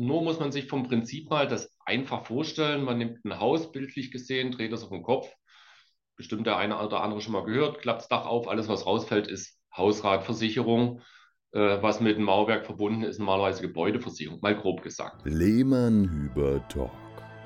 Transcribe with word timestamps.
nur 0.00 0.22
muss 0.22 0.40
man 0.40 0.52
sich 0.52 0.66
vom 0.66 0.88
Prinzip 0.88 1.30
mal 1.30 1.46
das 1.46 1.76
einfach 1.84 2.24
vorstellen. 2.26 2.84
Man 2.84 2.98
nimmt 2.98 3.24
ein 3.24 3.38
Haus, 3.38 3.72
bildlich 3.72 4.10
gesehen, 4.10 4.50
dreht 4.50 4.72
das 4.72 4.82
auf 4.82 4.90
den 4.90 5.02
Kopf. 5.02 5.32
Bestimmt 6.16 6.46
der 6.46 6.56
eine 6.56 6.78
oder 6.78 7.02
andere 7.02 7.20
schon 7.20 7.32
mal 7.32 7.44
gehört, 7.44 7.80
klappt 7.80 8.02
das 8.02 8.08
Dach 8.08 8.26
auf, 8.26 8.48
alles 8.48 8.68
was 8.68 8.86
rausfällt, 8.86 9.26
ist 9.26 9.58
Hausratversicherung. 9.74 11.00
Äh, 11.52 11.82
was 11.82 12.00
mit 12.00 12.16
dem 12.16 12.24
Mauerwerk 12.24 12.64
verbunden 12.64 13.02
ist, 13.02 13.18
normalerweise 13.18 13.62
Gebäudeversicherung, 13.62 14.38
mal 14.40 14.56
grob 14.56 14.82
gesagt. 14.82 15.22
Lehmann 15.24 16.08
Hüber 16.08 16.66
Talk, 16.68 16.92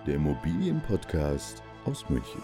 der 0.07 0.17
Immobilienpodcast 0.17 1.63
aus 1.87 2.09
München. 2.11 2.43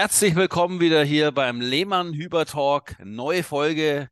Herzlich 0.00 0.36
willkommen 0.36 0.78
wieder 0.78 1.02
hier 1.02 1.32
beim 1.32 1.60
Lehmann 1.60 2.14
Hüber 2.14 2.46
Talk. 2.46 2.94
Neue 3.04 3.42
Folge 3.42 4.08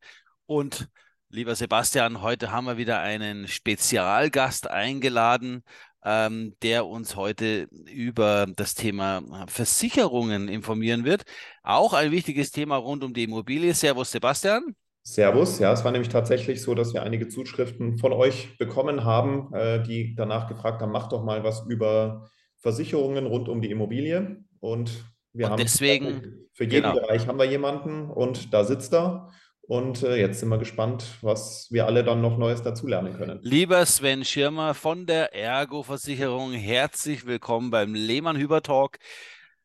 und 0.46 0.88
lieber 1.28 1.54
Sebastian, 1.54 2.22
heute 2.22 2.50
haben 2.50 2.64
wir 2.64 2.77
wieder 2.77 2.98
einen 2.98 3.46
Spezialgast 3.46 4.68
eingeladen, 4.68 5.62
ähm, 6.04 6.56
der 6.60 6.86
uns 6.86 7.14
heute 7.14 7.68
über 7.88 8.48
das 8.56 8.74
Thema 8.74 9.22
Versicherungen 9.46 10.48
informieren 10.48 11.04
wird. 11.04 11.22
Auch 11.62 11.92
ein 11.92 12.10
wichtiges 12.10 12.50
Thema 12.50 12.74
rund 12.74 13.05
um 13.05 13.14
die 13.14 13.22
Immobilie. 13.22 13.72
Servus, 13.72 14.10
Sebastian. 14.10 14.74
Servus, 15.05 15.60
ja, 15.60 15.72
es 15.72 15.84
war 15.84 15.92
nämlich 15.92 16.10
tatsächlich 16.10 16.62
so, 16.62 16.74
dass 16.74 16.94
wir 16.94 17.05
einige 17.05 17.28
Zuschriften 17.28 17.96
von 17.96 18.12
euch 18.12 18.58
bekommen 18.58 19.05
haben, 19.05 19.55
äh, 19.55 19.80
die 19.84 20.16
danach 20.16 20.48
gefragt 20.48 20.82
haben, 20.82 20.91
macht 20.91 21.12
doch 21.12 21.22
mal 21.22 21.44
was 21.44 21.64
über 21.68 22.28
Versicherungen 22.56 23.24
rund 23.27 23.48
um 23.48 23.62
die 23.62 23.70
Immobilie. 23.70 24.42
Und 24.58 25.05
wir 25.36 25.50
und 25.50 25.60
deswegen, 25.60 26.48
für 26.52 26.64
jeden 26.64 26.90
genau. 26.90 26.95
Bereich 26.95 27.26
haben 27.26 27.38
wir 27.38 27.44
jemanden 27.44 28.10
und 28.10 28.52
da 28.52 28.64
sitzt 28.64 28.94
er. 28.94 29.30
Und 29.68 30.04
äh, 30.04 30.16
jetzt 30.16 30.38
sind 30.38 30.48
wir 30.48 30.58
gespannt, 30.58 31.04
was 31.22 31.66
wir 31.72 31.86
alle 31.86 32.04
dann 32.04 32.20
noch 32.20 32.38
Neues 32.38 32.62
dazulernen 32.62 33.14
können. 33.14 33.41
Lieber 33.42 33.84
Sven 33.84 34.24
Schirmer 34.24 34.74
von 34.74 35.06
der 35.06 35.34
Ergo-Versicherung, 35.34 36.52
herzlich 36.52 37.27
willkommen 37.27 37.72
beim 37.72 37.92
Lehmann 37.92 38.36
Hüber 38.36 38.62
Talk. 38.62 38.98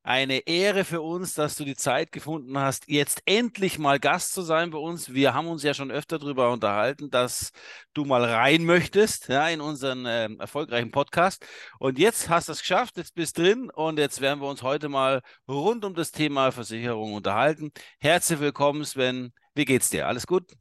Eine 0.03 0.47
Ehre 0.47 0.83
für 0.83 1.01
uns, 1.01 1.35
dass 1.35 1.55
du 1.55 1.63
die 1.63 1.75
Zeit 1.75 2.11
gefunden 2.11 2.57
hast, 2.57 2.87
jetzt 2.87 3.21
endlich 3.27 3.77
mal 3.77 3.99
Gast 3.99 4.33
zu 4.33 4.41
sein 4.41 4.71
bei 4.71 4.79
uns. 4.79 5.13
Wir 5.13 5.35
haben 5.35 5.45
uns 5.45 5.61
ja 5.61 5.75
schon 5.75 5.91
öfter 5.91 6.17
darüber 6.17 6.51
unterhalten, 6.51 7.11
dass 7.11 7.51
du 7.93 8.05
mal 8.05 8.25
rein 8.25 8.65
möchtest 8.65 9.27
ja, 9.27 9.47
in 9.47 9.61
unseren 9.61 10.07
äh, 10.07 10.27
erfolgreichen 10.39 10.89
Podcast. 10.89 11.45
Und 11.77 11.99
jetzt 11.99 12.29
hast 12.29 12.47
du 12.47 12.53
es 12.53 12.61
geschafft, 12.61 12.97
jetzt 12.97 13.13
bist 13.13 13.37
drin 13.37 13.69
und 13.69 13.99
jetzt 13.99 14.21
werden 14.21 14.41
wir 14.41 14.49
uns 14.49 14.63
heute 14.63 14.89
mal 14.89 15.21
rund 15.47 15.85
um 15.85 15.93
das 15.93 16.11
Thema 16.11 16.51
Versicherung 16.51 17.13
unterhalten. 17.13 17.71
Herzlich 17.99 18.39
willkommen, 18.39 18.83
Sven. 18.85 19.31
Wie 19.53 19.65
geht's 19.65 19.91
dir? 19.91 20.07
Alles 20.07 20.25
gut? 20.25 20.51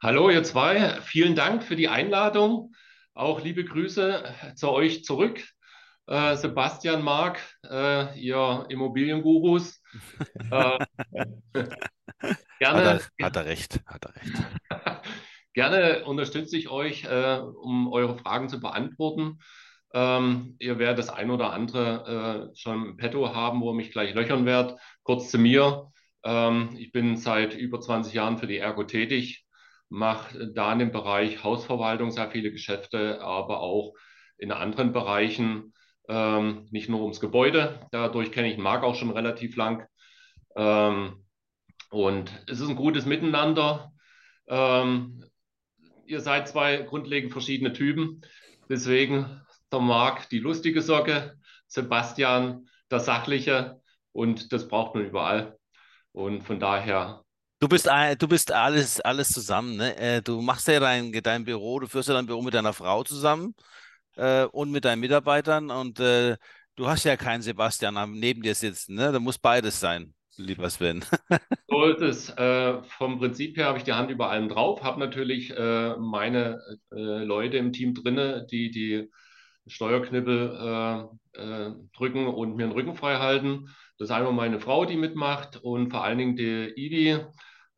Hallo, 0.00 0.30
ihr 0.30 0.44
zwei. 0.44 1.00
Vielen 1.02 1.34
Dank 1.34 1.64
für 1.64 1.74
die 1.74 1.88
Einladung. 1.88 2.72
Auch 3.12 3.42
liebe 3.42 3.64
Grüße 3.64 4.54
zu 4.54 4.70
euch 4.70 5.02
zurück 5.02 5.42
äh, 6.06 6.36
Sebastian 6.36 7.02
Mark, 7.02 7.40
äh, 7.68 8.18
ihr 8.18 8.66
Immobiliengurus. 8.68 9.82
äh, 10.50 10.78
gerne, 12.58 12.84
hat 12.84 13.10
er, 13.18 13.26
hat 13.26 13.36
er, 13.36 13.44
recht, 13.46 13.80
hat 13.86 14.04
er 14.04 14.16
recht. 14.16 14.32
gerne 15.54 16.04
unterstütze 16.04 16.56
ich 16.56 16.68
euch, 16.68 17.04
äh, 17.04 17.38
um 17.38 17.92
eure 17.92 18.18
Fragen 18.18 18.48
zu 18.48 18.60
beantworten. 18.60 19.38
Ähm, 19.94 20.56
ihr 20.58 20.78
werdet 20.78 20.98
das 20.98 21.08
ein 21.08 21.30
oder 21.30 21.52
andere 21.52 22.50
äh, 22.50 22.56
schon 22.56 22.84
im 22.84 22.96
Petto 22.96 23.32
haben, 23.32 23.60
wo 23.60 23.70
ihr 23.70 23.76
mich 23.76 23.92
gleich 23.92 24.12
löchern 24.14 24.44
werdet. 24.44 24.78
Kurz 25.04 25.30
zu 25.30 25.38
mir. 25.38 25.92
Ähm, 26.24 26.74
ich 26.76 26.90
bin 26.90 27.16
seit 27.16 27.54
über 27.54 27.80
20 27.80 28.12
Jahren 28.12 28.38
für 28.38 28.48
die 28.48 28.58
Ergo 28.58 28.84
tätig, 28.84 29.46
mache 29.88 30.50
da 30.52 30.72
in 30.72 30.80
dem 30.80 30.92
Bereich 30.92 31.44
Hausverwaltung 31.44 32.10
sehr 32.10 32.30
viele 32.30 32.50
Geschäfte, 32.50 33.20
aber 33.22 33.60
auch 33.60 33.94
in 34.36 34.50
anderen 34.50 34.92
Bereichen 34.92 35.73
ähm, 36.08 36.66
nicht 36.70 36.88
nur 36.88 37.02
ums 37.02 37.20
Gebäude. 37.20 37.80
Dadurch 37.90 38.32
kenne 38.32 38.50
ich 38.50 38.58
Marc 38.58 38.82
auch 38.82 38.94
schon 38.94 39.10
relativ 39.10 39.56
lang. 39.56 39.86
Ähm, 40.56 41.24
und 41.90 42.30
es 42.48 42.60
ist 42.60 42.68
ein 42.68 42.76
gutes 42.76 43.06
Miteinander. 43.06 43.92
Ähm, 44.48 45.24
ihr 46.06 46.20
seid 46.20 46.48
zwei 46.48 46.78
grundlegend 46.78 47.32
verschiedene 47.32 47.72
Typen. 47.72 48.22
Deswegen 48.68 49.40
der 49.72 49.80
Marc 49.80 50.28
die 50.30 50.38
lustige 50.38 50.82
Socke, 50.82 51.36
Sebastian 51.66 52.68
der 52.90 53.00
sachliche 53.00 53.80
und 54.12 54.52
das 54.52 54.68
braucht 54.68 54.94
man 54.94 55.06
überall. 55.06 55.58
Und 56.12 56.42
von 56.42 56.60
daher 56.60 57.22
Du 57.60 57.68
bist, 57.68 57.88
du 58.18 58.28
bist 58.28 58.52
alles, 58.52 59.00
alles 59.00 59.28
zusammen. 59.28 59.76
Ne? 59.76 59.96
Äh, 59.96 60.20
du 60.20 60.42
machst 60.42 60.68
ja 60.68 60.80
dein, 60.80 61.10
dein 61.12 61.44
Büro, 61.44 61.80
du 61.80 61.86
führst 61.86 62.08
ja 62.08 62.14
dein 62.14 62.26
Büro 62.26 62.42
mit 62.42 62.52
deiner 62.52 62.74
Frau 62.74 63.04
zusammen 63.04 63.54
äh, 64.16 64.44
und 64.44 64.70
mit 64.70 64.84
deinen 64.84 65.00
Mitarbeitern. 65.00 65.70
Und 65.70 66.00
äh, 66.00 66.36
du 66.76 66.86
hast 66.86 67.04
ja 67.04 67.16
keinen 67.16 67.42
Sebastian 67.42 68.12
neben 68.12 68.42
dir 68.42 68.54
sitzen. 68.54 68.94
Ne? 68.94 69.12
Da 69.12 69.18
muss 69.18 69.38
beides 69.38 69.80
sein, 69.80 70.14
lieber 70.36 70.68
Sven. 70.70 71.04
so 71.68 71.84
ist 71.84 72.02
es. 72.02 72.30
Äh, 72.30 72.82
vom 72.84 73.18
Prinzip 73.18 73.56
her 73.56 73.66
habe 73.66 73.78
ich 73.78 73.84
die 73.84 73.92
Hand 73.92 74.10
über 74.10 74.30
allem 74.30 74.48
drauf, 74.48 74.82
habe 74.82 75.00
natürlich 75.00 75.50
äh, 75.56 75.96
meine 75.96 76.60
äh, 76.92 77.24
Leute 77.24 77.56
im 77.56 77.72
Team 77.72 77.94
drin, 77.94 78.46
die 78.50 78.70
die 78.70 79.10
Steuerknippel 79.66 81.08
äh, 81.36 81.70
drücken 81.96 82.26
und 82.26 82.56
mir 82.56 82.66
den 82.66 82.72
Rücken 82.72 82.96
frei 82.96 83.16
halten. 83.16 83.68
Das 83.98 84.08
ist 84.08 84.14
einmal 84.14 84.32
meine 84.32 84.60
Frau, 84.60 84.84
die 84.84 84.96
mitmacht 84.96 85.56
und 85.56 85.90
vor 85.90 86.04
allen 86.04 86.18
Dingen 86.18 86.36
die 86.36 86.72
Ivi. 86.76 87.10
Ähm, 87.10 87.26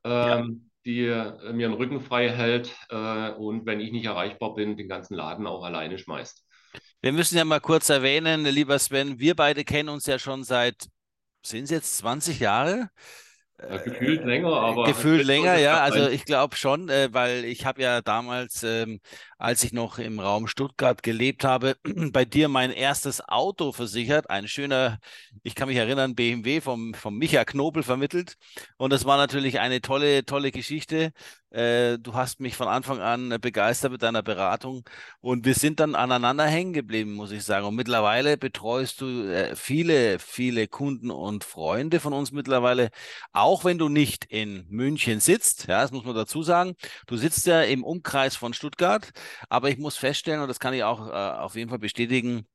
ja 0.05 0.47
die 0.87 1.05
äh, 1.05 1.53
mir 1.53 1.69
den 1.69 1.77
Rücken 1.77 2.01
frei 2.01 2.31
hält 2.31 2.75
äh, 2.91 3.31
und 3.33 3.67
wenn 3.67 3.81
ich 3.81 3.93
nicht 3.93 4.07
erreichbar 4.07 4.55
bin, 4.55 4.77
den 4.77 4.89
ganzen 4.89 5.15
Laden 5.15 5.47
auch 5.47 5.65
alleine 5.65 5.99
schmeißt. 5.99 6.45
Wir 7.03 7.13
müssen 7.13 7.37
ja 7.37 7.45
mal 7.45 7.61
kurz 7.61 7.89
erwähnen, 7.89 8.45
lieber 8.45 8.79
Sven, 8.79 9.19
wir 9.19 9.35
beide 9.35 9.65
kennen 9.65 9.89
uns 9.89 10.07
ja 10.07 10.19
schon 10.19 10.45
seit, 10.45 10.87
sind 11.45 11.65
es 11.65 11.71
jetzt 11.71 11.99
20 11.99 12.41
Jahre? 12.41 12.89
Ja, 13.61 13.79
gefühlt 13.79 14.25
länger, 14.25 14.53
aber. 14.53 14.85
Gefühlt 14.85 15.25
länger, 15.25 15.57
ja. 15.57 15.81
Also 15.81 16.09
ich 16.09 16.25
glaube 16.25 16.57
schon, 16.57 16.89
äh, 16.89 17.09
weil 17.13 17.45
ich 17.45 17.65
habe 17.65 17.81
ja 17.81 18.03
damals, 18.03 18.63
ähm, 18.63 19.01
als 19.39 19.65
ich 19.65 19.73
noch 19.73 19.99
im 19.99 20.19
Raum 20.21 20.47
Stuttgart 20.47 21.03
gelebt 21.03 21.45
habe, 21.45 21.77
bei 22.13 22.25
dir 22.25 22.49
mein 22.49 22.71
erstes 22.71 23.27
Auto 23.29 23.73
versichert. 23.73 24.31
Ein 24.31 24.49
schöner, 24.49 24.99
ich 25.43 25.55
kann 25.55 25.69
mich 25.69 25.77
erinnern, 25.77 26.15
BMW 26.15 26.61
vom, 26.61 26.95
vom 26.95 27.19
Micha 27.19 27.45
Knobel 27.45 27.83
vermittelt. 27.83 28.37
Und 28.77 28.93
das 28.93 29.05
war 29.05 29.17
natürlich 29.17 29.61
eine 29.61 29.81
tolle, 29.81 30.25
tolle 30.25 30.51
Geschichte. 30.53 31.13
Äh, 31.57 31.99
du 31.99 32.13
hast 32.15 32.41
mich 32.41 32.57
von 32.57 32.69
Anfang 32.69 33.01
an 33.01 33.39
begeistert 33.41 33.93
mit 33.93 34.03
deiner 34.03 34.23
Beratung 34.23 34.85
und 35.21 35.47
wir 35.47 35.55
sind 35.55 35.81
dann 35.81 35.95
aneinander 35.95 36.45
hängen 36.45 36.75
geblieben, 36.75 37.15
muss 37.15 37.31
ich 37.31 37.45
sagen. 37.45 37.65
Und 37.67 37.77
mittlerweile 37.77 38.37
betreust 38.37 39.01
du 39.01 39.07
äh, 39.31 39.57
viele, 39.57 40.19
viele 40.19 40.69
Kunden 40.69 41.11
und 41.11 41.45
Freunde 41.45 42.01
von 42.01 42.13
uns 42.13 42.33
mittlerweile, 42.33 42.91
auch 43.33 43.65
wenn 43.65 43.79
du 43.79 43.89
nicht 43.89 44.27
in 44.27 44.67
München 44.69 45.21
sitzt. 45.21 45.67
Ja, 45.67 45.81
das 45.81 45.93
muss 45.93 46.05
man 46.05 46.15
dazu 46.15 46.43
sagen. 46.43 46.75
Du 47.07 47.17
sitzt 47.17 47.47
ja 47.47 47.63
im 47.63 47.85
Umkreis 47.85 48.37
von 48.37 48.53
Stuttgart, 48.53 49.13
aber 49.49 49.71
ich 49.71 49.79
muss 49.79 49.97
feststellen, 49.97 50.41
und 50.41 50.49
das 50.49 50.61
kann 50.61 50.75
ich 50.75 50.85
auch 50.85 51.09
äh, 51.09 51.13
auf 51.13 51.55
jeden 51.55 51.71
Fall 51.71 51.79
bestätigen, 51.79 52.47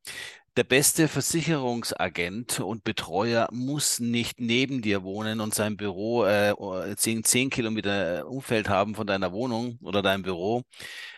der 0.57 0.63
beste 0.65 1.07
Versicherungsagent 1.07 2.59
und 2.59 2.83
Betreuer 2.83 3.47
muss 3.53 3.99
nicht 3.99 4.41
neben 4.41 4.81
dir 4.81 5.01
wohnen 5.03 5.39
und 5.39 5.55
sein 5.55 5.77
Büro 5.77 6.25
äh, 6.25 6.53
10, 6.97 7.23
10 7.23 7.49
Kilometer 7.49 8.19
äh, 8.19 8.23
Umfeld 8.23 8.67
haben 8.67 8.93
von 8.95 9.07
deiner 9.07 9.31
Wohnung 9.31 9.77
oder 9.81 10.01
deinem 10.01 10.23
Büro. 10.23 10.63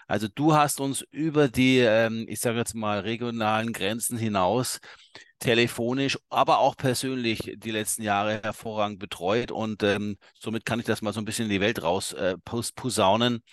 Also 0.07 0.27
du 0.33 0.53
hast 0.53 0.79
uns 0.79 1.01
über 1.11 1.47
die, 1.49 1.79
ähm, 1.79 2.25
ich 2.27 2.39
sage 2.39 2.59
jetzt 2.59 2.75
mal, 2.75 2.99
regionalen 2.99 3.73
Grenzen 3.73 4.17
hinaus 4.17 4.79
telefonisch, 5.39 6.17
aber 6.29 6.59
auch 6.59 6.77
persönlich 6.77 7.53
die 7.57 7.71
letzten 7.71 8.03
Jahre 8.03 8.41
hervorragend 8.43 8.99
betreut 8.99 9.51
und 9.51 9.83
ähm, 9.83 10.17
somit 10.39 10.65
kann 10.65 10.79
ich 10.79 10.85
das 10.85 11.01
mal 11.01 11.11
so 11.13 11.19
ein 11.19 11.25
bisschen 11.25 11.45
in 11.45 11.51
die 11.51 11.59
Welt 11.61 11.83
raus 11.83 12.13
äh, 12.13 12.37
posaunen. 12.75 13.43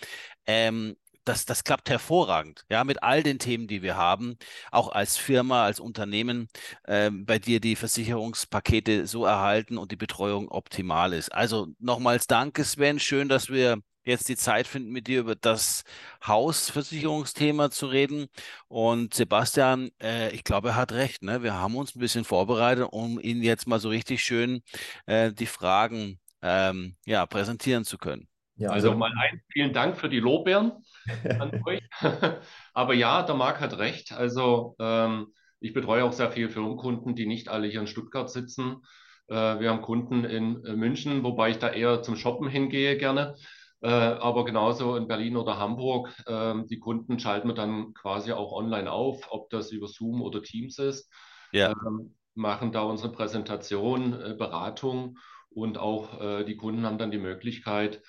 Ähm, 0.45 0.95
das, 1.23 1.45
das 1.45 1.63
klappt 1.63 1.89
hervorragend, 1.89 2.65
ja, 2.69 2.83
mit 2.83 3.03
all 3.03 3.23
den 3.23 3.39
Themen, 3.39 3.67
die 3.67 3.81
wir 3.81 3.95
haben, 3.97 4.37
auch 4.71 4.89
als 4.89 5.17
Firma, 5.17 5.65
als 5.65 5.79
Unternehmen, 5.79 6.47
äh, 6.83 7.09
bei 7.11 7.39
dir 7.39 7.59
die 7.59 7.75
Versicherungspakete 7.75 9.07
so 9.07 9.25
erhalten 9.25 9.77
und 9.77 9.91
die 9.91 9.95
Betreuung 9.95 10.49
optimal 10.49 11.13
ist. 11.13 11.33
Also 11.33 11.67
nochmals 11.79 12.27
danke, 12.27 12.63
Sven. 12.63 12.99
Schön, 12.99 13.29
dass 13.29 13.49
wir 13.49 13.79
jetzt 14.03 14.29
die 14.29 14.35
Zeit 14.35 14.67
finden, 14.67 14.91
mit 14.91 15.07
dir 15.07 15.19
über 15.21 15.35
das 15.35 15.83
Hausversicherungsthema 16.25 17.69
zu 17.71 17.87
reden. 17.87 18.27
Und 18.67 19.13
Sebastian, 19.13 19.91
äh, 20.01 20.31
ich 20.33 20.43
glaube, 20.43 20.69
er 20.69 20.75
hat 20.75 20.91
recht. 20.91 21.23
Ne? 21.23 21.43
Wir 21.43 21.53
haben 21.53 21.75
uns 21.75 21.95
ein 21.95 21.99
bisschen 21.99 22.25
vorbereitet, 22.25 22.87
um 22.91 23.19
Ihnen 23.19 23.43
jetzt 23.43 23.67
mal 23.67 23.79
so 23.79 23.89
richtig 23.89 24.23
schön 24.23 24.63
äh, 25.05 25.31
die 25.31 25.45
Fragen 25.45 26.19
ähm, 26.41 26.95
ja, 27.05 27.25
präsentieren 27.25 27.85
zu 27.85 27.97
können. 27.97 28.27
Ja, 28.61 28.69
also, 28.69 28.89
also 28.89 28.99
mal 28.99 29.11
ein, 29.19 29.41
vielen 29.51 29.73
Dank 29.73 29.97
für 29.97 30.07
die 30.07 30.19
Lobbeeren 30.19 30.73
an 31.39 31.61
euch. 31.65 31.81
Aber 32.73 32.93
ja, 32.93 33.23
der 33.23 33.35
Marc 33.35 33.59
hat 33.59 33.79
recht. 33.79 34.11
Also 34.13 34.75
ähm, 34.79 35.33
ich 35.59 35.73
betreue 35.73 36.03
auch 36.03 36.13
sehr 36.13 36.31
viele 36.31 36.49
Firmenkunden, 36.49 37.15
die 37.15 37.25
nicht 37.25 37.49
alle 37.49 37.67
hier 37.67 37.81
in 37.81 37.87
Stuttgart 37.87 38.29
sitzen. 38.29 38.83
Äh, 39.27 39.59
wir 39.59 39.71
haben 39.71 39.81
Kunden 39.81 40.25
in 40.25 40.63
äh, 40.63 40.75
München, 40.75 41.23
wobei 41.23 41.49
ich 41.49 41.57
da 41.57 41.69
eher 41.69 42.03
zum 42.03 42.15
Shoppen 42.15 42.47
hingehe 42.47 42.97
gerne. 42.97 43.35
Äh, 43.81 43.87
aber 43.87 44.45
genauso 44.45 44.95
in 44.95 45.07
Berlin 45.07 45.37
oder 45.37 45.57
Hamburg, 45.57 46.13
ähm, 46.27 46.67
die 46.67 46.77
Kunden 46.77 47.17
schalten 47.17 47.47
wir 47.47 47.55
dann 47.55 47.95
quasi 47.95 48.31
auch 48.31 48.51
online 48.51 48.91
auf, 48.91 49.25
ob 49.31 49.49
das 49.49 49.71
über 49.71 49.87
Zoom 49.87 50.21
oder 50.21 50.43
Teams 50.43 50.77
ist. 50.77 51.11
Ja. 51.51 51.71
Ähm, 51.71 52.15
machen 52.35 52.71
da 52.71 52.83
unsere 52.83 53.11
Präsentation, 53.11 54.11
Beratung 54.37 55.17
und 55.49 55.77
auch 55.77 56.45
die 56.45 56.55
Kunden 56.55 56.85
haben 56.85 56.97
dann 56.97 57.11
die 57.11 57.17
Möglichkeit, 57.17 58.01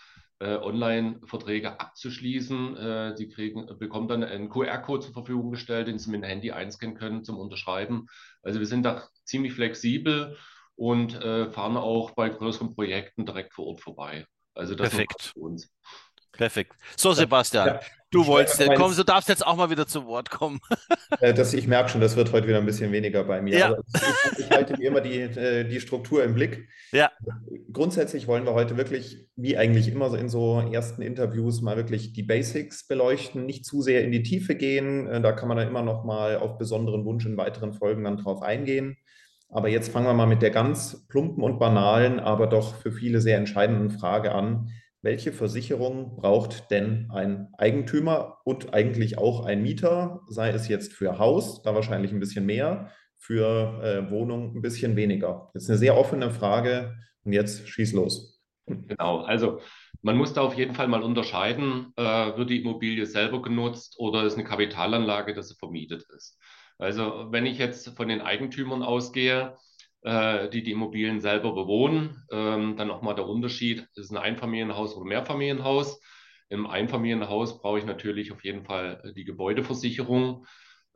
Online-Verträge 0.45 1.81
abzuschließen. 1.81 3.17
sie 3.17 3.29
kriegen, 3.29 3.67
bekommen 3.79 4.09
dann 4.09 4.25
einen 4.25 4.49
QR-Code 4.49 5.07
zur 5.07 5.13
Verfügung 5.13 5.51
gestellt, 5.51 5.89
den 5.89 5.99
sie 5.99 6.11
mit 6.11 6.23
dem 6.23 6.29
Handy 6.29 6.51
einscannen 6.51 6.97
können 6.97 7.25
zum 7.25 7.39
Unterschreiben. 7.39 8.07
Also 8.43 8.59
wir 8.59 8.67
sind 8.67 8.83
da 8.83 9.05
ziemlich 9.25 9.53
flexibel 9.53 10.37
und 10.75 11.15
äh, 11.15 11.51
fahren 11.51 11.77
auch 11.77 12.13
bei 12.13 12.29
größeren 12.29 12.75
Projekten 12.75 13.27
direkt 13.27 13.55
vor 13.55 13.67
Ort 13.67 13.81
vorbei. 13.81 14.27
Also 14.55 14.75
das 14.75 14.91
Perfekt. 14.91 15.33
für 15.35 15.41
uns. 15.41 15.71
Perfekt. 16.37 16.73
So, 16.97 17.13
Sebastian, 17.13 17.67
ja, 17.67 17.81
du 18.11 18.27
wolltest, 18.27 18.61
äh, 18.61 18.75
komm, 18.75 18.95
du 18.95 19.05
darfst 19.05 19.29
jetzt 19.29 19.47
auch 19.47 19.57
mal 19.57 19.71
wieder 19.71 19.87
zu 19.87 20.07
Wort 20.07 20.31
kommen. 20.31 20.61
Äh, 21.21 21.35
das, 21.35 21.53
ich 21.53 21.67
merke 21.67 21.91
schon, 21.91 22.01
das 22.01 22.17
wird 22.17 22.33
heute 22.33 22.49
wieder 22.49 22.57
ein 22.57 22.65
bisschen 22.65 22.91
weniger 22.91 23.23
bei 23.25 23.43
mir. 23.43 23.57
Ja. 23.57 23.77
Ich, 24.33 24.47
ich 24.47 24.51
halte 24.51 24.77
mir 24.79 24.89
immer 24.89 25.03
die, 25.03 25.21
äh, 25.21 25.63
die 25.63 25.79
Struktur 25.79 26.25
im 26.25 26.35
Blick. 26.35 26.67
Ja. 26.91 27.13
Grundsätzlich 27.71 28.27
wollen 28.27 28.47
wir 28.47 28.55
heute 28.55 28.79
wirklich, 28.79 29.29
wie 29.37 29.59
eigentlich 29.59 29.89
immer 29.89 30.13
in 30.19 30.31
so 30.31 30.59
ersten 30.73 31.03
Interviews, 31.03 31.61
mal 31.61 31.77
wirklich 31.77 32.15
die 32.15 32.23
Basics 32.23 32.89
beleuchten, 32.89 33.45
nicht 33.45 33.67
zu 33.67 33.83
sehr 33.83 34.03
in 34.05 34.11
die 34.11 34.23
Tiefe 34.23 34.55
gehen. 34.55 35.23
Da 35.23 35.33
kann 35.33 35.49
man 35.49 35.59
dann 35.59 35.69
immer 35.69 35.83
noch 35.83 36.03
mal 36.05 36.39
auf 36.39 36.57
besonderen 36.57 37.05
Wunsch 37.05 37.27
in 37.27 37.37
weiteren 37.37 37.75
Folgen 37.75 38.05
dann 38.05 38.17
drauf 38.17 38.41
eingehen. 38.41 38.97
Aber 39.53 39.69
jetzt 39.69 39.93
fangen 39.93 40.07
wir 40.07 40.15
mal 40.15 40.27
mit 40.27 40.41
der 40.41 40.51
ganz 40.51 41.07
plumpen 41.09 41.45
und 41.45 41.59
banalen, 41.59 42.21
aber 42.21 42.47
doch 42.47 42.75
für 42.77 42.91
viele 42.91 43.21
sehr 43.21 43.37
entscheidenden 43.37 43.91
Frage 43.91 44.33
an. 44.33 44.71
Welche 45.05 45.33
Versicherung 45.33 46.15
braucht 46.15 46.71
denn 46.71 47.11
ein 47.11 47.53
Eigentümer 47.59 48.39
und 48.45 48.73
eigentlich 48.73 49.19
auch 49.19 49.45
ein 49.45 49.61
Mieter, 49.61 50.21
sei 50.29 50.51
es 50.51 50.69
jetzt 50.69 50.93
für 50.93 51.19
Haus, 51.19 51.63
da 51.63 51.75
wahrscheinlich 51.75 52.13
ein 52.13 52.21
bisschen 52.21 52.47
mehr, 52.47 52.93
für 53.17 53.83
äh, 53.83 54.11
Wohnung 54.13 54.57
ein 54.57 54.63
bisschen 54.63 54.95
weniger? 54.95 55.51
Ist 55.55 55.69
eine 55.69 55.79
sehr 55.79 55.99
offene 55.99 56.31
Frage 56.31 56.95
und 57.25 57.33
jetzt 57.33 57.69
schieß 57.69 57.95
los. 57.95 58.41
Genau, 58.67 59.23
also 59.23 59.59
man 60.03 60.17
muss 60.17 60.35
da 60.35 60.43
auf 60.43 60.55
jeden 60.55 60.75
Fall 60.75 60.87
mal 60.87 61.03
unterscheiden, 61.03 61.93
äh, 61.97 62.03
wird 62.37 62.51
die 62.51 62.61
Immobilie 62.61 63.07
selber 63.07 63.43
genutzt 63.43 63.97
oder 63.99 64.23
ist 64.23 64.35
eine 64.35 64.45
Kapitalanlage, 64.45 65.35
dass 65.35 65.49
sie 65.49 65.57
vermietet 65.57 66.05
ist. 66.17 66.39
Also 66.79 67.27
wenn 67.31 67.45
ich 67.45 67.59
jetzt 67.59 67.89
von 67.97 68.07
den 68.07 68.21
Eigentümern 68.21 68.85
ausgehe, 68.85 69.57
die 70.05 70.63
die 70.65 70.73
Immobilien 70.73 71.21
selber 71.21 71.55
bewohnen, 71.55 72.25
ähm, 72.33 72.77
dann 72.77 72.89
nochmal 72.89 73.15
der 73.15 73.29
Unterschied, 73.29 73.87
ist 73.95 74.11
ein 74.11 74.17
Einfamilienhaus 74.17 74.97
oder 74.97 75.07
Mehrfamilienhaus. 75.07 76.01
Im 76.49 76.67
Einfamilienhaus 76.67 77.61
brauche 77.61 77.79
ich 77.79 77.85
natürlich 77.85 78.33
auf 78.33 78.45
jeden 78.45 78.65
Fall 78.65 79.13
die 79.17 79.25
Gebäudeversicherung, 79.25 80.47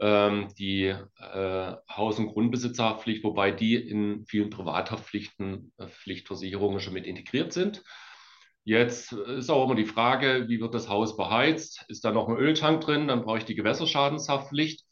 ähm, 0.01 0.49
die 0.59 0.87
äh, 0.87 1.73
Haus- 1.89 2.19
und 2.19 2.29
Grundbesitzerhaftpflicht, 2.29 3.25
wobei 3.25 3.53
die 3.53 3.77
in 3.77 4.27
vielen 4.27 4.51
Privathaftpflichten, 4.51 5.73
äh, 5.79 5.87
Pflichtversicherungen 5.87 6.81
schon 6.81 6.95
mit 6.95 7.07
integriert 7.07 7.53
sind. 7.53 7.83
Jetzt 8.65 9.13
ist 9.13 9.49
auch 9.49 9.65
immer 9.65 9.77
die 9.77 9.87
Frage, 9.87 10.47
wie 10.49 10.61
wird 10.61 10.75
das 10.75 10.89
Haus 10.89 11.17
beheizt? 11.17 11.85
Ist 11.89 12.05
da 12.05 12.11
noch 12.11 12.29
ein 12.29 12.37
Öltank 12.37 12.81
drin? 12.81 13.09
Dann 13.09 13.23
brauche 13.23 13.39
ich 13.39 13.45
die 13.45 13.55
Gewässerschadenshaftpflicht. 13.55 14.85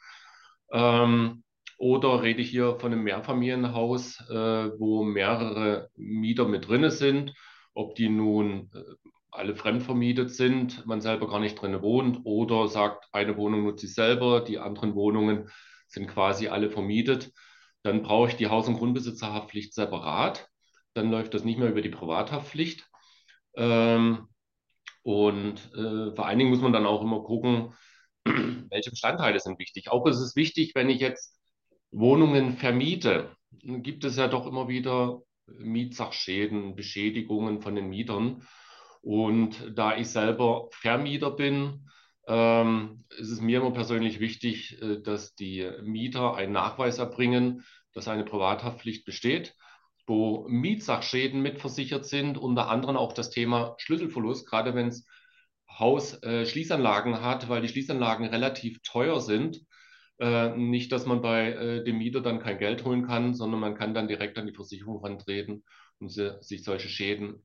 Ähm, 0.72 1.43
oder 1.78 2.22
rede 2.22 2.40
ich 2.40 2.50
hier 2.50 2.76
von 2.78 2.92
einem 2.92 3.02
Mehrfamilienhaus, 3.04 4.20
äh, 4.30 4.70
wo 4.78 5.02
mehrere 5.02 5.90
Mieter 5.96 6.46
mit 6.46 6.68
drin 6.68 6.88
sind, 6.90 7.34
ob 7.74 7.94
die 7.94 8.08
nun 8.08 8.70
äh, 8.74 8.82
alle 9.30 9.56
fremdvermietet 9.56 10.30
sind, 10.30 10.86
man 10.86 11.00
selber 11.00 11.28
gar 11.28 11.40
nicht 11.40 11.60
drin 11.60 11.82
wohnt 11.82 12.20
oder 12.24 12.68
sagt, 12.68 13.08
eine 13.12 13.36
Wohnung 13.36 13.64
nutze 13.64 13.86
ich 13.86 13.94
selber, 13.94 14.40
die 14.40 14.58
anderen 14.58 14.94
Wohnungen 14.94 15.50
sind 15.88 16.06
quasi 16.06 16.48
alle 16.48 16.70
vermietet, 16.70 17.32
dann 17.82 18.02
brauche 18.02 18.28
ich 18.28 18.36
die 18.36 18.48
Haus- 18.48 18.68
und 18.68 18.78
Grundbesitzerhaftpflicht 18.78 19.74
separat. 19.74 20.48
Dann 20.94 21.10
läuft 21.10 21.34
das 21.34 21.44
nicht 21.44 21.58
mehr 21.58 21.68
über 21.68 21.82
die 21.82 21.90
Privathaftpflicht. 21.90 22.88
Ähm, 23.56 24.28
und 25.02 25.72
äh, 25.74 26.14
vor 26.14 26.26
allen 26.26 26.38
Dingen 26.38 26.50
muss 26.50 26.62
man 26.62 26.72
dann 26.72 26.86
auch 26.86 27.02
immer 27.02 27.22
gucken, 27.22 27.74
welche 28.24 28.90
Bestandteile 28.90 29.38
sind 29.38 29.58
wichtig. 29.58 29.90
Auch 29.90 30.06
ist 30.06 30.18
es 30.18 30.34
wichtig, 30.34 30.74
wenn 30.74 30.88
ich 30.88 31.00
jetzt 31.00 31.38
Wohnungen 31.94 32.56
vermiete, 32.56 33.30
gibt 33.62 34.04
es 34.04 34.16
ja 34.16 34.26
doch 34.26 34.46
immer 34.46 34.68
wieder 34.68 35.22
Mietsachschäden, 35.46 36.74
Beschädigungen 36.74 37.60
von 37.60 37.76
den 37.76 37.88
Mietern. 37.88 38.42
Und 39.00 39.72
da 39.74 39.96
ich 39.96 40.08
selber 40.08 40.68
Vermieter 40.72 41.30
bin, 41.30 41.88
ähm, 42.26 43.04
ist 43.16 43.30
es 43.30 43.40
mir 43.40 43.60
immer 43.60 43.72
persönlich 43.72 44.18
wichtig, 44.18 44.80
äh, 44.82 45.00
dass 45.02 45.34
die 45.34 45.70
Mieter 45.82 46.34
einen 46.34 46.52
Nachweis 46.52 46.98
erbringen, 46.98 47.64
dass 47.92 48.08
eine 48.08 48.24
Privathaftpflicht 48.24 49.04
besteht, 49.04 49.54
wo 50.06 50.46
Mietsachschäden 50.48 51.42
mitversichert 51.42 52.06
sind, 52.06 52.38
unter 52.38 52.68
anderem 52.68 52.96
auch 52.96 53.12
das 53.12 53.30
Thema 53.30 53.74
Schlüsselverlust, 53.78 54.48
gerade 54.48 54.74
wenn 54.74 54.88
es 54.88 55.06
Haus 55.68 56.22
äh, 56.22 56.46
Schließanlagen 56.46 57.20
hat, 57.20 57.48
weil 57.48 57.62
die 57.62 57.68
Schließanlagen 57.68 58.26
relativ 58.26 58.80
teuer 58.82 59.20
sind. 59.20 59.60
Äh, 60.18 60.56
nicht, 60.56 60.92
dass 60.92 61.06
man 61.06 61.22
bei 61.22 61.52
äh, 61.52 61.84
dem 61.84 61.98
Mieter 61.98 62.20
dann 62.20 62.38
kein 62.38 62.58
Geld 62.58 62.84
holen 62.84 63.06
kann, 63.06 63.34
sondern 63.34 63.60
man 63.60 63.74
kann 63.74 63.94
dann 63.94 64.08
direkt 64.08 64.38
an 64.38 64.46
die 64.46 64.54
Versicherung 64.54 65.04
rantreten, 65.04 65.64
um 65.98 66.08
sie, 66.08 66.36
sich 66.40 66.62
solche 66.62 66.88
Schäden 66.88 67.44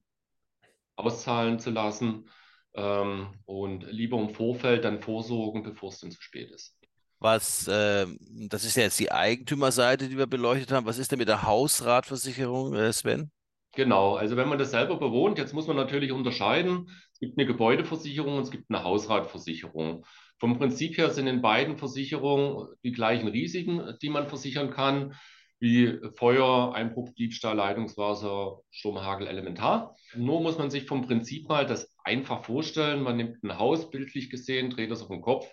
auszahlen 0.96 1.60
zu 1.60 1.72
lassen 1.72 2.30
ähm, 2.76 3.34
und 3.46 3.84
lieber 3.92 4.20
im 4.20 4.30
Vorfeld 4.30 4.84
dann 4.84 5.02
vorsorgen, 5.02 5.64
bevor 5.64 5.90
es 5.90 6.00
dann 6.00 6.12
zu 6.12 6.22
spät 6.22 6.52
ist. 6.52 6.78
Was, 7.20 7.68
äh, 7.68 8.06
das 8.48 8.64
ist 8.64 8.78
ja 8.78 8.84
jetzt 8.84 9.00
die 9.00 9.12
Eigentümerseite, 9.12 10.08
die 10.08 10.18
wir 10.18 10.28
beleuchtet 10.28 10.72
haben. 10.72 10.86
Was 10.86 10.98
ist 11.00 11.12
denn 11.12 11.20
mit 11.20 11.28
der 11.28 11.44
Hausratversicherung, 11.44 12.76
äh, 12.76 12.94
Sven? 12.94 13.32
Genau, 13.74 14.16
also 14.16 14.36
wenn 14.36 14.50
man 14.50 14.58
das 14.58 14.72
selber 14.72 14.98
bewohnt, 14.98 15.38
jetzt 15.38 15.54
muss 15.54 15.68
man 15.68 15.76
natürlich 15.76 16.12
unterscheiden. 16.12 16.90
Es 17.14 17.20
gibt 17.20 17.38
eine 17.38 17.46
Gebäudeversicherung 17.46 18.38
und 18.38 18.44
es 18.44 18.52
gibt 18.52 18.70
eine 18.70 18.84
Hausratversicherung. 18.84 20.06
Vom 20.40 20.58
Prinzip 20.58 20.98
her 20.98 21.10
sind 21.10 21.28
in 21.28 21.42
beiden 21.42 21.78
Versicherungen 21.78 22.68
die 22.84 22.92
gleichen 22.92 23.28
Risiken, 23.28 23.96
die 24.02 24.10
man 24.10 24.28
versichern 24.28 24.72
kann, 24.72 25.14
wie 25.60 26.00
Feuer, 26.16 26.74
Einbruch, 26.74 27.10
Diebstahl, 27.18 27.58
Leitungswasser, 27.58 28.60
Sturm, 28.72 29.02
Hagel, 29.02 29.28
Elementar. 29.28 29.96
Nur 30.16 30.42
muss 30.42 30.58
man 30.58 30.72
sich 30.72 30.86
vom 30.86 31.06
Prinzip 31.06 31.50
mal 31.50 31.66
das 31.66 31.94
einfach 32.04 32.46
vorstellen. 32.46 33.04
Man 33.04 33.18
nimmt 33.18 33.44
ein 33.44 33.60
Haus, 33.60 33.90
bildlich 33.90 34.30
gesehen, 34.30 34.70
dreht 34.70 34.92
das 34.92 35.02
auf 35.02 35.10
den 35.10 35.22
Kopf. 35.22 35.52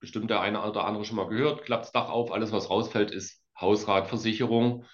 Bestimmt 0.00 0.28
der 0.28 0.42
eine 0.42 0.62
oder 0.62 0.84
andere 0.84 1.06
schon 1.06 1.16
mal 1.16 1.28
gehört, 1.28 1.62
klappt 1.62 1.84
das 1.84 1.92
Dach 1.92 2.10
auf, 2.10 2.30
alles 2.30 2.52
was 2.52 2.68
rausfällt, 2.68 3.10
ist 3.10 3.42
Hausratversicherung 3.58 4.84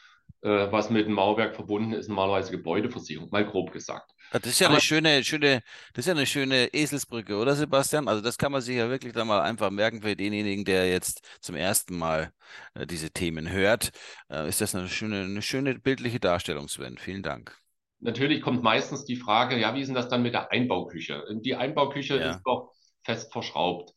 äh, 0.43 0.71
was 0.71 0.90
mit 0.90 1.07
dem 1.07 1.14
Mauerwerk 1.14 1.55
verbunden 1.55 1.93
ist, 1.93 2.09
normalerweise 2.09 2.50
Gebäudeversicherung, 2.50 3.31
mal 3.31 3.45
grob 3.45 3.73
gesagt. 3.73 4.11
Das 4.32 4.46
ist 4.46 4.60
ja 4.60 4.68
Aber, 4.68 4.76
eine 4.76 4.80
schöne, 4.80 5.25
schöne, 5.25 5.62
das 5.92 6.04
ist 6.04 6.06
ja 6.06 6.14
eine 6.14 6.26
schöne 6.26 6.72
Eselsbrücke, 6.72 7.37
oder 7.37 7.56
Sebastian? 7.56 8.06
Also 8.06 8.22
das 8.22 8.38
kann 8.38 8.52
man 8.52 8.60
sich 8.60 8.76
ja 8.76 8.88
wirklich 8.88 9.12
dann 9.12 9.26
mal 9.26 9.40
einfach 9.40 9.70
merken 9.70 10.02
für 10.02 10.14
denjenigen, 10.14 10.64
der 10.64 10.88
jetzt 10.88 11.26
zum 11.40 11.56
ersten 11.56 11.99
Mal 11.99 12.32
äh, 12.75 12.87
diese 12.87 13.10
Themen 13.10 13.50
hört. 13.50 13.90
Äh, 14.30 14.49
ist 14.49 14.60
das 14.60 14.75
eine 14.75 14.88
schöne, 14.88 15.22
eine 15.22 15.42
schöne 15.42 15.78
bildliche 15.78 16.20
Darstellung, 16.20 16.68
Sven. 16.68 16.96
Vielen 16.99 17.22
Dank. 17.22 17.56
Natürlich 17.99 18.40
kommt 18.40 18.62
meistens 18.62 19.04
die 19.04 19.16
Frage, 19.16 19.58
ja, 19.58 19.75
wie 19.75 19.80
ist 19.80 19.88
denn 19.88 19.94
das 19.94 20.08
dann 20.08 20.22
mit 20.22 20.32
der 20.32 20.50
Einbauküche? 20.50 21.22
Die 21.42 21.56
Einbauküche 21.56 22.18
ja. 22.18 22.30
ist 22.30 22.42
doch 22.44 22.72
fest 23.02 23.32
verschraubt. 23.32 23.94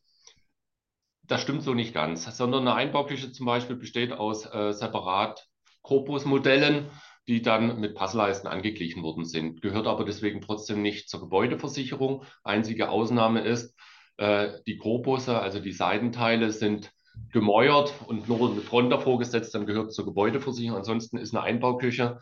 Das 1.25 1.41
stimmt 1.41 1.63
so 1.63 1.73
nicht 1.73 1.93
ganz, 1.93 2.25
sondern 2.35 2.67
eine 2.67 2.75
Einbauküche 2.75 3.31
zum 3.31 3.45
Beispiel 3.45 3.77
besteht 3.77 4.11
aus 4.11 4.45
äh, 4.45 4.73
separat 4.73 5.47
Corpus-Modellen, 5.83 6.89
die 7.27 7.41
dann 7.41 7.79
mit 7.79 7.95
Passleisten 7.95 8.47
angeglichen 8.47 9.03
worden 9.03 9.25
sind. 9.25 9.61
Gehört 9.61 9.87
aber 9.87 10.05
deswegen 10.05 10.41
trotzdem 10.41 10.81
nicht 10.81 11.09
zur 11.09 11.21
Gebäudeversicherung. 11.21 12.23
Einzige 12.43 12.89
Ausnahme 12.89 13.41
ist, 13.41 13.77
äh, 14.17 14.59
die 14.67 14.77
Corpusse, 14.77 15.39
also 15.39 15.59
die 15.59 15.71
Seitenteile, 15.71 16.51
sind 16.51 16.91
gemäuert 17.31 17.93
und 18.07 18.27
nur 18.27 18.51
eine 18.51 18.61
Front 18.61 18.91
davor 18.91 19.19
gesetzt, 19.19 19.53
dann 19.55 19.65
gehört 19.65 19.93
zur 19.93 20.05
Gebäudeversicherung. 20.05 20.77
Ansonsten 20.77 21.17
ist 21.17 21.33
eine 21.33 21.43
Einbauküche 21.43 22.19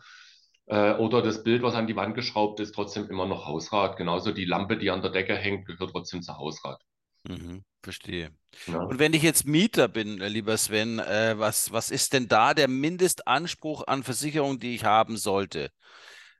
äh, 0.66 0.94
oder 0.94 1.22
das 1.22 1.42
Bild, 1.42 1.62
was 1.62 1.74
an 1.74 1.86
die 1.86 1.96
Wand 1.96 2.14
geschraubt 2.14 2.60
ist, 2.60 2.74
trotzdem 2.74 3.08
immer 3.08 3.26
noch 3.26 3.46
Hausrat. 3.46 3.96
Genauso 3.96 4.32
die 4.32 4.44
Lampe, 4.44 4.76
die 4.76 4.90
an 4.90 5.02
der 5.02 5.10
Decke 5.10 5.34
hängt, 5.34 5.66
gehört 5.66 5.90
trotzdem 5.90 6.22
zur 6.22 6.38
Hausrat. 6.38 6.80
Mhm, 7.24 7.64
verstehe. 7.82 8.30
Ja. 8.66 8.78
Und 8.78 8.98
wenn 8.98 9.14
ich 9.14 9.22
jetzt 9.22 9.46
Mieter 9.46 9.88
bin, 9.88 10.18
lieber 10.18 10.56
Sven, 10.56 10.98
äh, 10.98 11.34
was, 11.36 11.72
was 11.72 11.90
ist 11.90 12.12
denn 12.12 12.28
da 12.28 12.54
der 12.54 12.68
Mindestanspruch 12.68 13.86
an 13.86 14.02
Versicherung, 14.02 14.58
die 14.58 14.74
ich 14.74 14.84
haben 14.84 15.16
sollte? 15.16 15.70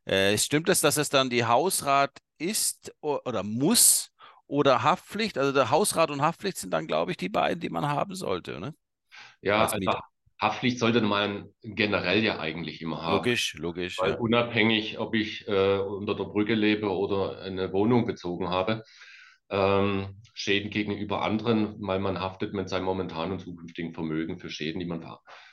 Äh, 0.04 0.36
stimmt 0.38 0.68
es, 0.68 0.80
dass 0.80 0.96
es 0.96 1.08
dann 1.08 1.30
die 1.30 1.44
Hausrat 1.44 2.18
ist 2.38 2.92
oder 3.00 3.42
muss 3.42 4.12
oder 4.46 4.82
Haftpflicht? 4.82 5.38
Also 5.38 5.52
der 5.52 5.70
Hausrat 5.70 6.10
und 6.10 6.22
Haftpflicht 6.22 6.58
sind 6.58 6.72
dann, 6.72 6.86
glaube 6.86 7.12
ich, 7.12 7.16
die 7.16 7.28
beiden, 7.28 7.60
die 7.60 7.70
man 7.70 7.88
haben 7.88 8.14
sollte, 8.14 8.58
ne? 8.58 8.74
Ja, 9.40 9.66
also 9.66 9.78
Haftpflicht 10.40 10.80
sollte 10.80 11.00
man 11.00 11.50
generell 11.62 12.24
ja 12.24 12.40
eigentlich 12.40 12.82
immer 12.82 13.00
haben. 13.00 13.18
Logisch, 13.18 13.54
logisch. 13.54 13.98
Weil 14.00 14.12
ja. 14.12 14.16
unabhängig, 14.16 14.98
ob 14.98 15.14
ich 15.14 15.46
äh, 15.46 15.78
unter 15.78 16.16
der 16.16 16.24
Brücke 16.24 16.54
lebe 16.54 16.90
oder 16.90 17.40
eine 17.42 17.72
Wohnung 17.72 18.06
bezogen 18.06 18.48
habe, 18.48 18.82
ähm, 19.50 20.16
Schäden 20.34 20.70
gegenüber 20.70 21.22
anderen, 21.22 21.76
weil 21.80 21.98
man 21.98 22.20
haftet 22.20 22.54
mit 22.54 22.68
seinem 22.68 22.84
momentanen 22.84 23.32
und 23.32 23.40
zukünftigen 23.40 23.92
Vermögen 23.92 24.38
für 24.38 24.50
Schäden, 24.50 24.80
die 24.80 24.86
man 24.86 25.04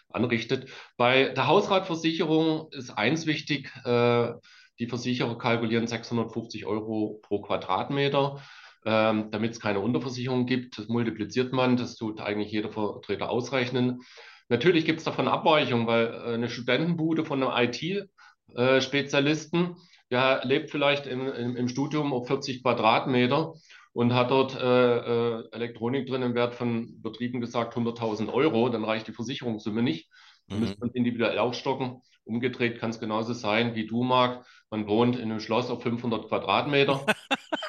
anrichtet. 0.10 0.70
Bei 0.98 1.30
der 1.30 1.48
Hausratversicherung 1.48 2.70
ist 2.72 2.92
eins 2.92 3.26
wichtig, 3.26 3.72
äh, 3.86 4.32
die 4.80 4.88
Versicherer 4.88 5.38
kalkulieren 5.38 5.88
650 5.88 6.66
Euro 6.66 7.20
pro 7.22 7.42
Quadratmeter. 7.42 8.42
Ähm, 8.86 9.30
damit 9.30 9.52
es 9.52 9.60
keine 9.60 9.82
Unterversicherung 9.82 10.46
gibt. 10.46 10.78
Das 10.78 10.88
multipliziert 10.88 11.52
man, 11.52 11.76
das 11.76 11.98
tut 11.98 12.22
eigentlich 12.22 12.54
jeder 12.54 12.72
Vertreter 12.72 13.30
ausrechnen. 13.30 14.04
Natürlich 14.48 14.86
gibt 14.86 15.00
es 15.00 15.06
davon 15.06 15.28
Abweichungen, 15.28 15.86
weil 15.86 16.08
äh, 16.08 16.34
eine 16.34 16.50
Studentenbude 16.50 17.26
von 17.26 17.44
einem 17.44 17.70
IT-Spezialisten, 17.70 19.66
äh, 19.66 19.74
der 20.12 20.42
lebt 20.46 20.72
vielleicht 20.72 21.08
im, 21.08 21.28
im, 21.28 21.58
im, 21.58 21.68
Studium 21.68 22.14
auf 22.14 22.28
40 22.28 22.64
Quadratmeter 22.64 23.54
und 23.94 24.14
hat 24.14 24.32
dort 24.32 24.56
äh, 24.56 24.98
äh, 24.98 25.44
Elektronik 25.52 26.08
drin 26.08 26.22
im 26.22 26.36
Wert 26.36 26.56
von 26.56 27.02
Betrieben 27.02 27.42
gesagt 27.42 27.76
100.000 27.76 28.32
Euro, 28.32 28.70
dann 28.70 28.84
reicht 28.84 29.08
die 29.08 29.14
Versicherungssumme 29.14 29.82
nicht. 29.82 30.10
Dann 30.48 30.60
mhm. 30.60 30.66
müsste 30.66 30.80
man 30.80 30.90
individuell 30.92 31.40
aufstocken. 31.40 32.02
Umgedreht 32.24 32.80
kann 32.80 32.92
es 32.92 33.00
genauso 33.00 33.34
sein 33.34 33.76
wie 33.76 33.88
du, 33.88 34.04
Marc. 34.04 34.46
Man 34.70 34.88
wohnt 34.88 35.16
in 35.16 35.24
einem 35.24 35.40
Schloss 35.40 35.70
auf 35.70 35.82
500 35.82 36.28
Quadratmeter. 36.28 37.06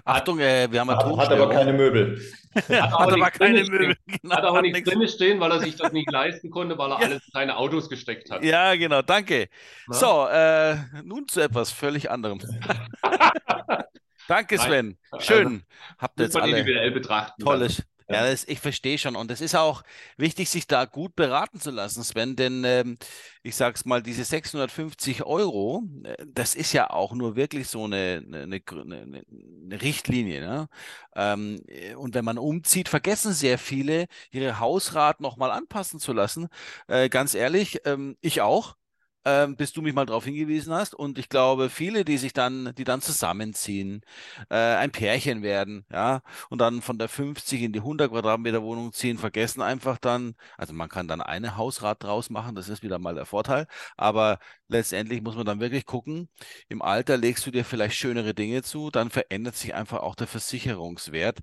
Achtung, 0.04 0.38
äh, 0.38 0.68
wir 0.70 0.80
haben 0.80 0.90
hat, 0.90 1.04
hat 1.04 1.32
aber 1.32 1.50
keine 1.50 1.72
Möbel. 1.72 2.20
Hat, 2.54 2.68
hat 2.68 3.12
aber 3.12 3.30
keine 3.30 3.64
Möbel. 3.64 3.96
Genau, 4.06 4.36
hat 4.36 4.44
auch 4.44 4.60
nichts 4.60 4.82
drin 4.82 5.08
stehen, 5.08 5.40
weil 5.40 5.50
er 5.52 5.60
sich 5.60 5.76
das 5.76 5.90
nicht 5.92 6.10
leisten 6.12 6.50
konnte, 6.50 6.76
weil 6.76 6.92
er 6.92 7.00
ja. 7.00 7.06
alles 7.06 7.22
in 7.24 7.30
seine 7.32 7.56
Autos 7.56 7.88
gesteckt 7.88 8.30
hat. 8.30 8.44
Ja, 8.44 8.74
genau, 8.74 9.00
danke. 9.00 9.48
Na? 9.88 9.94
So, 9.94 10.26
äh, 10.28 10.76
nun 11.02 11.26
zu 11.28 11.40
etwas 11.40 11.72
völlig 11.72 12.10
anderem. 12.10 12.40
Danke, 14.28 14.58
Sven. 14.58 14.98
Schön. 15.18 15.46
Also, 15.46 15.60
Habt 15.98 16.20
ihr 16.20 16.24
jetzt 16.24 16.36
alle 16.36 16.58
individuell 16.58 16.90
betrachten. 16.90 17.42
Tolles, 17.42 17.82
ja, 18.12 18.26
das, 18.26 18.44
ich 18.44 18.60
verstehe 18.60 18.98
schon. 18.98 19.16
Und 19.16 19.30
es 19.30 19.40
ist 19.40 19.54
auch 19.54 19.82
wichtig, 20.16 20.50
sich 20.50 20.66
da 20.66 20.84
gut 20.84 21.16
beraten 21.16 21.60
zu 21.60 21.70
lassen, 21.70 22.02
Sven, 22.02 22.36
denn 22.36 22.64
ähm, 22.64 22.98
ich 23.42 23.56
sage 23.56 23.74
es 23.74 23.84
mal, 23.84 24.02
diese 24.02 24.24
650 24.24 25.24
Euro, 25.24 25.82
äh, 26.04 26.16
das 26.26 26.54
ist 26.54 26.72
ja 26.72 26.90
auch 26.90 27.14
nur 27.14 27.36
wirklich 27.36 27.68
so 27.68 27.84
eine, 27.84 28.22
eine, 28.26 28.42
eine, 28.42 29.24
eine 29.64 29.82
Richtlinie. 29.82 30.40
Ne? 30.40 30.68
Ähm, 31.14 31.60
äh, 31.68 31.94
und 31.94 32.14
wenn 32.14 32.24
man 32.24 32.38
umzieht, 32.38 32.88
vergessen 32.88 33.32
sehr 33.32 33.58
viele, 33.58 34.06
ihre 34.30 34.58
Hausrat 34.58 35.20
nochmal 35.20 35.50
anpassen 35.50 36.00
zu 36.00 36.12
lassen. 36.12 36.48
Äh, 36.88 37.08
ganz 37.08 37.34
ehrlich, 37.34 37.80
ähm, 37.84 38.16
ich 38.20 38.40
auch 38.40 38.76
ähm, 39.24 39.56
bis 39.56 39.72
du 39.72 39.82
mich 39.82 39.94
mal 39.94 40.06
darauf 40.06 40.24
hingewiesen 40.24 40.72
hast. 40.72 40.94
Und 40.94 41.18
ich 41.18 41.28
glaube, 41.28 41.70
viele, 41.70 42.04
die 42.04 42.18
sich 42.18 42.32
dann, 42.32 42.74
die 42.76 42.84
dann 42.84 43.00
zusammenziehen, 43.00 44.02
äh, 44.50 44.56
ein 44.56 44.90
Pärchen 44.92 45.42
werden, 45.42 45.84
ja, 45.90 46.22
und 46.50 46.60
dann 46.60 46.82
von 46.82 46.98
der 46.98 47.08
50 47.08 47.62
in 47.62 47.72
die 47.72 47.80
100 47.80 48.10
Quadratmeter 48.10 48.62
Wohnung 48.62 48.92
ziehen, 48.92 49.18
vergessen 49.18 49.62
einfach 49.62 49.98
dann, 49.98 50.34
also 50.56 50.72
man 50.74 50.88
kann 50.88 51.08
dann 51.08 51.20
eine 51.20 51.56
Hausrat 51.56 52.02
draus 52.02 52.30
machen, 52.30 52.54
das 52.54 52.68
ist 52.68 52.82
wieder 52.82 52.98
mal 52.98 53.14
der 53.14 53.26
Vorteil, 53.26 53.66
aber 53.96 54.38
letztendlich 54.68 55.22
muss 55.22 55.36
man 55.36 55.46
dann 55.46 55.60
wirklich 55.60 55.86
gucken, 55.86 56.28
im 56.68 56.82
Alter 56.82 57.16
legst 57.16 57.46
du 57.46 57.50
dir 57.50 57.64
vielleicht 57.64 57.96
schönere 57.96 58.34
Dinge 58.34 58.62
zu, 58.62 58.90
dann 58.90 59.10
verändert 59.10 59.56
sich 59.56 59.74
einfach 59.74 60.00
auch 60.00 60.14
der 60.14 60.26
Versicherungswert. 60.26 61.38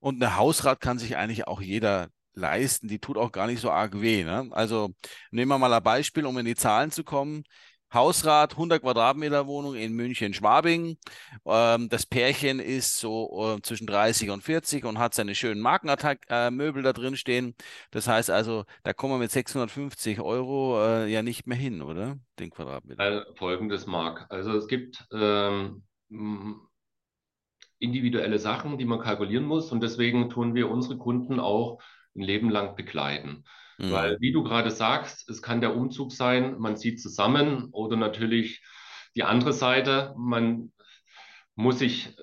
Und 0.00 0.22
eine 0.22 0.36
Hausrat 0.36 0.80
kann 0.80 0.98
sich 0.98 1.16
eigentlich 1.16 1.46
auch 1.48 1.60
jeder 1.60 2.08
leisten, 2.38 2.88
die 2.88 2.98
tut 2.98 3.18
auch 3.18 3.32
gar 3.32 3.46
nicht 3.46 3.60
so 3.60 3.70
arg 3.70 4.00
weh. 4.00 4.24
Ne? 4.24 4.48
Also 4.52 4.90
nehmen 5.30 5.50
wir 5.50 5.58
mal 5.58 5.72
ein 5.72 5.82
Beispiel, 5.82 6.26
um 6.26 6.38
in 6.38 6.46
die 6.46 6.54
Zahlen 6.54 6.90
zu 6.90 7.04
kommen. 7.04 7.44
Hausrat, 7.92 8.52
100 8.52 8.82
Quadratmeter 8.82 9.46
Wohnung 9.46 9.74
in 9.74 9.94
München-Schwabing. 9.94 10.98
Ähm, 11.46 11.88
das 11.88 12.04
Pärchen 12.04 12.60
ist 12.60 12.98
so 12.98 13.56
äh, 13.56 13.62
zwischen 13.62 13.86
30 13.86 14.28
und 14.30 14.42
40 14.42 14.84
und 14.84 14.98
hat 14.98 15.14
seine 15.14 15.34
schönen 15.34 15.62
Markenattack-Möbel 15.62 16.80
äh, 16.80 16.84
da 16.84 16.92
drin 16.92 17.16
stehen. 17.16 17.54
Das 17.90 18.06
heißt 18.06 18.30
also, 18.30 18.64
da 18.82 18.92
kommen 18.92 19.14
wir 19.14 19.18
mit 19.18 19.30
650 19.30 20.20
Euro 20.20 20.78
äh, 20.84 21.10
ja 21.10 21.22
nicht 21.22 21.46
mehr 21.46 21.56
hin, 21.56 21.80
oder? 21.80 22.18
Den 22.38 22.50
Quadratmeter. 22.50 23.02
Also, 23.02 23.34
Folgendes, 23.36 23.86
Marc. 23.86 24.26
Also 24.28 24.52
es 24.52 24.66
gibt 24.66 25.06
ähm, 25.12 25.82
individuelle 27.78 28.38
Sachen, 28.38 28.76
die 28.76 28.84
man 28.84 29.00
kalkulieren 29.00 29.44
muss 29.44 29.72
und 29.72 29.82
deswegen 29.82 30.28
tun 30.28 30.54
wir 30.54 30.70
unsere 30.70 30.98
Kunden 30.98 31.40
auch 31.40 31.80
ein 32.18 32.22
Leben 32.22 32.50
lang 32.50 32.76
begleiten. 32.76 33.44
Mhm. 33.78 33.92
Weil, 33.92 34.20
wie 34.20 34.32
du 34.32 34.42
gerade 34.42 34.70
sagst, 34.70 35.28
es 35.30 35.40
kann 35.40 35.60
der 35.60 35.76
Umzug 35.76 36.12
sein, 36.12 36.58
man 36.58 36.76
zieht 36.76 37.00
zusammen 37.00 37.68
oder 37.72 37.96
natürlich 37.96 38.62
die 39.14 39.22
andere 39.22 39.52
Seite, 39.52 40.14
man 40.16 40.72
muss 41.54 41.78
sich 41.78 42.14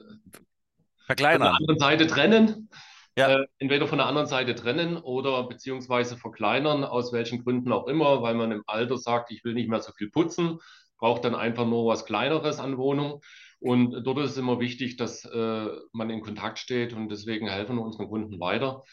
Verkleinern. 1.06 1.40
von 1.40 1.48
der 1.48 1.56
anderen 1.56 1.80
Seite 1.80 2.08
trennen. 2.08 2.70
Ja. 3.18 3.30
Äh, 3.30 3.48
entweder 3.60 3.88
von 3.88 3.98
der 3.98 4.08
anderen 4.08 4.28
Seite 4.28 4.56
trennen 4.56 4.98
oder 4.98 5.48
beziehungsweise 5.48 6.18
verkleinern, 6.18 6.84
aus 6.84 7.14
welchen 7.14 7.44
Gründen 7.44 7.72
auch 7.72 7.88
immer, 7.88 8.22
weil 8.22 8.36
man 8.36 8.52
im 8.52 8.64
Alter 8.68 8.98
sagt, 8.98 9.32
ich 9.32 9.46
will 9.46 9.54
nicht 9.54 9.70
mehr 9.70 9.80
so 9.80 9.94
viel 9.94 10.10
putzen, 10.10 10.60
braucht 10.98 11.24
dann 11.24 11.36
einfach 11.36 11.66
nur 11.66 11.86
was 11.88 12.06
Kleineres 12.06 12.60
an 12.60 12.78
Wohnung. 12.78 13.22
Und 13.60 14.04
dort 14.06 14.18
ist 14.20 14.32
es 14.32 14.38
immer 14.38 14.60
wichtig, 14.60 14.98
dass 14.98 15.24
äh, 15.24 15.68
man 15.94 16.10
in 16.10 16.22
Kontakt 16.22 16.60
steht 16.60 16.92
und 16.92 17.08
deswegen 17.08 17.48
helfen 17.48 17.78
wir 17.78 17.84
unseren 17.84 18.10
Kunden 18.10 18.38
weiter 18.42 18.84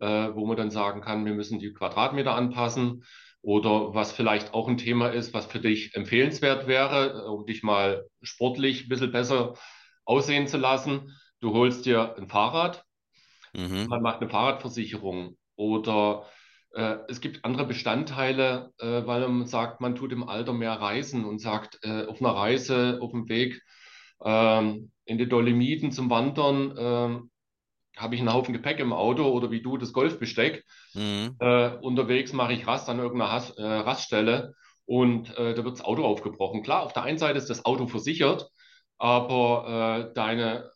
äh, 0.00 0.34
wo 0.34 0.46
man 0.46 0.56
dann 0.56 0.70
sagen 0.70 1.00
kann, 1.00 1.24
wir 1.24 1.34
müssen 1.34 1.58
die 1.58 1.72
Quadratmeter 1.72 2.34
anpassen. 2.34 3.04
Oder 3.42 3.94
was 3.94 4.12
vielleicht 4.12 4.52
auch 4.52 4.68
ein 4.68 4.76
Thema 4.76 5.08
ist, 5.08 5.32
was 5.32 5.46
für 5.46 5.60
dich 5.60 5.94
empfehlenswert 5.94 6.66
wäre, 6.66 7.24
äh, 7.24 7.28
um 7.28 7.46
dich 7.46 7.62
mal 7.62 8.06
sportlich 8.22 8.84
ein 8.84 8.88
bisschen 8.88 9.12
besser 9.12 9.54
aussehen 10.04 10.46
zu 10.46 10.58
lassen. 10.58 11.16
Du 11.40 11.54
holst 11.54 11.86
dir 11.86 12.16
ein 12.18 12.28
Fahrrad, 12.28 12.84
mhm. 13.54 13.86
man 13.88 14.02
macht 14.02 14.20
eine 14.20 14.28
Fahrradversicherung 14.28 15.38
oder 15.56 16.26
äh, 16.72 16.96
es 17.08 17.20
gibt 17.20 17.44
andere 17.44 17.66
Bestandteile, 17.66 18.72
äh, 18.78 19.06
weil 19.06 19.26
man 19.28 19.46
sagt, 19.46 19.80
man 19.80 19.94
tut 19.94 20.12
im 20.12 20.28
Alter 20.28 20.52
mehr 20.52 20.72
reisen 20.72 21.24
und 21.24 21.40
sagt, 21.40 21.78
äh, 21.82 22.04
auf 22.06 22.20
einer 22.20 22.34
Reise, 22.34 22.98
auf 23.00 23.10
dem 23.12 23.28
Weg 23.28 23.62
ähm, 24.22 24.92
in 25.04 25.18
die 25.18 25.28
Dolomiten 25.28 25.92
zum 25.92 26.10
Wandern, 26.10 26.74
ähm, 26.78 27.30
habe 28.00 28.14
ich 28.14 28.20
einen 28.20 28.32
Haufen 28.32 28.52
Gepäck 28.52 28.78
im 28.78 28.92
Auto 28.92 29.24
oder 29.24 29.50
wie 29.50 29.62
du 29.62 29.76
das 29.76 29.92
Golfbesteck. 29.92 30.64
Mhm. 30.94 31.36
Äh, 31.38 31.76
unterwegs 31.80 32.32
mache 32.32 32.52
ich 32.52 32.66
Rast 32.66 32.88
an 32.88 32.98
irgendeiner 32.98 33.32
Has 33.32 33.50
äh, 33.50 33.62
Raststelle 33.62 34.54
und 34.86 35.36
äh, 35.36 35.54
da 35.54 35.64
wird 35.64 35.78
das 35.78 35.84
Auto 35.84 36.04
aufgebrochen. 36.04 36.62
Klar, 36.62 36.82
auf 36.82 36.92
der 36.92 37.04
einen 37.04 37.18
Seite 37.18 37.38
ist 37.38 37.50
das 37.50 37.64
Auto 37.64 37.86
versichert, 37.86 38.48
aber 38.98 40.08
äh, 40.10 40.14
deine 40.14 40.70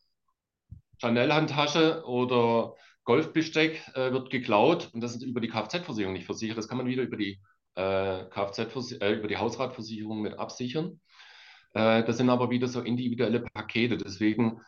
Chanel-Handtasche 1.00 2.04
oder 2.06 2.74
Golfbesteck 3.04 3.82
äh, 3.94 4.12
wird 4.12 4.30
geklaut 4.30 4.90
und 4.92 5.02
das 5.02 5.14
ist 5.14 5.22
über 5.22 5.40
die 5.40 5.48
Kfz-Versicherung 5.48 6.12
nicht 6.12 6.26
versichert. 6.26 6.58
Das 6.58 6.68
kann 6.68 6.78
man 6.78 6.86
wieder 6.86 7.02
über 7.02 7.16
die, 7.16 7.40
äh, 7.74 8.24
Kfz 8.26 8.92
über 8.92 9.28
die 9.28 9.36
Hausratversicherung 9.36 10.20
mit 10.20 10.38
absichern. 10.38 11.00
das 11.72 12.16
sind 12.18 12.30
aber 12.30 12.50
wieder 12.50 12.68
so 12.68 12.80
individuelle 12.80 13.40
Pakete. 13.40 13.96
Deswegen 13.96 14.60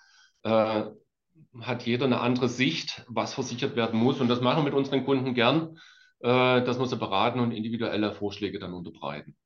hat 1.60 1.82
jeder 1.84 2.06
eine 2.06 2.20
andere 2.20 2.48
Sicht, 2.48 3.04
was 3.08 3.34
versichert 3.34 3.76
werden 3.76 3.98
muss. 3.98 4.20
Und 4.20 4.28
das 4.28 4.40
machen 4.40 4.60
wir 4.60 4.70
mit 4.70 4.74
unseren 4.74 5.04
Kunden 5.04 5.34
gern, 5.34 5.78
äh, 6.20 6.62
dass 6.62 6.78
wir 6.78 6.86
sie 6.86 6.96
beraten 6.96 7.40
und 7.40 7.52
individuelle 7.52 8.12
Vorschläge 8.12 8.58
dann 8.58 8.74
unterbreiten. 8.74 9.36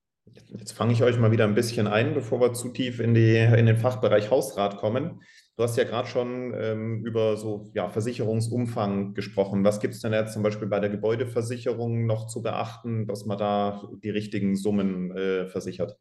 Jetzt 0.49 0.73
fange 0.73 0.93
ich 0.93 1.03
euch 1.03 1.19
mal 1.19 1.33
wieder 1.33 1.45
ein 1.45 1.55
bisschen 1.55 1.87
ein, 1.87 2.15
bevor 2.15 2.41
wir 2.41 2.53
zu 2.53 2.71
tief 2.71 3.01
in, 3.01 3.15
die, 3.15 3.37
in 3.37 3.67
den 3.67 3.77
Fachbereich 3.77 4.31
Hausrat 4.31 4.77
kommen. 4.77 5.23
Du 5.57 5.65
hast 5.65 5.77
ja 5.77 5.85
gerade 5.85 6.09
schon 6.09 6.55
ähm, 6.57 7.05
über 7.05 7.37
so 7.37 7.71
ja, 7.75 7.91
Versicherungsumfang 7.91 9.15
gesprochen. 9.15 9.65
Was 9.65 9.81
gibt 9.81 9.95
es 9.95 10.01
denn 10.01 10.13
jetzt 10.13 10.33
zum 10.33 10.43
Beispiel 10.43 10.69
bei 10.69 10.81
der 10.81 10.89
Gebäudeversicherung 10.89 12.07
noch 12.07 12.29
zu 12.29 12.43
beachten, 12.43 13.07
dass 13.07 13.27
man 13.27 13.39
da 13.39 13.83
die 14.03 14.11
richtigen 14.11 14.57
Summen 14.57 15.11
äh, 15.17 15.47
versichert? 15.49 15.99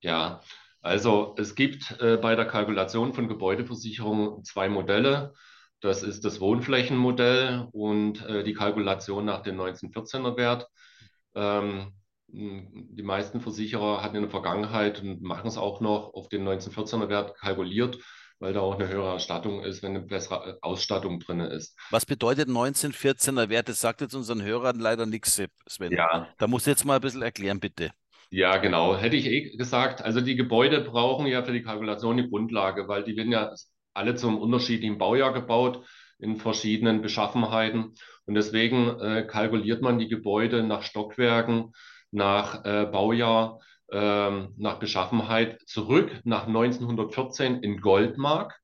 Ja, 0.00 0.40
also 0.84 1.34
es 1.38 1.54
gibt 1.54 1.98
äh, 2.00 2.18
bei 2.18 2.36
der 2.36 2.44
Kalkulation 2.44 3.14
von 3.14 3.26
Gebäudeversicherung 3.26 4.44
zwei 4.44 4.68
Modelle. 4.68 5.32
Das 5.80 6.02
ist 6.02 6.26
das 6.26 6.40
Wohnflächenmodell 6.40 7.68
und 7.72 8.22
äh, 8.26 8.44
die 8.44 8.52
Kalkulation 8.52 9.24
nach 9.24 9.40
dem 9.42 9.58
1914er 9.58 10.36
Wert. 10.36 10.68
Ähm, 11.34 11.94
die 12.28 13.02
meisten 13.02 13.40
Versicherer 13.40 14.02
hatten 14.02 14.16
in 14.16 14.22
der 14.22 14.30
Vergangenheit 14.30 15.00
und 15.00 15.22
machen 15.22 15.48
es 15.48 15.56
auch 15.56 15.80
noch 15.80 16.12
auf 16.12 16.28
den 16.28 16.46
1914er 16.46 17.08
Wert 17.08 17.34
kalkuliert, 17.38 17.98
weil 18.38 18.52
da 18.52 18.60
auch 18.60 18.74
eine 18.74 18.86
höhere 18.86 19.12
Erstattung 19.12 19.64
ist, 19.64 19.82
wenn 19.82 19.96
eine 19.96 20.04
bessere 20.04 20.58
Ausstattung 20.60 21.18
drin 21.18 21.40
ist. 21.40 21.78
Was 21.92 22.04
bedeutet 22.04 22.50
1914er 22.50 23.48
Wert? 23.48 23.70
Das 23.70 23.80
sagt 23.80 24.02
jetzt 24.02 24.14
unseren 24.14 24.42
Hörern 24.42 24.78
leider 24.80 25.06
nichts, 25.06 25.40
Sven. 25.66 25.92
Ja. 25.92 26.28
Da 26.36 26.46
musst 26.46 26.66
du 26.66 26.70
jetzt 26.72 26.84
mal 26.84 26.96
ein 26.96 27.00
bisschen 27.00 27.22
erklären, 27.22 27.58
bitte. 27.58 27.92
Ja, 28.30 28.56
genau. 28.56 28.96
Hätte 28.96 29.16
ich 29.16 29.26
eh 29.26 29.56
gesagt. 29.56 30.02
Also 30.02 30.20
die 30.20 30.36
Gebäude 30.36 30.80
brauchen 30.80 31.26
ja 31.26 31.42
für 31.42 31.52
die 31.52 31.62
Kalkulation 31.62 32.16
die 32.16 32.28
Grundlage, 32.28 32.88
weil 32.88 33.04
die 33.04 33.16
werden 33.16 33.32
ja 33.32 33.54
alle 33.92 34.14
zum 34.16 34.38
unterschiedlichen 34.38 34.98
Baujahr 34.98 35.32
gebaut. 35.32 35.84
in 36.18 36.36
verschiedenen 36.36 37.02
Beschaffenheiten. 37.02 37.94
Und 38.24 38.34
deswegen 38.34 39.00
äh, 39.00 39.26
kalkuliert 39.26 39.82
man 39.82 39.98
die 39.98 40.08
Gebäude 40.08 40.62
nach 40.62 40.82
Stockwerken, 40.82 41.72
nach 42.12 42.64
äh, 42.64 42.86
Baujahr, 42.86 43.60
äh, 43.90 44.30
nach 44.56 44.78
Beschaffenheit 44.78 45.60
zurück 45.66 46.10
nach 46.24 46.46
1914 46.46 47.62
in 47.62 47.80
Goldmark. 47.80 48.58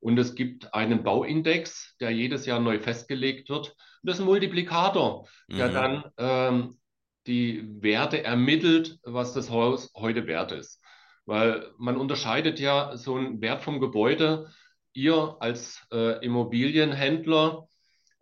Und 0.00 0.18
es 0.18 0.34
gibt 0.34 0.74
einen 0.74 1.02
Bauindex, 1.02 1.96
der 1.98 2.10
jedes 2.10 2.44
Jahr 2.44 2.60
neu 2.60 2.78
festgelegt 2.78 3.48
wird. 3.48 3.68
Und 3.68 3.76
das 4.02 4.16
ist 4.16 4.20
ein 4.20 4.26
Multiplikator, 4.26 5.26
der 5.48 5.68
mhm. 5.68 5.72
dann 5.72 6.04
ähm, 6.18 6.78
die 7.26 7.66
Werte 7.82 8.22
ermittelt, 8.22 8.98
was 9.02 9.32
das 9.32 9.50
Haus 9.50 9.92
heute 9.94 10.26
wert 10.26 10.52
ist. 10.52 10.80
Weil 11.26 11.70
man 11.78 11.96
unterscheidet 11.96 12.60
ja 12.60 12.96
so 12.96 13.14
einen 13.16 13.40
Wert 13.40 13.62
vom 13.62 13.80
Gebäude. 13.80 14.50
Ihr 14.92 15.36
als 15.40 15.86
äh, 15.92 16.24
Immobilienhändler 16.24 17.66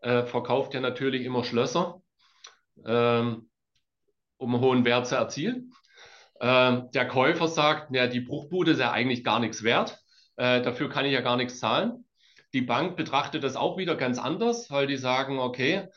äh, 0.01 0.25
verkauft 0.25 0.75
ja 0.75 0.81
natürlich 0.81 1.25
immer 1.25 1.45
Schlösser, 1.45 2.01
ähm, 2.87 3.51
um 4.37 4.55
einen 4.55 4.65
hohen 4.65 4.85
Wert 4.85 5.07
zu 5.07 5.17
erzielen. 5.17 5.73
Ähm, 6.41 6.91
der 6.93 7.07
Käufer 7.07 7.49
sagt, 7.49 7.95
ja, 7.95 8.07
die 8.07 8.21
Bruchbude 8.21 8.73
ist 8.73 8.81
ja 8.81 8.93
eigentlich 8.93 9.25
gar 9.25 9.41
nichts 9.41 9.63
wert. 9.63 10.01
Äh, 10.37 10.63
dafür 10.63 10.89
kann 10.89 11.05
ich 11.05 11.13
ja 11.13 11.21
gar 11.21 11.37
nichts 11.37 11.59
zahlen. 11.59 12.05
Die 12.53 12.63
Bank 12.63 12.97
betrachtet 12.97 13.45
das 13.45 13.57
auch 13.57 13.79
wieder 13.79 13.95
ganz 13.97 14.19
anders, 14.19 14.71
weil 14.71 14.87
die 14.87 14.97
sagen, 14.97 15.39
okay, 15.39 15.89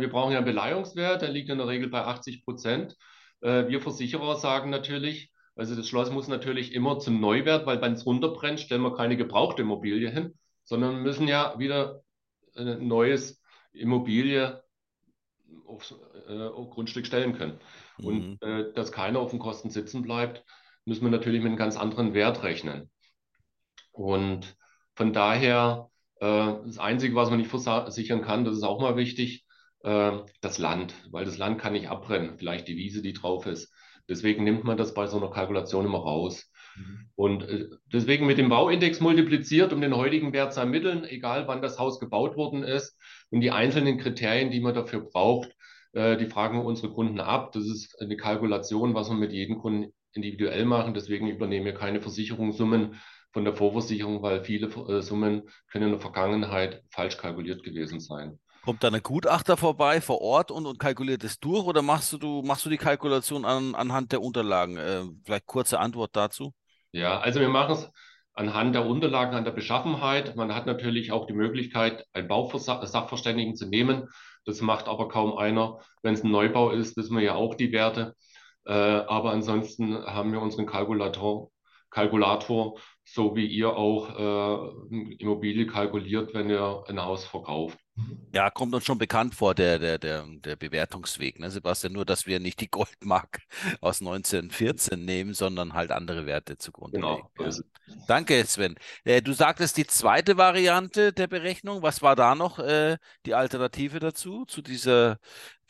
wir 0.00 0.08
brauchen 0.08 0.32
ja 0.32 0.38
einen 0.38 0.46
Beleihungswert, 0.46 1.22
der 1.22 1.30
liegt 1.30 1.50
in 1.50 1.58
der 1.58 1.68
Regel 1.68 1.88
bei 1.88 2.04
80 2.04 2.44
Prozent. 2.44 2.96
Äh, 3.40 3.68
wir 3.68 3.80
Versicherer 3.80 4.36
sagen 4.36 4.70
natürlich, 4.70 5.30
also 5.56 5.74
das 5.74 5.88
Schloss 5.88 6.10
muss 6.10 6.28
natürlich 6.28 6.72
immer 6.72 6.98
zum 6.98 7.20
Neuwert, 7.20 7.66
weil 7.66 7.80
wenn 7.82 7.92
es 7.92 8.06
runterbrennt, 8.06 8.60
stellen 8.60 8.82
wir 8.82 8.94
keine 8.94 9.16
gebrauchte 9.16 9.62
Immobilie 9.62 10.10
hin, 10.10 10.34
sondern 10.64 11.02
müssen 11.02 11.26
ja 11.28 11.58
wieder 11.58 12.02
ein 12.54 12.86
neues 12.86 13.42
Immobilie 13.72 14.62
aufs 15.66 15.94
äh, 16.28 16.46
auf 16.46 16.70
Grundstück 16.70 17.06
stellen 17.06 17.36
können. 17.36 17.58
Mhm. 17.98 18.06
Und 18.06 18.42
äh, 18.42 18.72
dass 18.74 18.92
keiner 18.92 19.20
auf 19.20 19.30
den 19.30 19.38
Kosten 19.38 19.70
sitzen 19.70 20.02
bleibt, 20.02 20.44
müssen 20.84 21.04
wir 21.04 21.10
natürlich 21.10 21.40
mit 21.40 21.48
einem 21.48 21.58
ganz 21.58 21.76
anderen 21.76 22.14
Wert 22.14 22.42
rechnen. 22.42 22.90
Und 23.92 24.56
von 24.94 25.12
daher, 25.12 25.90
äh, 26.20 26.54
das 26.64 26.78
Einzige, 26.78 27.14
was 27.14 27.30
man 27.30 27.38
nicht 27.38 27.50
versichern 27.50 28.22
kann, 28.22 28.44
das 28.44 28.56
ist 28.56 28.62
auch 28.62 28.80
mal 28.80 28.96
wichtig, 28.96 29.44
äh, 29.82 30.12
das 30.40 30.58
Land, 30.58 30.94
weil 31.10 31.24
das 31.24 31.38
Land 31.38 31.60
kann 31.60 31.72
nicht 31.72 31.88
abbrennen, 31.88 32.36
vielleicht 32.38 32.68
die 32.68 32.76
Wiese, 32.76 33.02
die 33.02 33.12
drauf 33.12 33.46
ist. 33.46 33.72
Deswegen 34.08 34.44
nimmt 34.44 34.64
man 34.64 34.76
das 34.76 34.94
bei 34.94 35.06
so 35.06 35.18
einer 35.18 35.30
Kalkulation 35.30 35.84
immer 35.84 35.98
raus. 35.98 36.50
Mhm. 36.76 37.10
Und 37.14 37.42
äh, 37.42 37.68
deswegen 37.92 38.26
mit 38.26 38.38
dem 38.38 38.48
Bauindex 38.48 39.00
multipliziert, 39.00 39.72
um 39.72 39.80
den 39.80 39.96
heutigen 39.96 40.32
Wert 40.32 40.54
zu 40.54 40.60
ermitteln, 40.60 41.04
egal 41.04 41.46
wann 41.46 41.62
das 41.62 41.78
Haus 41.78 42.00
gebaut 42.00 42.36
worden 42.36 42.62
ist. 42.62 42.98
Und 43.30 43.40
die 43.40 43.50
einzelnen 43.50 43.98
Kriterien, 43.98 44.50
die 44.50 44.60
man 44.60 44.74
dafür 44.74 45.00
braucht, 45.00 45.54
äh, 45.92 46.16
die 46.16 46.26
fragen 46.26 46.58
wir 46.58 46.64
unsere 46.64 46.92
Kunden 46.92 47.20
ab. 47.20 47.52
Das 47.52 47.64
ist 47.64 48.00
eine 48.00 48.16
Kalkulation, 48.16 48.94
was 48.94 49.10
wir 49.10 49.16
mit 49.16 49.32
jedem 49.32 49.58
Kunden 49.58 49.92
individuell 50.12 50.64
machen. 50.64 50.94
Deswegen 50.94 51.28
übernehmen 51.28 51.66
wir 51.66 51.74
keine 51.74 52.00
Versicherungssummen 52.00 52.96
von 53.32 53.44
der 53.44 53.54
Vorversicherung, 53.54 54.22
weil 54.22 54.42
viele 54.42 54.68
äh, 54.68 55.02
Summen 55.02 55.42
können 55.70 55.86
in 55.86 55.92
der 55.92 56.00
Vergangenheit 56.00 56.82
falsch 56.90 57.18
kalkuliert 57.18 57.62
gewesen 57.62 58.00
sein. 58.00 58.38
Kommt 58.64 58.82
da 58.84 58.88
ein 58.88 59.02
Gutachter 59.02 59.56
vorbei 59.56 60.00
vor 60.00 60.20
Ort 60.20 60.50
und, 60.50 60.66
und 60.66 60.78
kalkuliert 60.78 61.24
es 61.24 61.40
durch 61.40 61.64
oder 61.64 61.82
machst 61.82 62.12
du, 62.12 62.42
machst 62.42 62.66
du 62.66 62.70
die 62.70 62.76
Kalkulation 62.76 63.44
an, 63.44 63.74
anhand 63.74 64.12
der 64.12 64.20
Unterlagen? 64.20 64.76
Äh, 64.76 65.04
vielleicht 65.24 65.46
kurze 65.46 65.80
Antwort 65.80 66.14
dazu. 66.14 66.52
Ja, 66.92 67.18
also 67.20 67.40
wir 67.40 67.48
machen 67.48 67.72
es 67.72 67.90
anhand 68.34 68.74
der 68.74 68.86
Unterlagen, 68.86 69.34
an 69.34 69.44
der 69.44 69.52
Beschaffenheit. 69.52 70.36
Man 70.36 70.54
hat 70.54 70.66
natürlich 70.66 71.12
auch 71.12 71.26
die 71.26 71.32
Möglichkeit, 71.32 72.04
einen 72.12 72.28
Bausachverständigen 72.28 73.56
zu 73.56 73.66
nehmen. 73.66 74.08
Das 74.44 74.60
macht 74.60 74.86
aber 74.86 75.08
kaum 75.08 75.36
einer. 75.36 75.78
Wenn 76.02 76.14
es 76.14 76.22
ein 76.22 76.30
Neubau 76.30 76.70
ist, 76.70 76.96
wissen 76.96 77.16
wir 77.16 77.22
ja 77.22 77.34
auch 77.34 77.54
die 77.54 77.72
Werte. 77.72 78.14
Äh, 78.64 78.72
aber 78.72 79.32
ansonsten 79.32 79.94
haben 80.04 80.32
wir 80.32 80.40
unseren 80.40 80.66
Kalkulator, 80.66 81.50
Kalkulator 81.90 82.78
so 83.04 83.34
wie 83.34 83.46
ihr 83.46 83.74
auch 83.74 84.10
äh, 84.10 85.14
Immobilie 85.18 85.66
kalkuliert, 85.66 86.34
wenn 86.34 86.50
ihr 86.50 86.84
ein 86.86 87.02
Haus 87.02 87.24
verkauft. 87.24 87.78
Ja, 88.32 88.50
kommt 88.50 88.74
uns 88.74 88.84
schon 88.84 88.98
bekannt 88.98 89.34
vor, 89.34 89.54
der, 89.54 89.78
der, 89.78 89.98
der, 89.98 90.24
der 90.26 90.56
Bewertungsweg, 90.56 91.40
ne, 91.40 91.50
Sebastian? 91.50 91.94
Nur, 91.94 92.04
dass 92.04 92.26
wir 92.26 92.40
nicht 92.40 92.60
die 92.60 92.70
Goldmark 92.70 93.40
aus 93.80 94.00
1914 94.00 95.02
nehmen, 95.02 95.32
sondern 95.34 95.72
halt 95.72 95.90
andere 95.90 96.26
Werte 96.26 96.58
zugrunde 96.58 96.98
genau. 96.98 97.30
legen. 97.38 97.50
Ja. 97.50 97.96
Danke, 98.06 98.44
Sven. 98.44 98.76
Äh, 99.04 99.22
du 99.22 99.32
sagtest 99.32 99.76
die 99.78 99.86
zweite 99.86 100.36
Variante 100.36 101.12
der 101.12 101.26
Berechnung. 101.26 101.82
Was 101.82 102.02
war 102.02 102.16
da 102.16 102.34
noch 102.34 102.58
äh, 102.58 102.98
die 103.24 103.34
Alternative 103.34 103.98
dazu? 103.98 104.44
Zu 104.44 104.60
dieser, 104.60 105.18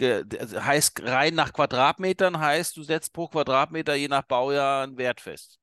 also 0.01 0.65
heißt 0.65 1.03
rein 1.05 1.35
nach 1.35 1.53
Quadratmetern, 1.53 2.41
heißt, 2.41 2.77
du 2.77 2.83
setzt 2.83 3.13
pro 3.13 3.29
Quadratmeter 3.29 3.95
je 3.95 4.09
nach 4.09 4.23
Baujahr 4.23 4.83
einen 4.83 4.99
Wert 4.99 5.21
fest. 5.21 5.58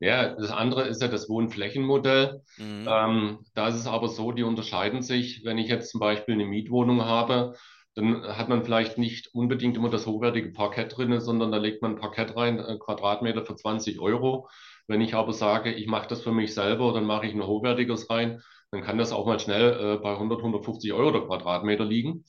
Ja, 0.00 0.34
das 0.34 0.50
andere 0.50 0.86
ist 0.86 1.02
ja 1.02 1.08
das 1.08 1.28
Wohnflächenmodell. 1.28 2.42
Mhm. 2.56 2.86
Ähm, 2.88 3.38
da 3.54 3.68
ist 3.68 3.74
es 3.74 3.86
aber 3.86 4.08
so, 4.08 4.32
die 4.32 4.44
unterscheiden 4.44 5.02
sich. 5.02 5.44
Wenn 5.44 5.58
ich 5.58 5.68
jetzt 5.68 5.90
zum 5.90 6.00
Beispiel 6.00 6.34
eine 6.34 6.46
Mietwohnung 6.46 7.04
habe, 7.04 7.54
dann 7.94 8.22
hat 8.22 8.48
man 8.48 8.62
vielleicht 8.62 8.96
nicht 8.96 9.34
unbedingt 9.34 9.76
immer 9.76 9.90
das 9.90 10.06
hochwertige 10.06 10.52
Parkett 10.52 10.96
drin, 10.96 11.20
sondern 11.20 11.50
da 11.50 11.58
legt 11.58 11.82
man 11.82 11.92
ein 11.92 12.00
Parkett 12.00 12.36
rein, 12.36 12.60
ein 12.60 12.78
Quadratmeter 12.78 13.44
für 13.44 13.56
20 13.56 13.98
Euro. 13.98 14.48
Wenn 14.86 15.00
ich 15.00 15.14
aber 15.14 15.32
sage, 15.32 15.72
ich 15.72 15.88
mache 15.88 16.06
das 16.06 16.22
für 16.22 16.30
mich 16.30 16.54
selber, 16.54 16.92
dann 16.92 17.04
mache 17.04 17.26
ich 17.26 17.34
ein 17.34 17.44
hochwertiges 17.44 18.08
rein, 18.08 18.40
dann 18.70 18.82
kann 18.82 18.98
das 18.98 19.12
auch 19.12 19.26
mal 19.26 19.40
schnell 19.40 19.96
äh, 19.96 19.96
bei 19.96 20.12
100, 20.12 20.38
150 20.38 20.92
Euro 20.92 21.10
der 21.10 21.22
Quadratmeter 21.22 21.84
liegen. 21.84 22.24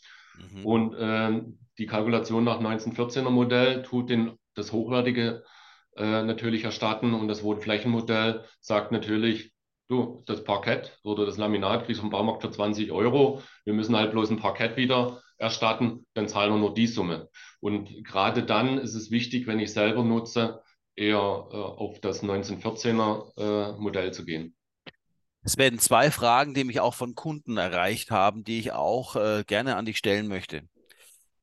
Mhm. 0.53 0.65
Und 0.65 0.93
äh, 0.95 1.41
die 1.77 1.86
Kalkulation 1.86 2.43
nach 2.43 2.60
1914er 2.60 3.29
Modell 3.29 3.84
tut 3.84 4.10
den, 4.10 4.39
das 4.55 4.71
hochwertige 4.71 5.43
äh, 5.95 6.23
natürlich 6.23 6.63
erstatten. 6.63 7.13
Und 7.13 7.28
das 7.28 7.43
Wohnflächenmodell 7.43 8.43
sagt 8.60 8.91
natürlich, 8.91 9.52
du, 9.88 10.23
das 10.25 10.43
Parkett 10.43 10.99
oder 11.04 11.25
das 11.25 11.38
Laminat 11.38 11.86
kriegst 11.86 11.99
du 11.99 12.04
vom 12.04 12.10
Baumarkt 12.10 12.41
für 12.41 12.52
20 12.52 12.91
Euro. 12.91 13.41
Wir 13.65 13.73
müssen 13.73 13.95
halt 13.95 14.12
bloß 14.12 14.30
ein 14.30 14.39
Parkett 14.39 14.78
wieder 14.78 15.21
erstatten, 15.38 16.06
dann 16.13 16.28
zahlen 16.28 16.52
wir 16.52 16.60
nur 16.60 16.73
die 16.73 16.88
Summe. 16.88 17.30
Und 17.60 18.04
gerade 18.04 18.43
dann 18.43 18.78
ist 18.78 18.93
es 18.93 19.10
wichtig, 19.10 19.47
wenn 19.47 19.60
ich 19.60 19.71
selber 19.71 20.04
nutze, 20.04 20.62
eher 20.95 21.17
äh, 21.17 21.56
auf 21.56 21.99
das 22.02 22.23
1914er 22.23 23.38
äh, 23.38 23.80
Modell 23.80 24.12
zu 24.12 24.25
gehen. 24.25 24.56
Es 25.41 25.58
werden 25.58 25.80
zwei 25.80 26.12
Fragen, 26.12 26.54
die 26.54 26.65
mich 26.65 26.82
auch 26.82 26.93
von 26.93 27.15
Kunden 27.15 27.56
erreicht 27.56 28.12
haben, 28.12 28.43
die 28.43 28.60
ich 28.60 28.73
auch 28.73 29.15
äh, 29.15 29.43
gerne 29.47 29.78
an 29.78 29.86
dich 29.86 29.97
stellen 29.97 30.28
möchte 30.28 30.63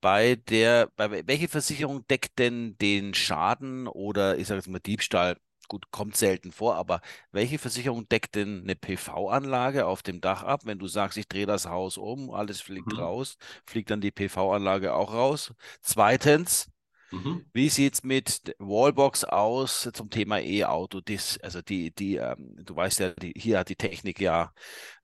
bei 0.01 0.37
der, 0.37 0.91
bei 0.97 1.27
welche 1.27 1.49
Versicherung 1.49 2.07
deckt 2.07 2.39
denn 2.39 2.77
den 2.79 3.15
Schaden 3.15 3.89
oder 3.89 4.39
ich 4.39 4.47
sage 4.47 4.59
jetzt 4.59 4.69
mal 4.69 4.81
Diebstahl? 4.81 5.37
Gut, 5.69 5.91
kommt 5.91 6.17
selten 6.17 6.53
vor, 6.53 6.77
aber 6.77 7.01
welche 7.33 7.59
Versicherung 7.59 8.09
deckt 8.09 8.37
denn 8.37 8.63
eine 8.63 8.77
PV-Anlage 8.77 9.87
auf 9.87 10.03
dem 10.03 10.21
Dach 10.21 10.45
ab? 10.45 10.61
Wenn 10.65 10.79
du 10.79 10.87
sagst, 10.87 11.19
ich 11.19 11.29
drehe 11.29 11.47
das 11.47 11.67
Haus 11.67 11.99
um, 11.99 12.31
alles 12.31 12.61
fliegt 12.61 12.93
mhm. 12.93 13.01
raus, 13.01 13.37
fliegt 13.67 13.91
dann 13.91 14.01
die 14.01 14.13
PV-Anlage 14.13 14.95
auch 14.95 15.13
raus? 15.13 15.53
Zweitens, 15.81 16.69
Mhm. 17.11 17.45
Wie 17.53 17.69
sieht 17.69 17.95
es 17.95 18.03
mit 18.03 18.55
Wallbox 18.59 19.25
aus 19.25 19.89
zum 19.93 20.11
Thema 20.11 20.41
E-Auto? 20.41 21.01
Also 21.43 21.63
die, 21.63 21.93
die, 21.93 22.17
ähm, 22.17 22.57
du 22.65 22.75
weißt 22.75 23.01
ja, 23.01 23.11
die, 23.11 23.33
hier 23.37 23.61
hat 23.61 23.69
die 23.69 23.77
Technik 23.77 24.21
ja 24.21 24.53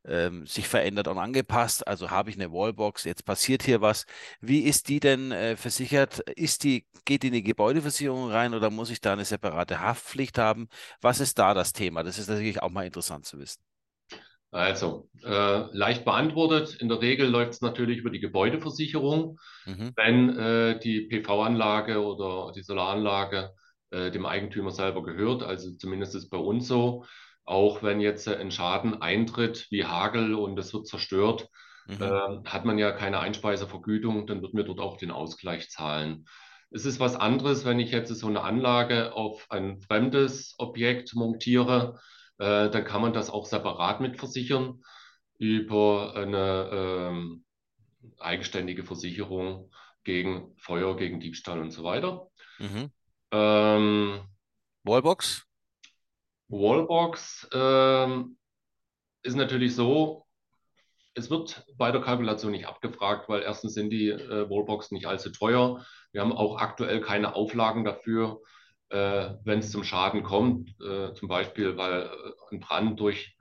ähm, 0.04 0.46
sich 0.46 0.68
verändert 0.68 1.08
und 1.08 1.18
angepasst. 1.18 1.86
Also 1.86 2.10
habe 2.10 2.30
ich 2.30 2.36
eine 2.36 2.52
Wallbox, 2.52 3.04
jetzt 3.04 3.24
passiert 3.24 3.62
hier 3.62 3.80
was. 3.80 4.06
Wie 4.40 4.60
ist 4.60 4.88
die 4.88 5.00
denn 5.00 5.32
äh, 5.32 5.56
versichert? 5.56 6.20
Ist 6.30 6.64
die, 6.64 6.86
geht 7.04 7.22
die 7.22 7.28
in 7.28 7.34
die 7.34 7.42
Gebäudeversicherung 7.42 8.30
rein 8.30 8.54
oder 8.54 8.70
muss 8.70 8.90
ich 8.90 9.00
da 9.00 9.12
eine 9.12 9.24
separate 9.24 9.80
Haftpflicht 9.80 10.38
haben? 10.38 10.68
Was 11.00 11.20
ist 11.20 11.38
da 11.38 11.54
das 11.54 11.72
Thema? 11.72 12.02
Das 12.02 12.18
ist 12.18 12.28
natürlich 12.28 12.62
auch 12.62 12.70
mal 12.70 12.86
interessant 12.86 13.26
zu 13.26 13.38
wissen. 13.38 13.60
Also, 14.52 15.08
äh, 15.24 15.64
leicht 15.72 16.04
beantwortet. 16.04 16.74
In 16.74 16.90
der 16.90 17.00
Regel 17.00 17.26
läuft 17.26 17.52
es 17.52 17.60
natürlich 17.62 17.98
über 17.98 18.10
die 18.10 18.20
Gebäudeversicherung. 18.20 19.38
Mhm. 19.64 19.92
Wenn 19.96 20.38
äh, 20.38 20.78
die 20.78 21.08
PV-Anlage 21.08 22.04
oder 22.04 22.52
die 22.52 22.62
Solaranlage 22.62 23.54
äh, 23.90 24.10
dem 24.10 24.26
Eigentümer 24.26 24.70
selber 24.70 25.02
gehört, 25.02 25.42
also 25.42 25.72
zumindest 25.72 26.14
ist 26.14 26.28
bei 26.28 26.36
uns 26.36 26.68
so, 26.68 27.06
auch 27.46 27.82
wenn 27.82 28.00
jetzt 28.00 28.28
ein 28.28 28.50
Schaden 28.50 29.00
eintritt 29.00 29.68
wie 29.70 29.86
Hagel 29.86 30.34
und 30.34 30.58
es 30.58 30.74
wird 30.74 30.86
zerstört, 30.86 31.48
mhm. 31.86 32.02
Äh, 32.02 32.48
hat 32.48 32.66
man 32.66 32.76
ja 32.76 32.92
keine 32.92 33.20
Einspeisevergütung, 33.20 34.26
dann 34.26 34.42
wird 34.42 34.52
mir 34.52 34.64
dort 34.64 34.80
auch 34.80 34.98
den 34.98 35.10
Ausgleich 35.10 35.70
zahlen. 35.70 36.26
Es 36.70 36.84
ist 36.84 37.00
was 37.00 37.16
anderes, 37.16 37.64
wenn 37.64 37.80
ich 37.80 37.90
jetzt 37.90 38.14
so 38.14 38.26
eine 38.26 38.42
Anlage 38.42 39.14
auf 39.14 39.46
ein 39.50 39.80
fremdes 39.80 40.56
Objekt 40.58 41.14
montiere 41.14 41.98
äh, 42.38 42.70
dann 42.70 42.84
kann 42.84 43.02
man 43.02 43.12
das 43.12 43.30
auch 43.30 43.46
separat 43.46 44.00
mitversichern 44.00 44.82
über 45.38 46.14
eine 46.16 46.70
ähm, 46.72 47.44
eigenständige 48.18 48.84
Versicherung 48.84 49.70
gegen 50.04 50.54
Feuer, 50.58 50.96
gegen 50.96 51.20
Diebstahl 51.20 51.60
und 51.60 51.70
so 51.70 51.84
weiter. 51.84 52.28
Mhm. 52.58 52.90
Ähm, 53.30 54.20
Wallbox? 54.84 55.46
Wallbox 56.48 57.48
ähm, 57.52 58.36
ist 59.22 59.36
natürlich 59.36 59.74
so, 59.74 60.26
es 61.14 61.30
wird 61.30 61.64
bei 61.76 61.92
der 61.92 62.00
Kalkulation 62.00 62.52
nicht 62.52 62.66
abgefragt, 62.66 63.28
weil 63.28 63.42
erstens 63.42 63.74
sind 63.74 63.90
die 63.90 64.08
äh, 64.08 64.48
Wallboxen 64.50 64.96
nicht 64.96 65.06
allzu 65.06 65.30
teuer. 65.30 65.84
Wir 66.12 66.20
haben 66.20 66.32
auch 66.32 66.58
aktuell 66.58 67.00
keine 67.00 67.34
Auflagen 67.34 67.84
dafür, 67.84 68.40
äh, 68.40 68.46
wenn 68.92 69.58
es 69.58 69.70
zum 69.70 69.84
Schaden 69.84 70.22
kommt, 70.22 70.70
äh, 70.80 71.14
zum 71.14 71.28
Beispiel 71.28 71.76
weil 71.76 72.02
äh, 72.02 72.08
ein 72.50 72.60
Brand 72.60 73.00
durch 73.00 73.36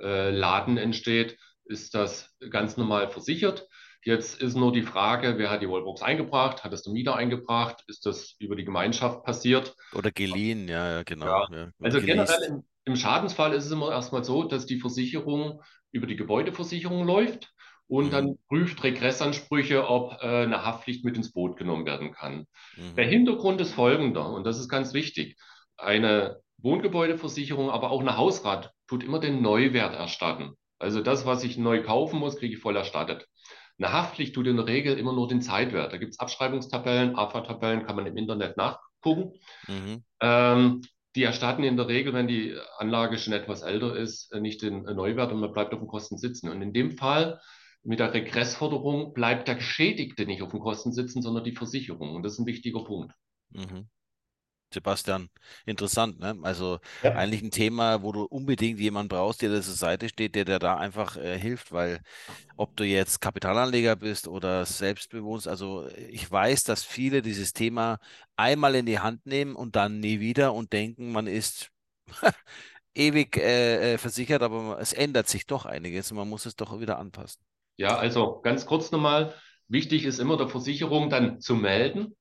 äh, 0.00 0.30
Laden 0.30 0.76
entsteht, 0.76 1.38
ist 1.64 1.94
das 1.94 2.34
ganz 2.50 2.76
normal 2.76 3.10
versichert. 3.10 3.68
Jetzt 4.04 4.42
ist 4.42 4.56
nur 4.56 4.72
die 4.72 4.82
Frage, 4.82 5.38
wer 5.38 5.50
hat 5.50 5.62
die 5.62 5.68
Wallbox 5.68 6.02
eingebracht? 6.02 6.64
Hat 6.64 6.72
es 6.72 6.82
der 6.82 6.92
Mieter 6.92 7.14
eingebracht? 7.14 7.84
Ist 7.86 8.04
das 8.04 8.34
über 8.40 8.56
die 8.56 8.64
Gemeinschaft 8.64 9.22
passiert? 9.24 9.76
Oder 9.94 10.10
geliehen, 10.10 10.68
ja, 10.68 10.96
ja 10.96 11.02
genau. 11.04 11.26
Ja. 11.26 11.46
Ja, 11.50 11.70
also 11.80 12.00
generell 12.00 12.42
im, 12.42 12.64
im, 12.84 12.96
Schadensfall 12.96 13.52
ist 13.54 13.66
es 13.66 13.70
immer 13.70 13.92
erstmal 13.92 14.24
so, 14.24 14.42
dass 14.42 14.66
die 14.66 14.80
Versicherung 14.80 15.62
über 15.92 16.08
die 16.08 16.16
Gebäudeversicherung 16.16 17.06
läuft 17.06 17.52
und 17.88 18.06
mhm. 18.06 18.10
dann 18.10 18.38
prüft 18.48 18.82
Regressansprüche, 18.82 19.88
ob 19.88 20.22
äh, 20.22 20.44
eine 20.44 20.64
Haftpflicht 20.64 21.04
mit 21.04 21.16
ins 21.16 21.32
Boot 21.32 21.56
genommen 21.56 21.86
werden 21.86 22.12
kann. 22.12 22.46
Mhm. 22.76 22.96
Der 22.96 23.06
Hintergrund 23.06 23.60
ist 23.60 23.74
folgender, 23.74 24.30
und 24.30 24.44
das 24.44 24.58
ist 24.58 24.68
ganz 24.68 24.94
wichtig. 24.94 25.36
Eine 25.76 26.40
Wohngebäudeversicherung, 26.58 27.70
aber 27.70 27.90
auch 27.90 28.00
eine 28.00 28.16
Hausrat 28.16 28.72
tut 28.86 29.02
immer 29.02 29.18
den 29.18 29.42
Neuwert 29.42 29.94
erstatten. 29.94 30.52
Also 30.78 31.00
das, 31.00 31.26
was 31.26 31.44
ich 31.44 31.58
neu 31.58 31.82
kaufen 31.82 32.18
muss, 32.18 32.36
kriege 32.36 32.54
ich 32.54 32.60
voll 32.60 32.76
erstattet. 32.76 33.26
Eine 33.78 33.92
Haftpflicht 33.92 34.34
tut 34.34 34.46
in 34.46 34.56
der 34.56 34.66
Regel 34.66 34.98
immer 34.98 35.12
nur 35.12 35.28
den 35.28 35.42
Zeitwert. 35.42 35.92
Da 35.92 35.96
gibt 35.96 36.12
es 36.12 36.20
Abschreibungstabellen, 36.20 37.16
AFA-Tabellen, 37.16 37.84
kann 37.84 37.96
man 37.96 38.06
im 38.06 38.16
Internet 38.16 38.56
nachgucken. 38.56 39.32
Mhm. 39.66 40.04
Ähm, 40.20 40.82
die 41.14 41.24
erstatten 41.24 41.62
in 41.62 41.76
der 41.76 41.88
Regel, 41.88 42.14
wenn 42.14 42.26
die 42.26 42.56
Anlage 42.78 43.18
schon 43.18 43.32
etwas 43.32 43.62
älter 43.62 43.94
ist, 43.94 44.34
nicht 44.34 44.62
den 44.62 44.82
Neuwert 44.82 45.32
und 45.32 45.40
man 45.40 45.52
bleibt 45.52 45.74
auf 45.74 45.80
den 45.80 45.88
Kosten 45.88 46.16
sitzen. 46.16 46.48
Und 46.48 46.62
in 46.62 46.72
dem 46.72 46.92
Fall 46.92 47.40
mit 47.84 47.98
der 47.98 48.14
Regressforderung 48.14 49.12
bleibt 49.12 49.48
der 49.48 49.56
Geschädigte 49.56 50.26
nicht 50.26 50.42
auf 50.42 50.50
den 50.50 50.60
Kosten 50.60 50.92
sitzen, 50.92 51.22
sondern 51.22 51.44
die 51.44 51.56
Versicherung. 51.56 52.14
Und 52.14 52.22
das 52.22 52.34
ist 52.34 52.38
ein 52.38 52.46
wichtiger 52.46 52.84
Punkt. 52.84 53.12
Mhm. 53.50 53.88
Sebastian, 54.72 55.28
interessant, 55.66 56.18
ne? 56.18 56.38
Also 56.42 56.80
ja. 57.02 57.14
eigentlich 57.14 57.42
ein 57.42 57.50
Thema, 57.50 58.02
wo 58.02 58.12
du 58.12 58.22
unbedingt 58.24 58.80
jemanden 58.80 59.08
brauchst, 59.10 59.42
der 59.42 59.50
dir 59.50 59.60
zur 59.62 59.74
Seite 59.74 60.08
steht, 60.08 60.34
der 60.34 60.44
dir 60.44 60.58
da 60.58 60.76
einfach 60.76 61.16
äh, 61.16 61.38
hilft, 61.38 61.72
weil 61.72 62.00
ob 62.56 62.76
du 62.76 62.84
jetzt 62.84 63.20
Kapitalanleger 63.20 63.96
bist 63.96 64.28
oder 64.28 64.64
selbstbewusst, 64.64 65.46
also 65.46 65.88
ich 66.08 66.30
weiß, 66.30 66.64
dass 66.64 66.84
viele 66.84 67.22
dieses 67.22 67.52
Thema 67.52 67.98
einmal 68.36 68.74
in 68.74 68.86
die 68.86 68.98
Hand 69.00 69.26
nehmen 69.26 69.54
und 69.54 69.76
dann 69.76 70.00
nie 70.00 70.20
wieder 70.20 70.54
und 70.54 70.72
denken, 70.72 71.12
man 71.12 71.26
ist 71.26 71.70
ewig 72.94 73.36
äh, 73.36 73.94
äh, 73.94 73.98
versichert, 73.98 74.42
aber 74.42 74.78
es 74.80 74.92
ändert 74.92 75.28
sich 75.28 75.46
doch 75.46 75.66
einiges 75.66 76.10
und 76.10 76.16
man 76.16 76.28
muss 76.28 76.46
es 76.46 76.56
doch 76.56 76.80
wieder 76.80 76.98
anpassen. 76.98 77.42
Ja, 77.82 77.96
also 77.96 78.40
ganz 78.42 78.64
kurz 78.64 78.92
nochmal, 78.92 79.34
wichtig 79.66 80.04
ist 80.04 80.20
immer 80.20 80.36
der 80.36 80.46
Versicherung 80.46 81.10
dann 81.10 81.40
zu 81.40 81.56
melden, 81.56 82.14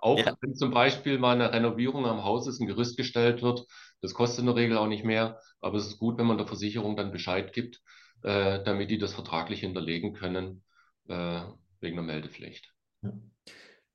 auch 0.00 0.18
ja. 0.18 0.36
wenn 0.40 0.56
zum 0.56 0.72
Beispiel 0.72 1.20
mal 1.20 1.40
eine 1.40 1.52
Renovierung 1.52 2.04
am 2.04 2.24
Haus 2.24 2.48
ist, 2.48 2.60
ein 2.60 2.66
Gerüst 2.66 2.96
gestellt 2.96 3.40
wird, 3.40 3.64
das 4.00 4.12
kostet 4.12 4.40
in 4.40 4.46
der 4.46 4.56
Regel 4.56 4.76
auch 4.76 4.88
nicht 4.88 5.04
mehr, 5.04 5.38
aber 5.60 5.78
es 5.78 5.86
ist 5.86 6.00
gut, 6.00 6.18
wenn 6.18 6.26
man 6.26 6.36
der 6.36 6.48
Versicherung 6.48 6.96
dann 6.96 7.12
Bescheid 7.12 7.52
gibt, 7.52 7.80
äh, 8.24 8.64
damit 8.64 8.90
die 8.90 8.98
das 8.98 9.14
vertraglich 9.14 9.60
hinterlegen 9.60 10.14
können, 10.14 10.64
äh, 11.06 11.42
wegen 11.78 11.94
der 11.94 12.04
Meldepflicht. 12.04 12.74
Ja. 13.02 13.12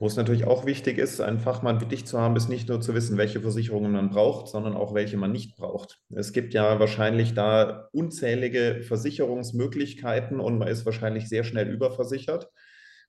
Wo 0.01 0.07
es 0.07 0.15
natürlich 0.15 0.45
auch 0.45 0.65
wichtig 0.65 0.97
ist, 0.97 1.19
einen 1.19 1.39
Fachmann 1.39 1.81
wie 1.81 1.85
dich 1.85 2.05
zu 2.05 2.17
haben, 2.17 2.37
ist 2.37 2.47
nicht 2.47 2.69
nur 2.69 2.79
zu 2.79 2.95
wissen, 2.95 3.17
welche 3.17 3.41
Versicherungen 3.41 3.91
man 3.91 4.09
braucht, 4.09 4.47
sondern 4.47 4.75
auch 4.75 4.93
welche 4.93 5.17
man 5.17 5.33
nicht 5.33 5.57
braucht. 5.57 5.99
Es 6.15 6.31
gibt 6.31 6.53
ja 6.53 6.79
wahrscheinlich 6.79 7.33
da 7.33 7.89
unzählige 7.91 8.81
Versicherungsmöglichkeiten 8.81 10.39
und 10.39 10.57
man 10.57 10.69
ist 10.69 10.85
wahrscheinlich 10.85 11.27
sehr 11.27 11.43
schnell 11.43 11.67
überversichert. 11.67 12.47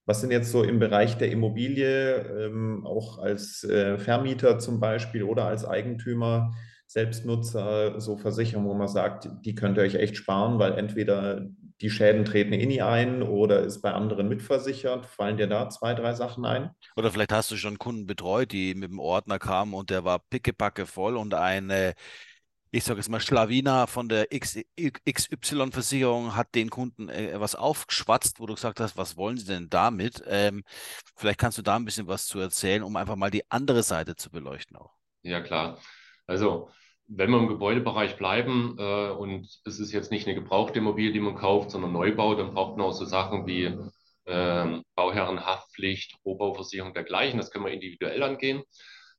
Was 0.04 0.20
sind 0.20 0.32
jetzt 0.32 0.50
so 0.50 0.64
im 0.64 0.80
Bereich 0.80 1.16
der 1.16 1.30
Immobilie, 1.30 2.46
ähm, 2.46 2.84
auch 2.84 3.18
als 3.18 3.62
äh, 3.62 3.96
Vermieter 3.96 4.58
zum 4.58 4.80
Beispiel 4.80 5.22
oder 5.22 5.44
als 5.44 5.64
Eigentümer, 5.64 6.50
Selbstnutzer, 6.88 8.00
so 8.00 8.16
Versicherungen, 8.16 8.68
wo 8.68 8.74
man 8.74 8.88
sagt, 8.88 9.28
die 9.44 9.54
könnt 9.54 9.78
ihr 9.78 9.84
euch 9.84 9.94
echt 9.94 10.16
sparen, 10.16 10.58
weil 10.58 10.72
entweder 10.72 11.46
die 11.80 11.90
Schäden 11.90 12.24
treten 12.24 12.52
eh 12.52 12.66
nie 12.66 12.82
ein 12.82 13.22
oder 13.22 13.60
ist 13.60 13.80
bei 13.80 13.92
anderen 13.92 14.28
mitversichert? 14.28 15.06
Fallen 15.06 15.36
dir 15.36 15.46
da 15.46 15.68
zwei, 15.68 15.94
drei 15.94 16.14
Sachen 16.14 16.44
ein? 16.44 16.70
Oder 16.96 17.10
vielleicht 17.10 17.32
hast 17.32 17.50
du 17.50 17.56
schon 17.56 17.78
Kunden 17.78 18.06
betreut, 18.06 18.52
die 18.52 18.74
mit 18.74 18.90
dem 18.90 18.98
Ordner 18.98 19.38
kamen 19.38 19.74
und 19.74 19.90
der 19.90 20.04
war 20.04 20.18
pickepacke 20.18 20.86
voll 20.86 21.16
und 21.16 21.34
eine 21.34 21.94
ich 22.72 22.84
sage 22.84 23.00
jetzt 23.00 23.08
mal, 23.08 23.20
Schlawiner 23.20 23.86
von 23.86 24.08
der 24.08 24.28
XY-Versicherung 24.32 26.36
hat 26.36 26.54
den 26.54 26.70
Kunden 26.70 27.08
äh, 27.08 27.40
was 27.40 27.56
aufgeschwatzt, 27.56 28.38
wo 28.38 28.46
du 28.46 28.54
gesagt 28.54 28.80
hast, 28.80 28.96
was 28.96 29.16
wollen 29.16 29.36
sie 29.36 29.46
denn 29.46 29.68
damit? 29.68 30.22
Ähm, 30.26 30.62
vielleicht 31.16 31.40
kannst 31.40 31.58
du 31.58 31.62
da 31.62 31.76
ein 31.76 31.84
bisschen 31.84 32.06
was 32.06 32.26
zu 32.26 32.38
erzählen, 32.38 32.82
um 32.82 32.96
einfach 32.96 33.16
mal 33.16 33.30
die 33.30 33.50
andere 33.50 33.82
Seite 33.82 34.14
zu 34.14 34.30
beleuchten 34.30 34.76
auch. 34.76 34.92
Ja, 35.22 35.40
klar. 35.40 35.78
Also, 36.26 36.70
wenn 37.12 37.30
wir 37.30 37.38
im 37.38 37.48
Gebäudebereich 37.48 38.16
bleiben 38.16 38.76
äh, 38.78 39.10
und 39.10 39.48
es 39.64 39.80
ist 39.80 39.92
jetzt 39.92 40.12
nicht 40.12 40.26
eine 40.26 40.36
gebrauchte 40.36 40.78
Immobilie, 40.78 41.12
die 41.12 41.20
man 41.20 41.34
kauft, 41.34 41.70
sondern 41.70 41.92
Neubau, 41.92 42.36
dann 42.36 42.54
braucht 42.54 42.76
man 42.76 42.86
auch 42.86 42.92
so 42.92 43.04
Sachen 43.04 43.46
wie 43.46 43.76
äh, 44.26 44.80
Bauherrenhaftpflicht, 44.94 46.16
Rohbauversicherung 46.24 46.94
dergleichen. 46.94 47.38
Das 47.38 47.50
können 47.50 47.64
wir 47.64 47.72
individuell 47.72 48.22
angehen. 48.22 48.62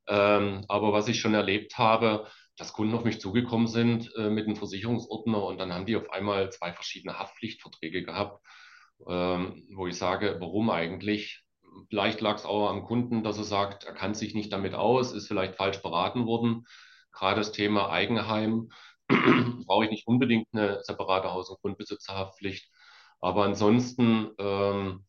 Ähm, 0.07 0.63
aber 0.69 0.93
was 0.93 1.09
ich 1.09 1.19
schon 1.19 1.33
erlebt 1.33 1.77
habe, 1.77 2.27
dass 2.55 2.73
Kunden 2.73 2.95
auf 2.95 3.03
mich 3.03 3.19
zugekommen 3.19 3.67
sind 3.67 4.09
äh, 4.15 4.29
mit 4.29 4.45
einem 4.45 4.55
Versicherungsordner 4.55 5.43
und 5.43 5.57
dann 5.57 5.73
haben 5.73 5.85
die 5.85 5.97
auf 5.97 6.09
einmal 6.11 6.49
zwei 6.51 6.71
verschiedene 6.71 7.19
Haftpflichtverträge 7.19 8.03
gehabt, 8.03 8.41
ähm, 9.07 9.67
wo 9.75 9.87
ich 9.87 9.97
sage, 9.97 10.37
warum 10.39 10.69
eigentlich? 10.69 11.43
Vielleicht 11.89 12.21
lag 12.21 12.35
es 12.35 12.45
auch 12.45 12.69
am 12.69 12.83
Kunden, 12.83 13.23
dass 13.23 13.37
er 13.37 13.43
sagt, 13.43 13.83
er 13.83 13.93
kann 13.93 14.13
sich 14.13 14.33
nicht 14.33 14.51
damit 14.53 14.75
aus, 14.75 15.13
ist 15.13 15.27
vielleicht 15.27 15.55
falsch 15.55 15.81
beraten 15.81 16.25
worden. 16.25 16.65
Gerade 17.11 17.41
das 17.41 17.51
Thema 17.51 17.89
Eigenheim 17.89 18.69
brauche 19.65 19.85
ich 19.85 19.91
nicht 19.91 20.07
unbedingt 20.07 20.47
eine 20.53 20.81
separate 20.83 21.31
Haus- 21.31 21.49
und 21.49 21.61
Grundbesitzerhaftpflicht. 21.61 22.69
Aber 23.19 23.45
ansonsten 23.45 24.31
ähm, 24.39 25.05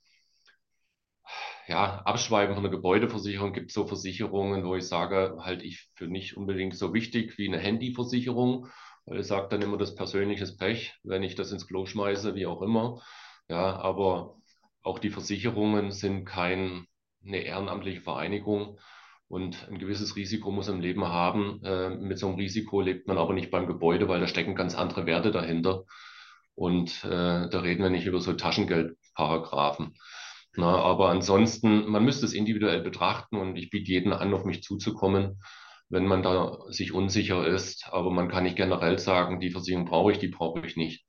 ja, 1.69 2.03
Abschweiben 2.05 2.55
von 2.55 2.63
der 2.65 2.71
Gebäudeversicherung 2.73 3.53
gibt 3.53 3.71
es 3.71 3.75
so 3.75 3.87
Versicherungen, 3.87 4.65
wo 4.65 4.77
ich 4.77 4.87
sage, 4.87 5.39
halte 5.41 5.65
ich 5.65 5.89
für 5.95 6.07
nicht 6.07 6.37
unbedingt 6.37 6.77
so 6.77 6.93
wichtig 6.93 7.39
wie 7.39 7.49
eine 7.49 7.59
Handyversicherung, 7.59 8.69
weil 9.07 9.21
ich 9.21 9.27
sage 9.27 9.49
dann 9.49 9.63
immer 9.63 9.77
das 9.79 9.95
persönliches 9.95 10.57
Pech, 10.57 10.95
wenn 11.03 11.23
ich 11.23 11.35
das 11.35 11.53
ins 11.53 11.67
Klo 11.67 11.87
schmeiße, 11.87 12.35
wie 12.35 12.47
auch 12.47 12.63
immer. 12.63 13.01
Ja, 13.49 13.77
aber 13.77 14.37
auch 14.83 14.99
die 14.99 15.11
Versicherungen 15.11 15.93
sind 15.93 16.25
keine 16.25 16.87
ehrenamtliche 17.25 18.01
Vereinigung 18.01 18.79
und 19.33 19.67
ein 19.71 19.79
gewisses 19.79 20.15
Risiko 20.15 20.51
muss 20.51 20.69
im 20.69 20.83
Leben 20.83 21.07
haben. 21.07 21.65
Äh, 21.65 21.89
mit 21.89 22.19
so 22.19 22.27
einem 22.27 22.37
Risiko 22.37 22.83
lebt 22.83 23.09
man 23.09 23.17
aber 23.17 23.33
nicht 23.33 23.51
beim 23.51 23.67
Gebäude, 23.67 24.07
weil 24.07 24.21
da 24.21 24.27
stecken 24.27 24.55
ganz 24.55 24.75
andere 24.75 25.07
Werte 25.07 25.31
dahinter. 25.31 25.85
Und 26.55 27.03
äh, 27.05 27.49
da 27.49 27.61
reden 27.61 27.83
wir 27.83 27.89
nicht 27.89 28.05
über 28.05 28.21
so 28.21 28.35
Taschengeldparagraphen. 28.35 29.95
Na, 30.55 30.77
aber 30.77 31.09
ansonsten, 31.09 31.87
man 31.87 32.05
müsste 32.05 32.27
es 32.27 32.35
individuell 32.35 32.83
betrachten 32.83 33.37
und 33.37 33.57
ich 33.57 33.71
biete 33.71 33.91
jedem 33.91 34.13
an, 34.13 34.35
auf 34.35 34.45
mich 34.45 34.63
zuzukommen, 34.63 35.41
wenn 35.89 36.05
man 36.05 36.23
da 36.23 36.59
sich 36.69 36.93
unsicher 36.93 37.47
ist. 37.47 37.89
Aber 37.91 38.11
man 38.11 38.29
kann 38.29 38.45
nicht 38.45 38.57
generell 38.57 38.99
sagen, 38.99 39.41
die 39.41 39.51
Versicherung 39.51 39.87
brauche 39.87 40.13
ich, 40.13 40.19
die 40.19 40.29
brauche 40.29 40.61
ich 40.67 40.77
nicht. 40.77 41.07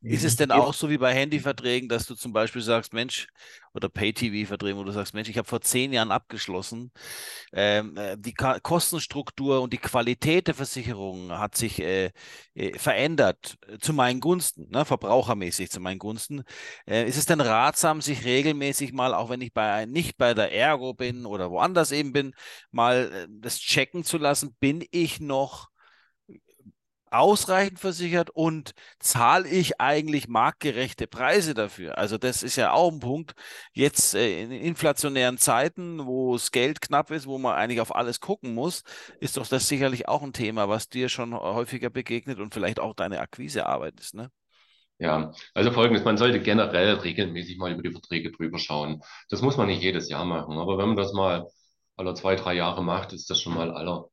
Ist 0.00 0.24
es 0.24 0.36
denn 0.36 0.52
auch 0.52 0.74
so 0.74 0.88
wie 0.90 0.98
bei 0.98 1.12
Handyverträgen, 1.12 1.88
dass 1.88 2.06
du 2.06 2.14
zum 2.14 2.32
Beispiel 2.32 2.62
sagst, 2.62 2.92
Mensch, 2.92 3.26
oder 3.74 3.88
Pay-TV-Verträgen, 3.88 4.78
wo 4.78 4.84
du 4.84 4.92
sagst, 4.92 5.12
Mensch, 5.12 5.28
ich 5.28 5.38
habe 5.38 5.48
vor 5.48 5.60
zehn 5.60 5.92
Jahren 5.92 6.12
abgeschlossen, 6.12 6.92
ähm, 7.52 7.96
äh, 7.96 8.16
die 8.16 8.32
Ka 8.32 8.60
Kostenstruktur 8.60 9.60
und 9.60 9.72
die 9.72 9.78
Qualität 9.78 10.46
der 10.46 10.54
Versicherung 10.54 11.32
hat 11.32 11.56
sich 11.56 11.80
äh, 11.80 12.12
äh, 12.54 12.78
verändert 12.78 13.56
äh, 13.66 13.78
zu 13.78 13.92
meinen 13.92 14.20
Gunsten, 14.20 14.68
ne, 14.70 14.84
verbrauchermäßig 14.84 15.70
zu 15.70 15.80
meinen 15.80 15.98
Gunsten. 15.98 16.44
Äh, 16.86 17.08
ist 17.08 17.16
es 17.16 17.26
denn 17.26 17.40
ratsam, 17.40 18.00
sich 18.00 18.24
regelmäßig 18.24 18.92
mal, 18.92 19.14
auch 19.14 19.30
wenn 19.30 19.40
ich 19.40 19.52
bei 19.52 19.84
nicht 19.86 20.16
bei 20.16 20.32
der 20.34 20.52
Ergo 20.52 20.94
bin 20.94 21.26
oder 21.26 21.50
woanders 21.50 21.92
eben 21.92 22.12
bin, 22.12 22.34
mal 22.70 23.26
das 23.30 23.58
checken 23.58 24.04
zu 24.04 24.18
lassen, 24.18 24.54
bin 24.60 24.84
ich 24.90 25.20
noch 25.20 25.67
ausreichend 27.12 27.78
versichert 27.78 28.30
und 28.30 28.72
zahle 28.98 29.48
ich 29.48 29.80
eigentlich 29.80 30.28
marktgerechte 30.28 31.06
Preise 31.06 31.54
dafür? 31.54 31.98
Also 31.98 32.18
das 32.18 32.42
ist 32.42 32.56
ja 32.56 32.72
auch 32.72 32.92
ein 32.92 33.00
Punkt. 33.00 33.34
Jetzt 33.72 34.14
äh, 34.14 34.42
in 34.42 34.50
inflationären 34.52 35.38
Zeiten, 35.38 36.06
wo 36.06 36.34
das 36.34 36.50
Geld 36.50 36.80
knapp 36.80 37.10
ist, 37.10 37.26
wo 37.26 37.38
man 37.38 37.54
eigentlich 37.54 37.80
auf 37.80 37.94
alles 37.94 38.20
gucken 38.20 38.54
muss, 38.54 38.82
ist 39.20 39.36
doch 39.36 39.46
das 39.46 39.68
sicherlich 39.68 40.08
auch 40.08 40.22
ein 40.22 40.32
Thema, 40.32 40.68
was 40.68 40.88
dir 40.88 41.08
schon 41.08 41.34
häufiger 41.34 41.90
begegnet 41.90 42.40
und 42.40 42.54
vielleicht 42.54 42.80
auch 42.80 42.94
deine 42.94 43.20
Akquisearbeit 43.20 43.98
ist, 44.00 44.14
ne? 44.14 44.30
Ja, 45.00 45.32
also 45.54 45.70
folgendes, 45.70 46.04
man 46.04 46.16
sollte 46.16 46.40
generell 46.40 46.94
regelmäßig 46.94 47.56
mal 47.58 47.72
über 47.72 47.82
die 47.82 47.92
Verträge 47.92 48.32
drüber 48.32 48.58
schauen. 48.58 49.00
Das 49.28 49.42
muss 49.42 49.56
man 49.56 49.68
nicht 49.68 49.82
jedes 49.82 50.08
Jahr 50.08 50.24
machen, 50.24 50.58
aber 50.58 50.76
wenn 50.76 50.88
man 50.88 50.96
das 50.96 51.12
mal 51.12 51.46
alle 51.96 52.14
zwei, 52.14 52.34
drei 52.36 52.54
Jahre 52.54 52.82
macht, 52.82 53.12
ist 53.12 53.30
das 53.30 53.40
schon 53.40 53.54
mal 53.54 53.70
aller 53.70 54.08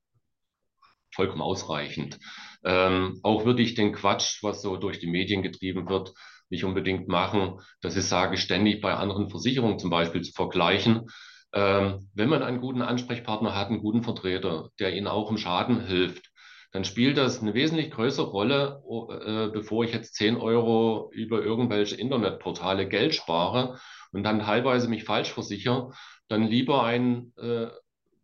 vollkommen 1.12 1.42
ausreichend. 1.42 2.20
Ähm, 2.66 3.20
auch 3.24 3.46
würde 3.46 3.62
ich 3.62 3.76
den 3.76 3.94
Quatsch, 3.94 4.42
was 4.44 4.62
so 4.62 4.78
durch 4.78 5.00
die 5.00 5.08
Medien 5.08 5.44
getrieben 5.44 5.88
wird, 5.88 6.14
nicht 6.50 6.64
unbedingt 6.64 7.08
machen, 7.08 7.60
dass 7.82 7.96
ich 7.96 8.06
sage, 8.06 8.38
ständig 8.38 8.82
bei 8.82 8.94
anderen 8.94 9.30
Versicherungen 9.30 9.80
zum 9.80 9.90
Beispiel 9.90 10.22
zu 10.22 10.32
vergleichen. 10.34 11.08
Ähm, 11.54 12.10
wenn 12.14 12.30
man 12.30 12.44
einen 12.44 12.62
guten 12.62 12.82
Ansprechpartner 12.82 13.56
hat, 13.56 13.70
einen 13.70 13.80
guten 13.80 14.04
Vertreter, 14.04 14.70
der 14.80 14.96
Ihnen 14.96 15.08
auch 15.08 15.30
im 15.30 15.38
Schaden 15.38 15.86
hilft, 15.86 16.32
dann 16.72 16.84
spielt 16.84 17.18
das 17.18 17.42
eine 17.42 17.54
wesentlich 17.54 17.92
größere 17.92 18.28
Rolle, 18.28 18.82
äh, 19.10 19.48
bevor 19.48 19.86
ich 19.86 19.94
jetzt 19.94 20.16
10 20.16 20.36
Euro 20.36 21.10
über 21.14 21.42
irgendwelche 21.42 21.96
Internetportale 21.96 22.88
Geld 22.90 23.16
spare 23.16 23.80
und 24.12 24.24
dann 24.24 24.40
teilweise 24.40 24.90
mich 24.90 25.06
falsch 25.06 25.32
versichere, 25.32 25.94
dann 26.28 26.44
lieber 26.44 26.84
einen 26.84 27.32
äh, 27.38 27.68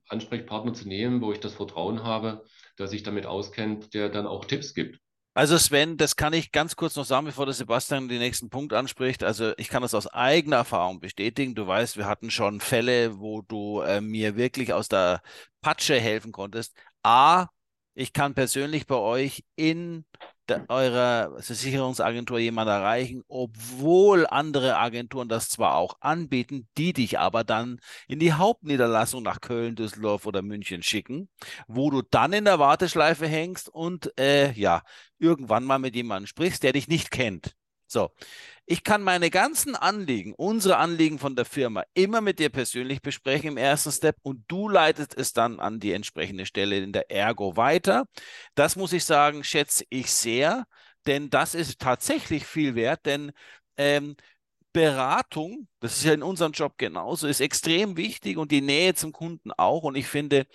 Ansprechpartner 0.09 0.73
zu 0.73 0.87
nehmen, 0.87 1.21
wo 1.21 1.31
ich 1.31 1.39
das 1.39 1.53
Vertrauen 1.53 2.03
habe, 2.03 2.43
der 2.79 2.87
sich 2.87 3.03
damit 3.03 3.25
auskennt, 3.25 3.93
der 3.93 4.09
dann 4.09 4.27
auch 4.27 4.45
Tipps 4.45 4.73
gibt. 4.73 4.99
Also 5.33 5.57
Sven, 5.57 5.95
das 5.95 6.17
kann 6.17 6.33
ich 6.33 6.51
ganz 6.51 6.75
kurz 6.75 6.97
noch 6.97 7.05
sagen, 7.05 7.25
bevor 7.25 7.45
der 7.45 7.53
Sebastian 7.53 8.09
den 8.09 8.19
nächsten 8.19 8.49
Punkt 8.49 8.73
anspricht. 8.73 9.23
Also 9.23 9.53
ich 9.57 9.69
kann 9.69 9.81
das 9.81 9.93
aus 9.93 10.07
eigener 10.07 10.57
Erfahrung 10.57 10.99
bestätigen. 10.99 11.55
Du 11.55 11.65
weißt, 11.65 11.95
wir 11.95 12.05
hatten 12.05 12.29
schon 12.29 12.59
Fälle, 12.59 13.17
wo 13.17 13.41
du 13.41 13.79
äh, 13.79 14.01
mir 14.01 14.35
wirklich 14.35 14.73
aus 14.73 14.89
der 14.89 15.21
Patsche 15.61 15.97
helfen 15.97 16.33
konntest. 16.33 16.75
A, 17.01 17.47
ich 17.93 18.13
kann 18.13 18.33
persönlich 18.33 18.87
bei 18.87 18.95
euch 18.95 19.43
in 19.55 20.05
eurer 20.67 21.41
Versicherungsagentur 21.41 22.39
jemanden 22.39 22.73
erreichen, 22.73 23.23
obwohl 23.27 24.27
andere 24.27 24.77
Agenturen 24.77 25.29
das 25.29 25.49
zwar 25.49 25.75
auch 25.75 25.95
anbieten, 26.01 26.67
die 26.77 26.93
dich 26.93 27.19
aber 27.19 27.43
dann 27.43 27.79
in 28.07 28.19
die 28.19 28.33
Hauptniederlassung 28.33 29.23
nach 29.23 29.39
Köln, 29.39 29.75
Düsseldorf 29.75 30.25
oder 30.25 30.41
München 30.41 30.83
schicken, 30.83 31.29
wo 31.67 31.89
du 31.89 32.01
dann 32.01 32.33
in 32.33 32.45
der 32.45 32.59
Warteschleife 32.59 33.27
hängst 33.27 33.69
und 33.69 34.11
äh, 34.19 34.51
ja, 34.53 34.81
irgendwann 35.19 35.63
mal 35.63 35.79
mit 35.79 35.95
jemandem 35.95 36.27
sprichst, 36.27 36.63
der 36.63 36.73
dich 36.73 36.87
nicht 36.87 37.11
kennt. 37.11 37.55
So, 37.91 38.09
ich 38.65 38.85
kann 38.85 39.03
meine 39.03 39.29
ganzen 39.29 39.75
Anliegen, 39.75 40.33
unsere 40.37 40.77
Anliegen 40.77 41.19
von 41.19 41.35
der 41.35 41.43
Firma, 41.43 41.83
immer 41.93 42.21
mit 42.21 42.39
dir 42.39 42.49
persönlich 42.49 43.01
besprechen 43.01 43.49
im 43.49 43.57
ersten 43.57 43.91
Step 43.91 44.15
und 44.21 44.45
du 44.47 44.69
leitest 44.69 45.17
es 45.17 45.33
dann 45.33 45.59
an 45.59 45.81
die 45.81 45.91
entsprechende 45.91 46.45
Stelle 46.45 46.77
in 46.77 46.93
der 46.93 47.11
Ergo 47.11 47.57
weiter. 47.57 48.05
Das 48.55 48.77
muss 48.77 48.93
ich 48.93 49.03
sagen, 49.03 49.43
schätze 49.43 49.83
ich 49.89 50.09
sehr, 50.09 50.63
denn 51.05 51.29
das 51.29 51.53
ist 51.53 51.79
tatsächlich 51.79 52.45
viel 52.45 52.75
wert, 52.75 53.05
denn 53.05 53.33
ähm, 53.75 54.15
Beratung, 54.71 55.67
das 55.81 55.97
ist 55.97 56.05
ja 56.05 56.13
in 56.13 56.23
unserem 56.23 56.53
Job 56.53 56.75
genauso, 56.77 57.27
ist 57.27 57.41
extrem 57.41 57.97
wichtig 57.97 58.37
und 58.37 58.53
die 58.53 58.61
Nähe 58.61 58.93
zum 58.93 59.11
Kunden 59.11 59.51
auch. 59.51 59.83
Und 59.83 59.95
ich 59.95 60.07
finde, 60.07 60.45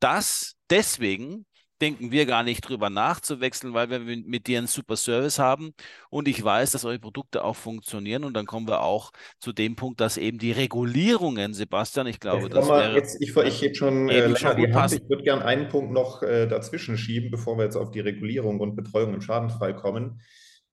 das 0.00 0.56
deswegen 0.70 1.44
denken 1.80 2.10
wir 2.10 2.26
gar 2.26 2.42
nicht 2.42 2.60
drüber 2.60 2.90
nachzuwechseln, 2.90 3.74
weil 3.74 3.90
wir 3.90 3.98
mit 4.00 4.46
dir 4.46 4.58
einen 4.58 4.66
super 4.66 4.96
Service 4.96 5.38
haben 5.38 5.72
und 6.10 6.28
ich 6.28 6.42
weiß, 6.42 6.72
dass 6.72 6.84
eure 6.84 6.98
Produkte 6.98 7.44
auch 7.44 7.56
funktionieren 7.56 8.24
und 8.24 8.34
dann 8.34 8.46
kommen 8.46 8.68
wir 8.68 8.82
auch 8.82 9.12
zu 9.38 9.52
dem 9.52 9.76
Punkt, 9.76 10.00
dass 10.00 10.16
eben 10.16 10.38
die 10.38 10.52
Regulierungen, 10.52 11.54
Sebastian, 11.54 12.06
ich 12.06 12.20
glaube, 12.20 12.44
jetzt 12.44 12.54
das 12.56 12.68
wäre 12.68 12.94
jetzt, 12.94 13.22
ich, 13.22 13.36
ich 13.36 13.76
schon, 13.76 14.08
äh, 14.08 14.36
schon 14.36 14.56
die 14.56 14.72
Hand. 14.72 14.92
Ich 14.92 15.08
würde 15.08 15.22
gerne 15.22 15.44
einen 15.44 15.68
Punkt 15.68 15.92
noch 15.92 16.22
äh, 16.22 16.46
dazwischen 16.46 16.98
schieben, 16.98 17.30
bevor 17.30 17.56
wir 17.56 17.64
jetzt 17.64 17.76
auf 17.76 17.90
die 17.90 18.00
Regulierung 18.00 18.60
und 18.60 18.76
Betreuung 18.76 19.14
im 19.14 19.20
Schadensfall 19.20 19.74
kommen. 19.74 20.20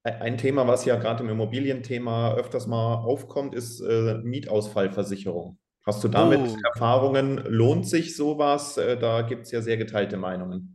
Ein 0.04 0.38
Thema, 0.38 0.68
was 0.68 0.86
ja 0.86 0.98
gerade 0.98 1.24
im 1.24 1.30
Immobilienthema 1.30 2.36
öfters 2.36 2.68
mal 2.68 2.96
aufkommt, 2.96 3.56
ist 3.56 3.82
äh, 3.82 4.20
Mietausfallversicherung. 4.24 5.58
Hast 5.86 6.04
du 6.04 6.08
damit 6.08 6.42
oh. 6.42 6.58
Erfahrungen? 6.74 7.44
Lohnt 7.48 7.88
sich 7.88 8.16
sowas? 8.16 8.78
Äh, 8.78 8.98
da 8.98 9.22
gibt 9.22 9.46
es 9.46 9.52
ja 9.52 9.62
sehr 9.62 9.78
geteilte 9.78 10.18
Meinungen. 10.18 10.75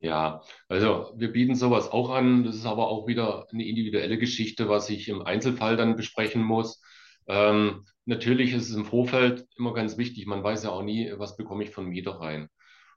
Ja, 0.00 0.42
also 0.68 1.12
wir 1.16 1.32
bieten 1.32 1.56
sowas 1.56 1.90
auch 1.90 2.10
an. 2.10 2.44
Das 2.44 2.54
ist 2.54 2.66
aber 2.66 2.88
auch 2.88 3.06
wieder 3.08 3.46
eine 3.52 3.66
individuelle 3.66 4.18
Geschichte, 4.18 4.68
was 4.68 4.90
ich 4.90 5.08
im 5.08 5.22
Einzelfall 5.22 5.76
dann 5.76 5.96
besprechen 5.96 6.42
muss. 6.42 6.80
Ähm, 7.26 7.84
natürlich 8.04 8.52
ist 8.52 8.70
es 8.70 8.76
im 8.76 8.84
Vorfeld 8.84 9.46
immer 9.56 9.74
ganz 9.74 9.98
wichtig. 9.98 10.26
Man 10.26 10.42
weiß 10.44 10.64
ja 10.64 10.70
auch 10.70 10.82
nie, 10.82 11.12
was 11.16 11.36
bekomme 11.36 11.64
ich 11.64 11.70
von 11.70 11.86
Mieter 11.86 12.20
rein. 12.20 12.48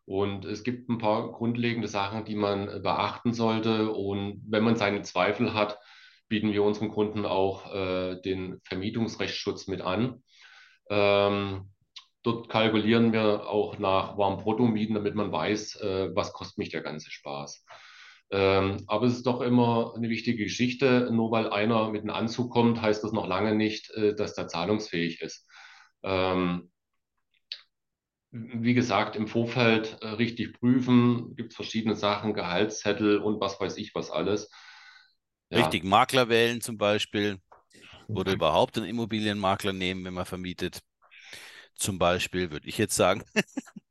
Und 0.05 0.45
es 0.45 0.63
gibt 0.63 0.89
ein 0.89 0.97
paar 0.99 1.31
grundlegende 1.31 1.87
Sachen, 1.87 2.25
die 2.25 2.35
man 2.35 2.67
beachten 2.83 3.33
sollte. 3.33 3.91
Und 3.91 4.43
wenn 4.47 4.63
man 4.63 4.75
seine 4.75 5.01
Zweifel 5.01 5.53
hat, 5.53 5.79
bieten 6.27 6.53
wir 6.53 6.63
unseren 6.63 6.89
Kunden 6.89 7.25
auch 7.25 7.73
äh, 7.73 8.21
den 8.21 8.59
Vermietungsrechtsschutz 8.63 9.67
mit 9.67 9.81
an. 9.81 10.23
Ähm, 10.89 11.71
Dort 12.23 12.49
kalkulieren 12.49 13.13
wir 13.13 13.47
auch 13.47 13.79
nach 13.79 14.17
Warmbruttomieten, 14.17 14.95
damit 14.95 15.15
man 15.15 15.31
weiß, 15.31 15.75
äh, 15.77 16.15
was 16.15 16.33
kostet 16.33 16.59
mich 16.59 16.69
der 16.69 16.81
ganze 16.81 17.09
Spaß. 17.09 17.65
Ähm, 18.29 18.83
aber 18.87 19.07
es 19.07 19.13
ist 19.13 19.25
doch 19.25 19.41
immer 19.41 19.93
eine 19.95 20.09
wichtige 20.09 20.43
Geschichte. 20.43 21.09
Nur 21.11 21.31
weil 21.31 21.49
einer 21.49 21.89
mit 21.89 22.03
einem 22.03 22.11
Anzug 22.11 22.51
kommt, 22.51 22.81
heißt 22.81 23.03
das 23.03 23.11
noch 23.11 23.27
lange 23.27 23.55
nicht, 23.55 23.89
äh, 23.91 24.15
dass 24.15 24.35
der 24.35 24.47
zahlungsfähig 24.47 25.21
ist. 25.21 25.47
Ähm, 26.03 26.71
wie 28.31 28.73
gesagt, 28.73 29.15
im 29.17 29.27
Vorfeld 29.27 29.97
äh, 30.01 30.07
richtig 30.07 30.53
prüfen, 30.53 31.35
gibt 31.35 31.51
es 31.51 31.55
verschiedene 31.55 31.95
Sachen, 31.95 32.33
Gehaltszettel 32.33 33.17
und 33.17 33.41
was 33.41 33.59
weiß 33.59 33.77
ich 33.77 33.93
was 33.93 34.09
alles. 34.09 34.49
Ja. 35.49 35.57
Richtig 35.59 35.83
Makler 35.83 36.29
wählen 36.29 36.61
zum 36.61 36.77
Beispiel 36.77 37.39
oder 38.07 38.31
überhaupt 38.31 38.77
einen 38.77 38.87
Immobilienmakler 38.87 39.73
nehmen, 39.73 40.05
wenn 40.05 40.13
man 40.13 40.25
vermietet 40.25 40.79
zum 41.75 41.99
Beispiel, 41.99 42.51
würde 42.51 42.67
ich 42.67 42.77
jetzt 42.77 42.95
sagen. 42.95 43.23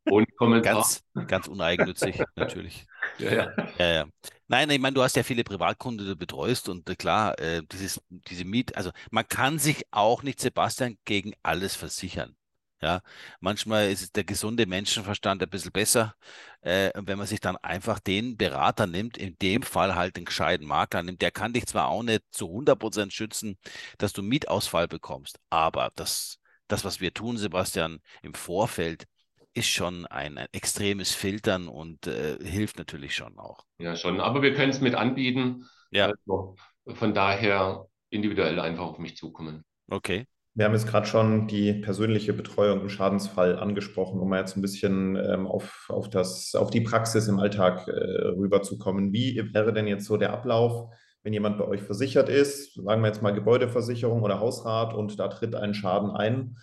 Und 0.06 0.26
Kommentar. 0.36 0.74
ganz, 0.74 1.02
ganz 1.26 1.48
uneigennützig, 1.48 2.22
natürlich. 2.36 2.86
Ja, 3.18 3.32
ja. 3.32 3.52
ja, 3.78 3.92
ja. 3.92 4.06
Nein, 4.48 4.70
ich 4.70 4.80
meine, 4.80 4.94
du 4.94 5.02
hast 5.02 5.16
ja 5.16 5.22
viele 5.22 5.44
Privatkunden, 5.44 6.04
die 6.04 6.10
du 6.12 6.16
betreust 6.16 6.68
und 6.68 6.88
äh, 6.90 6.96
klar, 6.96 7.38
äh, 7.38 7.62
dieses, 7.70 8.00
diese 8.08 8.44
Miet, 8.44 8.76
also 8.76 8.90
man 9.10 9.28
kann 9.28 9.58
sich 9.58 9.84
auch 9.92 10.22
nicht, 10.22 10.40
Sebastian, 10.40 10.98
gegen 11.04 11.34
alles 11.42 11.76
versichern. 11.76 12.36
Ja, 12.82 13.02
manchmal 13.40 13.90
ist 13.90 14.16
der 14.16 14.24
gesunde 14.24 14.64
Menschenverstand 14.64 15.42
ein 15.42 15.50
bisschen 15.50 15.70
besser, 15.72 16.14
äh, 16.62 16.90
wenn 16.94 17.18
man 17.18 17.26
sich 17.26 17.40
dann 17.40 17.58
einfach 17.58 17.98
den 18.00 18.38
Berater 18.38 18.86
nimmt, 18.86 19.18
in 19.18 19.36
dem 19.38 19.62
Fall 19.62 19.94
halt 19.94 20.16
den 20.16 20.24
gescheiten 20.24 20.66
Makler 20.66 21.02
nimmt. 21.02 21.20
Der 21.20 21.30
kann 21.30 21.52
dich 21.52 21.66
zwar 21.66 21.88
auch 21.88 22.02
nicht 22.02 22.22
zu 22.30 22.46
100% 22.48 23.10
schützen, 23.10 23.58
dass 23.98 24.14
du 24.14 24.22
Mietausfall 24.22 24.88
bekommst, 24.88 25.38
aber 25.50 25.92
das 25.94 26.39
das, 26.72 26.84
was 26.84 27.00
wir 27.00 27.12
tun, 27.12 27.36
Sebastian, 27.36 28.00
im 28.22 28.34
Vorfeld, 28.34 29.06
ist 29.54 29.68
schon 29.68 30.06
ein, 30.06 30.38
ein 30.38 30.46
extremes 30.52 31.12
Filtern 31.12 31.68
und 31.68 32.06
äh, 32.06 32.38
hilft 32.42 32.78
natürlich 32.78 33.14
schon 33.14 33.38
auch. 33.38 33.64
Ja, 33.78 33.96
schon. 33.96 34.20
Aber 34.20 34.42
wir 34.42 34.54
können 34.54 34.70
es 34.70 34.80
mit 34.80 34.94
anbieten. 34.94 35.66
Ja. 35.90 36.06
Also 36.06 36.54
von 36.94 37.14
daher 37.14 37.86
individuell 38.10 38.60
einfach 38.60 38.84
auf 38.84 38.98
mich 38.98 39.16
zukommen. 39.16 39.64
Okay. 39.90 40.26
Wir 40.54 40.64
haben 40.64 40.72
jetzt 40.72 40.88
gerade 40.88 41.06
schon 41.06 41.46
die 41.46 41.72
persönliche 41.74 42.32
Betreuung 42.32 42.80
im 42.80 42.88
Schadensfall 42.88 43.56
angesprochen, 43.56 44.20
um 44.20 44.28
mal 44.28 44.40
jetzt 44.40 44.56
ein 44.56 44.62
bisschen 44.62 45.16
ähm, 45.16 45.46
auf, 45.46 45.86
auf, 45.88 46.10
das, 46.10 46.54
auf 46.54 46.70
die 46.70 46.80
Praxis 46.80 47.28
im 47.28 47.38
Alltag 47.38 47.86
äh, 47.86 47.92
rüberzukommen. 47.92 49.12
Wie 49.12 49.42
wäre 49.54 49.72
denn 49.72 49.86
jetzt 49.86 50.06
so 50.06 50.16
der 50.16 50.32
Ablauf? 50.32 50.92
Wenn 51.22 51.32
jemand 51.32 51.58
bei 51.58 51.66
euch 51.66 51.82
versichert 51.82 52.28
ist, 52.28 52.74
sagen 52.74 53.02
wir 53.02 53.08
jetzt 53.08 53.22
mal 53.22 53.32
Gebäudeversicherung 53.32 54.22
oder 54.22 54.40
Hausrat 54.40 54.94
und 54.94 55.18
da 55.18 55.28
tritt 55.28 55.54
ein 55.54 55.74
Schaden 55.74 56.10
ein, 56.10 56.56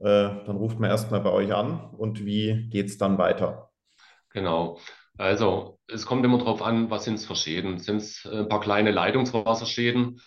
äh, 0.00 0.04
dann 0.46 0.56
ruft 0.56 0.78
man 0.78 0.90
erstmal 0.90 1.20
bei 1.20 1.30
euch 1.30 1.54
an 1.54 1.90
und 1.96 2.24
wie 2.24 2.68
geht 2.68 2.86
es 2.86 2.98
dann 2.98 3.18
weiter? 3.18 3.70
Genau. 4.30 4.78
Also 5.18 5.78
es 5.88 6.06
kommt 6.06 6.24
immer 6.24 6.38
darauf 6.38 6.62
an, 6.62 6.90
was 6.90 7.04
sind 7.04 7.14
es 7.14 7.26
für 7.26 7.36
Schäden. 7.36 7.78
Sind 7.78 7.98
es 7.98 8.26
ein 8.26 8.48
paar 8.48 8.60
kleine 8.60 8.90
Leitungswasserschäden? 8.90 10.20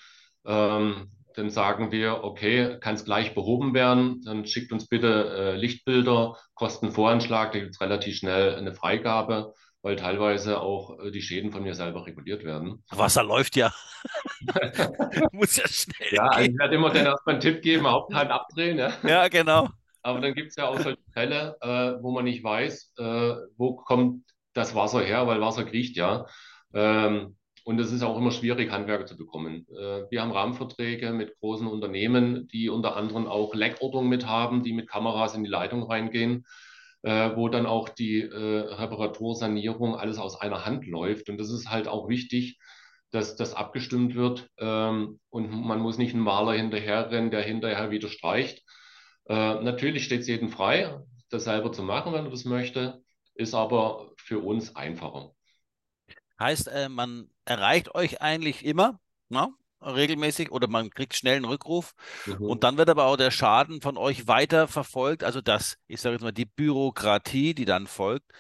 Ähm, 0.45 1.12
dann 1.36 1.50
sagen 1.50 1.91
wir, 1.91 2.24
okay, 2.24 2.78
kann 2.80 2.95
es 2.95 3.04
gleich 3.04 3.36
behoben 3.36 3.74
werden, 3.74 4.21
dann 4.24 4.45
schickt 4.45 4.71
uns 4.71 4.88
bitte 4.88 5.36
äh, 5.36 5.56
Lichtbilder, 5.58 6.38
Kostenvoranschlag, 6.54 7.52
da 7.52 7.60
gibt 7.60 7.74
es 7.74 7.82
relativ 7.82 8.15
schnell 8.15 8.56
eine 8.56 8.74
Freigabe 8.74 9.54
weil 9.86 9.98
teilweise 9.98 10.62
auch 10.62 11.00
äh, 11.00 11.12
die 11.12 11.21
Schäden 11.21 11.52
von 11.52 11.62
mir 11.62 11.76
selber 11.76 12.08
reguliert 12.08 12.43
werden. 12.43 12.84
Wasser 12.89 13.24
läuft 13.24 13.56
ja. 13.56 13.71
Muss 15.32 15.58
ja 15.58 15.67
schnell. 15.67 16.12
Ja, 16.12 16.24
also 16.24 16.50
ich 16.50 16.58
werde 16.58 16.76
immer 16.76 16.89
dann 16.89 17.06
erstmal 17.06 17.36
einen 17.36 17.41
Tipp 17.41 17.62
geben, 17.62 17.86
Haupthand 17.86 18.32
abdrehen. 18.32 18.80
Ja, 18.80 18.93
ja 19.04 19.28
genau. 19.28 19.69
Aber 20.02 20.21
dann 20.21 20.34
gibt 20.34 20.50
es 20.50 20.56
ja 20.56 20.67
auch 20.67 20.80
solche 20.80 21.04
Fälle, 21.13 21.56
äh, 21.62 22.02
wo 22.02 22.10
man 22.10 22.24
nicht 22.24 22.43
weiß, 22.43 22.93
äh, 22.98 23.36
wo 23.58 23.76
kommt 23.76 24.24
das 24.56 24.74
Wasser 24.74 25.04
her, 25.04 25.28
weil 25.28 25.39
Wasser 25.39 25.65
kriecht 25.65 25.95
ja. 25.98 26.26
Ähm, 26.74 27.38
und 27.63 27.80
es 27.80 27.91
ist 27.91 28.02
auch 28.02 28.17
immer 28.17 28.32
schwierig, 28.32 28.71
Handwerker 28.71 29.06
zu 29.06 29.15
bekommen. 29.15 29.67
Äh, 29.69 30.10
wir 30.10 30.19
haben 30.19 30.32
Rahmenverträge 30.32 31.12
mit 31.12 31.38
großen 31.39 31.67
Unternehmen, 31.67 32.48
die 32.48 32.69
unter 32.69 32.95
anderem 32.95 33.28
auch 33.28 33.54
Leckortung 33.54 34.10
mit 34.10 34.26
haben, 34.26 34.63
die 34.63 34.74
mit 34.74 34.89
Kameras 34.89 35.36
in 35.36 35.43
die 35.43 35.50
Leitung 35.52 35.84
reingehen 35.84 36.43
äh, 37.06 37.36
wo 37.36 37.50
dann 37.50 37.68
auch 37.68 37.88
die 37.89 38.22
äh, 38.22 38.74
Reparatur, 38.74 39.36
Sanierung 39.36 39.96
alles 39.96 40.18
aus 40.18 40.41
einer 40.41 40.65
Hand 40.65 40.88
läuft. 40.88 41.30
Und 41.30 41.38
das 41.38 41.52
ist 41.52 41.70
halt 41.70 41.88
auch 41.88 42.10
wichtig, 42.10 42.58
dass 43.12 43.36
das 43.36 43.54
abgestimmt 43.54 44.15
wird 44.15 44.50
ähm, 44.58 45.20
und 45.30 45.52
man 45.52 45.80
muss 45.80 46.00
nicht 46.00 46.15
einen 46.15 46.24
Maler 46.24 46.54
hinterherrennen, 46.54 47.30
der 47.30 47.44
hinterher 47.44 47.91
wieder 47.91 48.10
streicht. 48.10 48.63
Äh, 49.30 49.62
natürlich 49.62 50.04
steht 50.04 50.22
es 50.22 50.28
jedem 50.28 50.50
frei, 50.50 51.00
das 51.30 51.44
selber 51.44 51.72
zu 51.72 51.84
machen, 51.84 52.12
wenn 52.12 52.26
er 52.26 52.32
das 52.32 52.44
möchte, 52.44 53.04
ist 53.36 53.54
aber 53.54 54.12
für 54.18 54.39
uns 54.39 54.76
einfacher. 54.76 55.32
Heißt, 56.39 56.68
äh, 56.70 56.89
man 56.89 57.30
erreicht 57.46 57.94
euch 57.94 58.20
eigentlich 58.22 58.65
immer, 58.65 59.00
na? 59.30 59.50
Regelmäßig 59.86 60.52
oder 60.52 60.67
man 60.67 60.89
kriegt 60.89 61.15
schnell 61.15 61.36
einen 61.36 61.45
Rückruf. 61.45 61.93
Mhm. 62.26 62.41
Und 62.41 62.63
dann 62.63 62.78
wird 62.78 62.89
aber 62.89 63.06
auch 63.06 63.17
der 63.17 63.32
Schaden 63.32 63.82
von 63.82 63.98
euch 63.98 64.28
weiter 64.28 64.67
verfolgt. 64.67 65.24
Also 65.24 65.41
das, 65.41 65.78
ich 65.88 66.02
sage 66.02 66.15
jetzt 66.15 66.24
mal, 66.24 66.32
die 66.32 66.45
Bürokratie, 66.45 67.54
die 67.54 67.65
dann 67.65 67.88
folgt, 67.88 68.32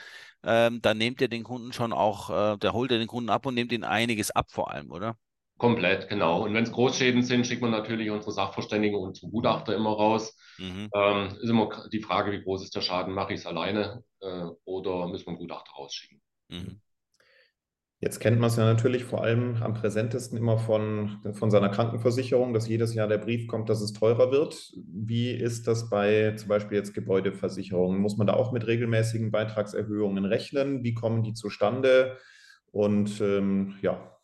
ähm, 0.43 0.81
dann 0.81 0.97
nehmt 0.97 1.21
ihr 1.21 1.27
den 1.27 1.43
Kunden 1.43 1.73
schon 1.73 1.93
auch, 1.93 2.29
äh, 2.29 2.57
der 2.57 2.73
holt 2.73 2.91
ihr 2.91 2.99
den 2.99 3.07
Kunden 3.07 3.29
ab 3.29 3.45
und 3.45 3.55
nehmt 3.55 3.71
ihn 3.71 3.83
einiges 3.83 4.31
ab 4.31 4.51
vor 4.51 4.71
allem, 4.71 4.91
oder? 4.91 5.17
Komplett, 5.57 6.09
genau. 6.09 6.43
Und 6.43 6.53
wenn 6.53 6.65
es 6.65 6.71
Großschäden 6.71 7.23
sind, 7.23 7.47
schickt 7.47 7.61
man 7.61 7.71
natürlich 7.71 8.09
unsere 8.09 8.33
Sachverständigen 8.33 8.99
und 8.99 9.15
zum 9.15 9.31
Gutachter 9.31 9.73
immer 9.73 9.91
raus. 9.91 10.37
Mhm. 10.57 10.89
Ähm, 10.93 11.27
ist 11.41 11.49
immer 11.49 11.69
die 11.91 12.01
Frage, 12.01 12.33
wie 12.33 12.43
groß 12.43 12.63
ist 12.63 12.75
der 12.75 12.81
Schaden? 12.81 13.13
Mache 13.13 13.33
ich 13.33 13.39
es 13.39 13.45
alleine 13.45 14.03
äh, 14.19 14.45
oder 14.65 15.07
müssen 15.07 15.25
wir 15.25 15.29
einen 15.29 15.39
Gutachter 15.39 15.71
rausschicken? 15.71 16.21
Mhm. 16.49 16.81
Jetzt 18.01 18.19
kennt 18.19 18.39
man 18.39 18.49
es 18.49 18.57
ja 18.57 18.65
natürlich 18.65 19.05
vor 19.05 19.23
allem 19.23 19.55
am 19.63 19.73
präsentesten 19.73 20.37
immer 20.37 20.57
von, 20.57 21.17
von 21.33 21.49
seiner 21.49 21.69
Krankenversicherung, 21.69 22.53
dass 22.53 22.67
jedes 22.67 22.93
Jahr 22.93 23.07
der 23.07 23.17
Brief 23.17 23.47
kommt, 23.47 23.69
dass 23.69 23.81
es 23.81 23.93
teurer 23.93 24.31
wird. 24.31 24.73
Wie 24.75 25.31
ist 25.31 25.65
das 25.67 25.89
bei 25.89 26.33
zum 26.35 26.49
Beispiel 26.49 26.77
jetzt 26.77 26.93
Gebäudeversicherungen? 26.93 27.99
Muss 27.99 28.17
man 28.17 28.27
da 28.27 28.33
auch 28.33 28.51
mit 28.51 28.67
regelmäßigen 28.67 29.31
Beitragserhöhungen 29.31 30.25
rechnen? 30.25 30.83
Wie 30.83 30.93
kommen 30.93 31.23
die 31.23 31.33
zustande? 31.33 32.17
Und 32.71 33.21
ähm, 33.21 33.75
ja, 33.81 34.15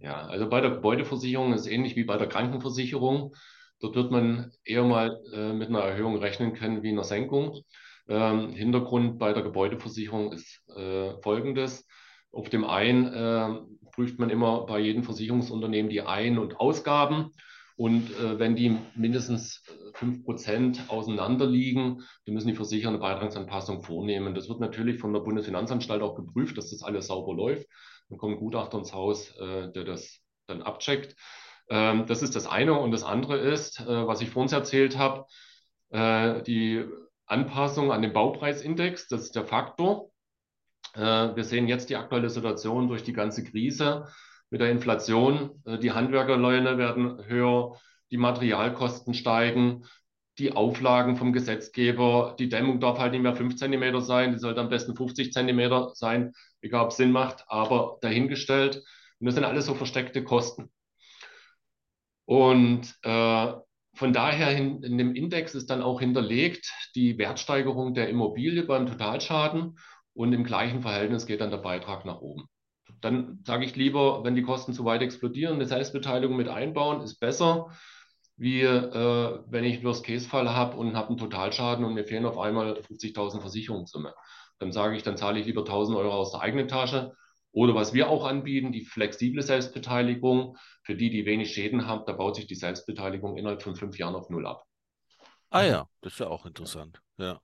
ja, 0.00 0.26
also 0.26 0.48
bei 0.48 0.60
der 0.60 0.70
Gebäudeversicherung 0.70 1.52
ist 1.52 1.62
es 1.62 1.66
ähnlich 1.66 1.96
wie 1.96 2.04
bei 2.04 2.16
der 2.16 2.28
Krankenversicherung. 2.28 3.34
Dort 3.80 3.96
wird 3.96 4.10
man 4.10 4.52
eher 4.64 4.84
mal 4.84 5.20
äh, 5.32 5.52
mit 5.52 5.68
einer 5.68 5.80
Erhöhung 5.80 6.16
rechnen 6.16 6.54
können 6.54 6.82
wie 6.82 6.90
einer 6.90 7.04
Senkung. 7.04 7.62
Ähm, 8.08 8.50
Hintergrund 8.50 9.18
bei 9.18 9.32
der 9.32 9.42
Gebäudeversicherung 9.42 10.32
ist 10.32 10.62
äh, 10.76 11.20
folgendes. 11.22 11.86
Auf 12.32 12.48
dem 12.48 12.64
einen 12.64 13.12
äh, 13.12 13.90
prüft 13.92 14.18
man 14.18 14.30
immer 14.30 14.66
bei 14.66 14.80
jedem 14.80 15.04
Versicherungsunternehmen 15.04 15.90
die 15.90 16.02
Ein- 16.02 16.38
und 16.38 16.58
Ausgaben. 16.58 17.30
Und 17.76 18.10
äh, 18.18 18.38
wenn 18.38 18.54
die 18.56 18.76
mindestens 18.94 19.62
5% 19.94 20.78
äh, 20.78 20.80
auseinander 20.88 21.46
liegen, 21.46 22.02
dann 22.24 22.34
müssen 22.34 22.48
die 22.48 22.54
Versicherer 22.54 22.90
eine 22.90 22.98
Beitragsanpassung 22.98 23.82
vornehmen. 23.82 24.34
Das 24.34 24.48
wird 24.48 24.60
natürlich 24.60 25.00
von 25.00 25.12
der 25.12 25.20
Bundesfinanzanstalt 25.20 26.02
auch 26.02 26.14
geprüft, 26.14 26.58
dass 26.58 26.70
das 26.70 26.82
alles 26.82 27.06
sauber 27.06 27.34
läuft. 27.34 27.66
Dann 28.08 28.18
kommt 28.18 28.34
ein 28.34 28.40
Gutachter 28.40 28.78
ins 28.78 28.92
Haus, 28.92 29.34
äh, 29.38 29.72
der 29.72 29.84
das 29.84 30.20
dann 30.46 30.62
abcheckt. 30.62 31.16
Ähm, 31.70 32.06
das 32.06 32.22
ist 32.22 32.36
das 32.36 32.46
eine. 32.46 32.78
Und 32.78 32.92
das 32.92 33.04
andere 33.04 33.38
ist, 33.38 33.80
äh, 33.80 34.06
was 34.06 34.20
ich 34.20 34.30
vorhin 34.30 34.52
erzählt 34.52 34.98
habe, 34.98 35.26
äh, 35.90 36.42
die 36.42 36.84
Anpassung 37.26 37.92
an 37.92 38.02
den 38.02 38.12
Baupreisindex, 38.12 39.08
das 39.08 39.22
ist 39.22 39.34
der 39.34 39.46
Faktor. 39.46 40.11
Wir 40.94 41.44
sehen 41.44 41.68
jetzt 41.68 41.88
die 41.90 41.96
aktuelle 41.96 42.30
Situation 42.30 42.88
durch 42.88 43.02
die 43.02 43.12
ganze 43.12 43.44
Krise 43.44 44.06
mit 44.50 44.60
der 44.60 44.70
Inflation. 44.70 45.62
die 45.66 45.92
Handwerkerlöhne 45.92 46.76
werden 46.76 47.24
höher, 47.26 47.78
die 48.10 48.18
Materialkosten 48.18 49.14
steigen, 49.14 49.84
die 50.38 50.52
Auflagen 50.52 51.16
vom 51.16 51.32
Gesetzgeber, 51.32 52.36
die 52.38 52.48
Dämmung 52.48 52.80
darf 52.80 52.98
halt 52.98 53.12
nicht 53.12 53.22
mehr 53.22 53.36
5 53.36 53.56
cm 53.56 54.00
sein, 54.00 54.32
die 54.32 54.38
sollte 54.38 54.60
am 54.60 54.68
besten 54.68 54.96
50 54.96 55.32
cm 55.32 55.90
sein, 55.94 56.32
egal 56.60 56.84
ob 56.84 56.90
es 56.90 56.96
Sinn 56.96 57.12
macht, 57.12 57.44
aber 57.48 57.98
dahingestellt. 58.00 58.82
Und 59.18 59.26
das 59.26 59.34
sind 59.34 59.44
alles 59.44 59.66
so 59.66 59.74
versteckte 59.74 60.24
Kosten. 60.24 60.70
Und 62.24 62.94
äh, 63.02 63.52
von 63.94 64.12
daher 64.12 64.56
in, 64.56 64.82
in 64.82 64.96
dem 64.96 65.14
Index 65.14 65.54
ist 65.54 65.68
dann 65.68 65.82
auch 65.82 66.00
hinterlegt 66.00 66.72
die 66.94 67.18
Wertsteigerung 67.18 67.92
der 67.92 68.08
Immobilie 68.08 68.62
beim 68.62 68.86
Totalschaden 68.86 69.78
und 70.14 70.32
im 70.32 70.44
gleichen 70.44 70.82
Verhältnis 70.82 71.26
geht 71.26 71.40
dann 71.40 71.50
der 71.50 71.58
Beitrag 71.58 72.04
nach 72.04 72.20
oben. 72.20 72.48
Dann 73.00 73.40
sage 73.44 73.64
ich 73.64 73.76
lieber, 73.76 74.24
wenn 74.24 74.34
die 74.34 74.42
Kosten 74.42 74.72
zu 74.72 74.84
weit 74.84 75.02
explodieren, 75.02 75.54
eine 75.54 75.66
Selbstbeteiligung 75.66 76.36
mit 76.36 76.48
einbauen, 76.48 77.00
ist 77.02 77.18
besser, 77.18 77.70
wie 78.36 78.62
äh, 78.62 79.40
wenn 79.48 79.64
ich 79.64 79.76
einen 79.76 79.84
Worst-Case-Fall 79.84 80.50
habe 80.50 80.76
und 80.76 80.96
habe 80.96 81.08
einen 81.08 81.18
Totalschaden 81.18 81.84
und 81.84 81.94
mir 81.94 82.04
fehlen 82.04 82.26
auf 82.26 82.38
einmal 82.38 82.76
50.000 82.80 83.40
Versicherungssumme. 83.40 84.14
Dann 84.58 84.72
sage 84.72 84.96
ich, 84.96 85.02
dann 85.02 85.16
zahle 85.16 85.40
ich 85.40 85.46
lieber 85.46 85.64
1.000 85.64 85.96
Euro 85.96 86.12
aus 86.12 86.32
der 86.32 86.40
eigenen 86.40 86.68
Tasche. 86.68 87.14
Oder 87.52 87.74
was 87.74 87.92
wir 87.92 88.08
auch 88.08 88.24
anbieten, 88.24 88.72
die 88.72 88.84
flexible 88.84 89.42
Selbstbeteiligung. 89.42 90.56
Für 90.84 90.96
die, 90.96 91.10
die 91.10 91.26
wenig 91.26 91.52
Schäden 91.52 91.86
haben, 91.86 92.04
da 92.06 92.12
baut 92.12 92.36
sich 92.36 92.46
die 92.46 92.54
Selbstbeteiligung 92.54 93.36
innerhalb 93.36 93.62
von 93.62 93.76
fünf 93.76 93.98
Jahren 93.98 94.14
auf 94.14 94.30
Null 94.30 94.46
ab. 94.46 94.64
Ah 95.50 95.62
ja, 95.62 95.86
das 96.00 96.14
ist 96.14 96.18
ja 96.20 96.28
auch 96.28 96.46
interessant. 96.46 97.00
Ja. 97.18 97.40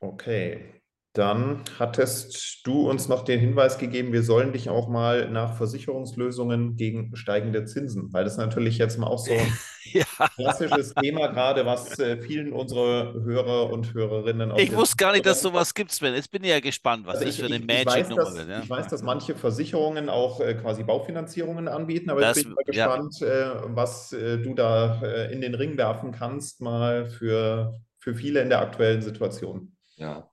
Okay. 0.00 0.78
Dann 1.18 1.64
hattest 1.80 2.60
du 2.64 2.88
uns 2.88 3.08
noch 3.08 3.24
den 3.24 3.40
Hinweis 3.40 3.78
gegeben, 3.78 4.12
wir 4.12 4.22
sollen 4.22 4.52
dich 4.52 4.68
auch 4.68 4.88
mal 4.88 5.28
nach 5.28 5.56
Versicherungslösungen 5.56 6.76
gegen 6.76 7.16
steigende 7.16 7.64
Zinsen, 7.64 8.12
weil 8.12 8.22
das 8.22 8.36
natürlich 8.36 8.78
jetzt 8.78 8.98
mal 8.98 9.08
auch 9.08 9.18
so 9.18 9.32
ein 9.32 9.52
ja. 9.92 10.04
klassisches 10.36 10.94
Thema 10.94 11.26
gerade, 11.28 11.66
was 11.66 11.98
äh, 11.98 12.18
vielen 12.18 12.52
unserer 12.52 13.14
Hörer 13.14 13.72
und 13.72 13.94
Hörerinnen 13.94 14.52
auch. 14.52 14.58
Ich 14.58 14.72
wusste 14.76 14.96
gar 14.96 15.12
nicht, 15.12 15.26
dass 15.26 15.42
sowas 15.42 15.74
gibt, 15.74 15.90
Sven. 15.90 16.14
Jetzt 16.14 16.30
bin 16.30 16.44
ich 16.44 16.50
ja 16.50 16.60
gespannt, 16.60 17.04
was 17.04 17.16
also 17.16 17.26
das 17.26 17.34
ich, 17.34 17.40
für 17.40 17.52
eine 17.52 17.64
Magic-Nummer 17.64 18.34
wird. 18.36 18.48
Ja? 18.48 18.60
Ich 18.62 18.70
weiß, 18.70 18.86
dass 18.86 19.02
manche 19.02 19.34
Versicherungen 19.34 20.08
auch 20.10 20.40
äh, 20.40 20.54
quasi 20.54 20.84
Baufinanzierungen 20.84 21.66
anbieten, 21.66 22.10
aber 22.10 22.20
das, 22.20 22.36
ich 22.36 22.44
bin 22.44 22.52
mal 22.52 22.62
gespannt, 22.64 23.18
ja. 23.20 23.54
äh, 23.54 23.60
was 23.64 24.10
du 24.10 24.54
da 24.54 25.02
in 25.32 25.40
den 25.40 25.56
Ring 25.56 25.76
werfen 25.76 26.12
kannst, 26.12 26.60
mal 26.60 27.06
für, 27.06 27.74
für 27.98 28.14
viele 28.14 28.40
in 28.40 28.50
der 28.50 28.60
aktuellen 28.60 29.02
Situation. 29.02 29.72
Ja, 29.98 30.30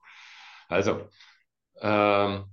also, 0.69 1.10
ähm, 1.82 2.45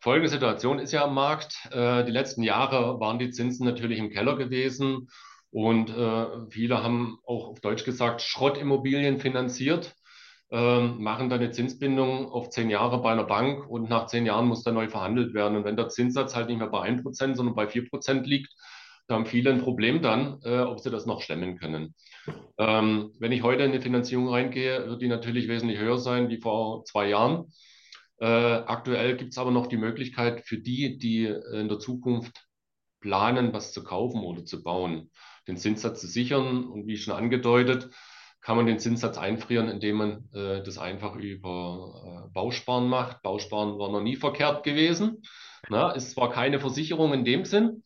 folgende 0.00 0.28
Situation 0.28 0.78
ist 0.78 0.92
ja 0.92 1.04
am 1.04 1.14
Markt. 1.14 1.68
Äh, 1.72 2.04
die 2.04 2.12
letzten 2.12 2.42
Jahre 2.42 3.00
waren 3.00 3.18
die 3.18 3.30
Zinsen 3.30 3.66
natürlich 3.66 3.98
im 3.98 4.10
Keller 4.10 4.36
gewesen 4.36 5.08
und 5.50 5.90
äh, 5.90 6.26
viele 6.50 6.82
haben 6.82 7.18
auch 7.26 7.48
auf 7.48 7.60
Deutsch 7.60 7.84
gesagt 7.84 8.22
Schrottimmobilien 8.22 9.18
finanziert, 9.18 9.94
äh, 10.50 10.80
machen 10.80 11.30
dann 11.30 11.40
eine 11.40 11.50
Zinsbindung 11.50 12.30
auf 12.30 12.50
zehn 12.50 12.70
Jahre 12.70 13.02
bei 13.02 13.12
einer 13.12 13.24
Bank 13.24 13.68
und 13.68 13.88
nach 13.90 14.06
zehn 14.06 14.24
Jahren 14.24 14.46
muss 14.46 14.62
dann 14.62 14.74
neu 14.74 14.88
verhandelt 14.88 15.34
werden. 15.34 15.56
Und 15.56 15.64
wenn 15.64 15.76
der 15.76 15.88
Zinssatz 15.88 16.36
halt 16.36 16.48
nicht 16.48 16.58
mehr 16.58 16.68
bei 16.68 16.82
1%, 16.82 17.36
sondern 17.36 17.56
bei 17.56 17.66
4% 17.66 18.26
liegt, 18.26 18.52
da 19.06 19.16
haben 19.16 19.26
viele 19.26 19.50
ein 19.50 19.60
Problem 19.60 20.02
dann, 20.02 20.40
äh, 20.44 20.60
ob 20.60 20.80
sie 20.80 20.90
das 20.90 21.06
noch 21.06 21.20
stemmen 21.20 21.58
können. 21.58 21.94
Ähm, 22.58 23.12
wenn 23.18 23.32
ich 23.32 23.42
heute 23.42 23.64
in 23.64 23.72
eine 23.72 23.80
Finanzierung 23.80 24.28
reingehe, 24.28 24.86
wird 24.88 25.02
die 25.02 25.08
natürlich 25.08 25.48
wesentlich 25.48 25.78
höher 25.78 25.98
sein 25.98 26.28
wie 26.28 26.40
vor 26.40 26.84
zwei 26.84 27.08
Jahren. 27.08 27.52
Äh, 28.20 28.26
aktuell 28.26 29.16
gibt 29.16 29.32
es 29.32 29.38
aber 29.38 29.50
noch 29.50 29.66
die 29.66 29.76
Möglichkeit 29.76 30.42
für 30.46 30.58
die, 30.58 30.98
die 30.98 31.24
in 31.26 31.68
der 31.68 31.78
Zukunft 31.78 32.46
planen, 33.00 33.52
was 33.52 33.72
zu 33.72 33.82
kaufen 33.82 34.20
oder 34.20 34.44
zu 34.44 34.62
bauen, 34.62 35.10
den 35.48 35.56
Zinssatz 35.56 36.00
zu 36.00 36.06
sichern. 36.06 36.64
Und 36.64 36.86
wie 36.86 36.96
schon 36.96 37.14
angedeutet, 37.14 37.90
kann 38.40 38.56
man 38.56 38.66
den 38.66 38.78
Zinssatz 38.78 39.18
einfrieren, 39.18 39.68
indem 39.68 39.96
man 39.96 40.28
äh, 40.32 40.62
das 40.62 40.78
einfach 40.78 41.16
über 41.16 42.26
äh, 42.28 42.32
Bausparen 42.32 42.88
macht. 42.88 43.22
Bausparen 43.22 43.78
war 43.78 43.90
noch 43.90 44.02
nie 44.02 44.16
verkehrt 44.16 44.64
gewesen. 44.64 45.22
Na, 45.68 45.92
ist 45.92 46.10
zwar 46.10 46.30
keine 46.30 46.58
Versicherung 46.58 47.12
in 47.12 47.24
dem 47.24 47.44
Sinn, 47.44 47.84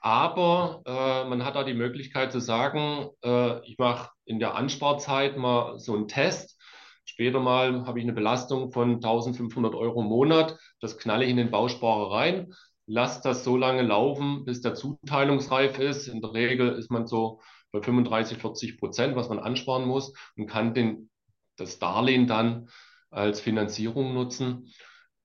aber 0.00 0.82
äh, 0.86 1.28
man 1.28 1.44
hat 1.44 1.56
da 1.56 1.62
die 1.62 1.74
Möglichkeit 1.74 2.32
zu 2.32 2.40
sagen, 2.40 3.08
äh, 3.22 3.64
ich 3.66 3.76
mache 3.78 4.10
in 4.24 4.38
der 4.38 4.54
Ansparzeit 4.54 5.36
mal 5.36 5.78
so 5.78 5.94
einen 5.94 6.08
Test. 6.08 6.58
Später 7.04 7.40
mal 7.40 7.86
habe 7.86 7.98
ich 7.98 8.04
eine 8.04 8.14
Belastung 8.14 8.72
von 8.72 8.94
1500 8.94 9.74
Euro 9.74 10.00
im 10.00 10.08
Monat. 10.08 10.58
Das 10.80 10.96
knalle 10.96 11.24
ich 11.24 11.30
in 11.30 11.36
den 11.36 11.50
Bausparer 11.50 12.12
rein, 12.12 12.54
lasse 12.86 13.20
das 13.22 13.44
so 13.44 13.58
lange 13.58 13.82
laufen, 13.82 14.44
bis 14.46 14.62
der 14.62 14.74
zuteilungsreif 14.74 15.78
ist. 15.78 16.08
In 16.08 16.22
der 16.22 16.32
Regel 16.32 16.70
ist 16.78 16.90
man 16.90 17.06
so 17.06 17.40
bei 17.70 17.82
35, 17.82 18.38
40 18.38 18.78
Prozent, 18.78 19.16
was 19.16 19.28
man 19.28 19.38
ansparen 19.38 19.86
muss 19.86 20.14
und 20.36 20.46
kann 20.46 20.72
den, 20.72 21.10
das 21.56 21.78
Darlehen 21.78 22.26
dann 22.26 22.70
als 23.10 23.40
Finanzierung 23.40 24.14
nutzen. 24.14 24.72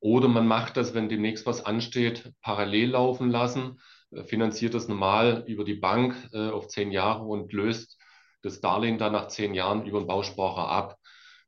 Oder 0.01 0.27
man 0.27 0.47
macht 0.47 0.75
das, 0.75 0.93
wenn 0.93 1.07
demnächst 1.07 1.45
was 1.45 1.65
ansteht, 1.65 2.33
parallel 2.41 2.91
laufen 2.91 3.29
lassen 3.29 3.79
finanziert 4.23 4.73
das 4.73 4.87
normal 4.87 5.43
über 5.47 5.63
die 5.63 5.75
Bank 5.75 6.15
äh, 6.33 6.49
auf 6.49 6.67
zehn 6.67 6.91
Jahre 6.91 7.23
und 7.23 7.51
löst 7.53 7.99
das 8.41 8.61
Darlehen 8.61 8.97
dann 8.97 9.13
nach 9.13 9.27
zehn 9.27 9.53
Jahren 9.53 9.85
über 9.85 9.99
den 9.99 10.07
Bausparer 10.07 10.69
ab 10.69 10.97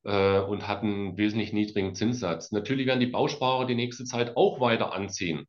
äh, 0.04 0.40
und 0.40 0.68
hat 0.68 0.84
einen 0.84 1.18
wesentlich 1.18 1.54
niedrigen 1.54 1.96
Zinssatz. 1.96 2.52
Natürlich 2.52 2.88
werden 2.88 3.00
die 3.00 3.08
Bausparer 3.08 3.66
die 3.66 3.76
nächste 3.76 4.04
Zeit 4.04 4.36
auch 4.36 4.60
weiter 4.60 4.94
anziehen 4.94 5.48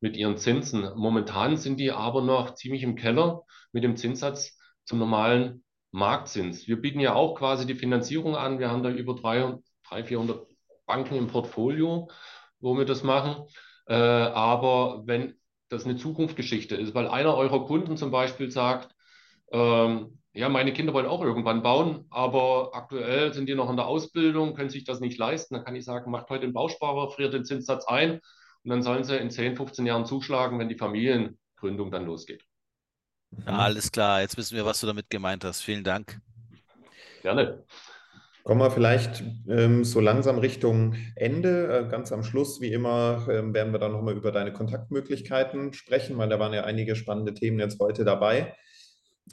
mit 0.00 0.16
ihren 0.16 0.36
Zinsen. 0.36 0.90
Momentan 0.96 1.56
sind 1.56 1.78
die 1.80 1.92
aber 1.92 2.22
noch 2.22 2.54
ziemlich 2.54 2.82
im 2.82 2.96
Keller 2.96 3.42
mit 3.72 3.84
dem 3.84 3.96
Zinssatz 3.96 4.58
zum 4.84 4.98
normalen 4.98 5.64
Marktzins. 5.90 6.66
Wir 6.66 6.80
bieten 6.80 7.00
ja 7.00 7.14
auch 7.14 7.34
quasi 7.34 7.66
die 7.66 7.74
Finanzierung 7.74 8.36
an. 8.36 8.58
Wir 8.58 8.70
haben 8.70 8.82
da 8.82 8.90
über 8.90 9.14
300, 9.14 9.62
400 10.04 10.46
Banken 10.86 11.16
im 11.16 11.26
Portfolio, 11.26 12.08
wo 12.60 12.76
wir 12.76 12.84
das 12.84 13.02
machen. 13.02 13.46
Äh, 13.86 13.94
aber 13.94 15.02
wenn 15.06 15.34
das 15.76 15.84
eine 15.84 15.96
Zukunftsgeschichte 15.96 16.74
ist, 16.76 16.94
weil 16.94 17.08
einer 17.08 17.34
eurer 17.34 17.66
Kunden 17.66 17.96
zum 17.96 18.10
Beispiel 18.10 18.50
sagt, 18.50 18.94
ähm, 19.52 20.18
ja, 20.32 20.48
meine 20.48 20.72
Kinder 20.72 20.92
wollen 20.92 21.06
auch 21.06 21.22
irgendwann 21.22 21.62
bauen, 21.62 22.06
aber 22.10 22.70
aktuell 22.74 23.32
sind 23.32 23.48
die 23.48 23.54
noch 23.54 23.70
in 23.70 23.76
der 23.76 23.86
Ausbildung, 23.86 24.54
können 24.54 24.68
sich 24.68 24.84
das 24.84 25.00
nicht 25.00 25.18
leisten. 25.18 25.54
Dann 25.54 25.64
kann 25.64 25.76
ich 25.76 25.84
sagen, 25.84 26.10
macht 26.10 26.28
heute 26.28 26.46
den 26.46 26.52
Bausparer, 26.52 27.10
friert 27.10 27.32
den 27.32 27.44
Zinssatz 27.44 27.86
ein 27.86 28.20
und 28.64 28.70
dann 28.70 28.82
sollen 28.82 29.04
sie 29.04 29.16
in 29.16 29.30
10, 29.30 29.56
15 29.56 29.86
Jahren 29.86 30.04
zuschlagen, 30.04 30.58
wenn 30.58 30.68
die 30.68 30.76
Familien 30.76 31.38
Gründung 31.56 31.90
dann 31.90 32.04
losgeht. 32.04 32.44
Ja, 33.46 33.58
alles 33.58 33.90
klar, 33.90 34.20
jetzt 34.20 34.36
wissen 34.36 34.56
wir, 34.56 34.64
was 34.64 34.80
du 34.80 34.86
damit 34.86 35.08
gemeint 35.08 35.44
hast. 35.44 35.62
Vielen 35.62 35.84
Dank. 35.84 36.20
Gerne. 37.22 37.64
Kommen 38.46 38.60
wir 38.60 38.70
vielleicht 38.70 39.24
ähm, 39.48 39.82
so 39.82 39.98
langsam 39.98 40.38
Richtung 40.38 40.94
Ende. 41.16 41.66
Äh, 41.66 41.90
ganz 41.90 42.12
am 42.12 42.22
Schluss, 42.22 42.60
wie 42.60 42.72
immer, 42.72 43.26
ähm, 43.28 43.52
werden 43.52 43.72
wir 43.72 43.80
dann 43.80 43.90
nochmal 43.90 44.16
über 44.16 44.30
deine 44.30 44.52
Kontaktmöglichkeiten 44.52 45.72
sprechen, 45.72 46.16
weil 46.16 46.28
da 46.28 46.38
waren 46.38 46.52
ja 46.52 46.62
einige 46.62 46.94
spannende 46.94 47.34
Themen 47.34 47.58
jetzt 47.58 47.80
heute 47.80 48.04
dabei. 48.04 48.54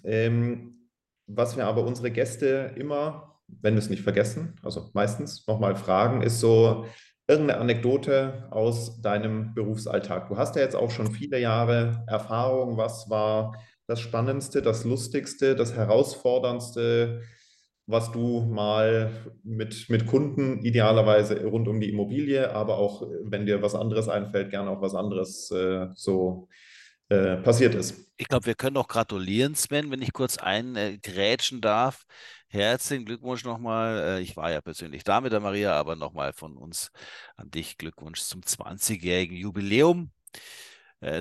Ähm, 0.03 0.89
was 1.27 1.55
wir 1.55 1.67
aber 1.67 1.83
unsere 1.83 2.09
Gäste 2.09 2.73
immer, 2.75 3.39
wenn 3.47 3.75
wir 3.75 3.79
es 3.81 3.91
nicht 3.91 4.01
vergessen, 4.01 4.55
also 4.63 4.89
meistens 4.95 5.45
nochmal 5.45 5.75
fragen, 5.75 6.23
ist 6.23 6.39
so 6.39 6.87
irgendeine 7.27 7.61
Anekdote 7.61 8.47
aus 8.49 8.99
deinem 9.03 9.53
Berufsalltag. 9.53 10.27
Du 10.29 10.37
hast 10.37 10.55
ja 10.55 10.63
jetzt 10.63 10.75
auch 10.75 10.89
schon 10.89 11.11
viele 11.11 11.37
Jahre 11.37 12.03
Erfahrung. 12.07 12.77
Was 12.77 13.11
war 13.11 13.61
das 13.85 13.99
Spannendste, 13.99 14.63
das 14.63 14.85
Lustigste, 14.85 15.55
das 15.55 15.75
Herausforderndste? 15.75 17.21
Was 17.85 18.11
du 18.11 18.41
mal 18.41 19.11
mit, 19.43 19.89
mit 19.89 20.07
Kunden 20.07 20.63
idealerweise 20.63 21.43
rund 21.45 21.67
um 21.67 21.79
die 21.79 21.89
Immobilie, 21.89 22.53
aber 22.53 22.77
auch, 22.77 23.01
wenn 23.23 23.45
dir 23.45 23.61
was 23.61 23.75
anderes 23.75 24.07
einfällt, 24.07 24.51
gerne 24.51 24.69
auch 24.69 24.81
was 24.81 24.95
anderes 24.95 25.51
äh, 25.51 25.87
so 25.95 26.47
äh, 27.09 27.37
passiert 27.37 27.75
ist. 27.75 28.09
Ich 28.15 28.27
glaube, 28.27 28.45
wir 28.45 28.55
können 28.55 28.77
auch 28.77 28.87
gratulieren, 28.87 29.55
Sven, 29.55 29.91
wenn 29.91 30.01
ich 30.01 30.13
kurz 30.13 30.37
eingrätschen 30.37 31.59
darf. 31.59 32.03
Herzlichen 32.47 33.05
Glückwunsch 33.05 33.43
nochmal. 33.43 33.97
Äh, 33.97 34.21
ich 34.21 34.37
war 34.37 34.51
ja 34.51 34.61
persönlich 34.61 35.03
da 35.03 35.19
mit 35.19 35.33
der 35.33 35.39
Maria, 35.41 35.73
aber 35.73 35.95
nochmal 35.95 36.31
von 36.31 36.55
uns 36.55 36.91
an 37.35 37.51
dich 37.51 37.77
Glückwunsch 37.77 38.21
zum 38.21 38.41
20-jährigen 38.41 39.35
Jubiläum. 39.35 40.11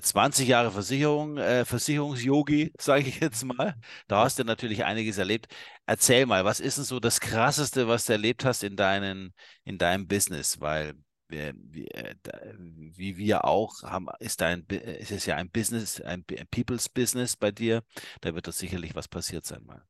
20 0.00 0.46
äh, 0.46 0.50
Jahre 0.50 0.70
Versicherung, 0.70 1.38
äh, 1.38 1.64
Versicherungsyogi, 1.64 2.72
sage 2.78 3.08
ich 3.08 3.20
jetzt 3.20 3.44
mal. 3.44 3.74
Da 4.08 4.24
hast 4.24 4.38
du 4.38 4.44
natürlich 4.44 4.84
einiges 4.84 5.18
erlebt. 5.18 5.48
Erzähl 5.86 6.26
mal, 6.26 6.44
was 6.44 6.60
ist 6.60 6.78
denn 6.78 6.84
so 6.84 7.00
das 7.00 7.20
Krasseste, 7.20 7.88
was 7.88 8.06
du 8.06 8.12
erlebt 8.12 8.44
hast 8.44 8.62
in, 8.62 8.76
deinen, 8.76 9.34
in 9.64 9.78
deinem 9.78 10.06
Business? 10.06 10.60
Weil 10.60 10.94
wie, 11.28 11.88
äh, 11.88 12.14
wie 12.58 13.16
wir 13.16 13.44
auch 13.44 13.82
haben, 13.82 14.08
ist 14.20 14.40
dein, 14.40 14.64
ist 14.66 15.12
es 15.12 15.26
ja 15.26 15.36
ein 15.36 15.50
Business, 15.50 16.00
ein 16.00 16.24
People's 16.50 16.88
Business 16.88 17.36
bei 17.36 17.50
dir. 17.50 17.82
Da 18.20 18.34
wird 18.34 18.46
das 18.46 18.58
sicherlich 18.58 18.94
was 18.94 19.08
passiert 19.08 19.46
sein 19.46 19.64
mal. 19.64 19.82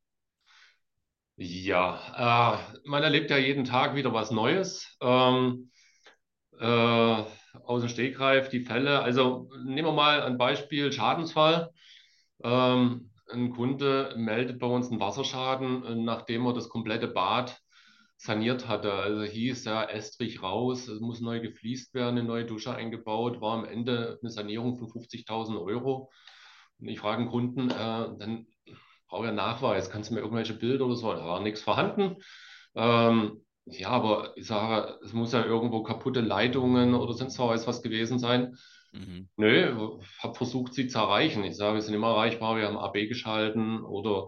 Ja, 1.35 2.63
äh, 2.63 2.79
man 2.85 3.03
erlebt 3.03 3.31
ja 3.31 3.37
jeden 3.37 3.65
Tag 3.65 3.95
wieder 3.95 4.13
was 4.13 4.31
Neues. 4.31 4.95
Ähm, 5.01 5.71
äh, 6.59 7.23
aus 7.63 7.81
dem 7.81 7.89
Stegreif 7.89 8.49
die 8.49 8.61
Fälle. 8.61 9.01
Also 9.01 9.49
nehmen 9.63 9.87
wir 9.87 9.93
mal 9.93 10.23
ein 10.23 10.37
Beispiel 10.37 10.91
Schadensfall. 10.91 11.69
Ähm, 12.43 13.11
ein 13.31 13.51
Kunde 13.51 14.13
meldet 14.17 14.59
bei 14.59 14.67
uns 14.67 14.89
einen 14.89 14.99
Wasserschaden, 14.99 16.03
nachdem 16.03 16.45
er 16.45 16.53
das 16.53 16.69
komplette 16.69 17.07
Bad 17.07 17.57
saniert 18.17 18.67
hatte. 18.67 18.93
Also 18.93 19.23
hieß 19.23 19.65
ja 19.65 19.83
Estrich 19.83 20.41
raus, 20.41 20.87
es 20.87 20.99
muss 20.99 21.21
neu 21.21 21.41
gefliest 21.41 21.93
werden, 21.93 22.17
eine 22.17 22.27
neue 22.27 22.45
Dusche 22.45 22.73
eingebaut, 22.73 23.41
war 23.41 23.53
am 23.53 23.65
Ende 23.65 24.19
eine 24.21 24.29
Sanierung 24.29 24.77
von 24.77 24.87
50.000 24.87 25.61
Euro. 25.61 26.09
Und 26.79 26.87
ich 26.87 26.99
frage 26.99 27.21
einen 27.21 27.29
Kunden, 27.29 27.69
äh, 27.69 27.73
dann 27.73 28.47
brauche 29.07 29.23
ich 29.23 29.27
einen 29.27 29.37
Nachweis, 29.37 29.89
kannst 29.89 30.09
du 30.09 30.15
mir 30.15 30.21
irgendwelche 30.21 30.53
Bilder 30.53 30.85
oder 30.85 30.95
so? 30.95 31.13
Da 31.13 31.25
war 31.25 31.41
nichts 31.41 31.61
vorhanden. 31.61 32.15
Ähm, 32.75 33.43
ja, 33.65 33.89
aber 33.89 34.33
ich 34.35 34.47
sage, 34.47 34.99
es 35.03 35.13
muss 35.13 35.31
ja 35.33 35.43
irgendwo 35.43 35.83
kaputte 35.83 36.21
Leitungen 36.21 36.95
oder 36.95 37.13
sonst 37.13 37.39
was 37.39 37.81
gewesen 37.81 38.19
sein. 38.19 38.57
Mhm. 38.91 39.29
Nö, 39.37 39.99
habe 40.19 40.35
versucht, 40.35 40.73
sie 40.73 40.87
zu 40.87 40.99
erreichen. 40.99 41.43
Ich 41.43 41.55
sage, 41.55 41.79
sie 41.81 41.87
sind 41.87 41.95
immer 41.95 42.09
erreichbar. 42.09 42.57
Wir 42.57 42.67
haben 42.67 42.77
AB 42.77 43.07
geschalten 43.07 43.81
oder 43.81 44.27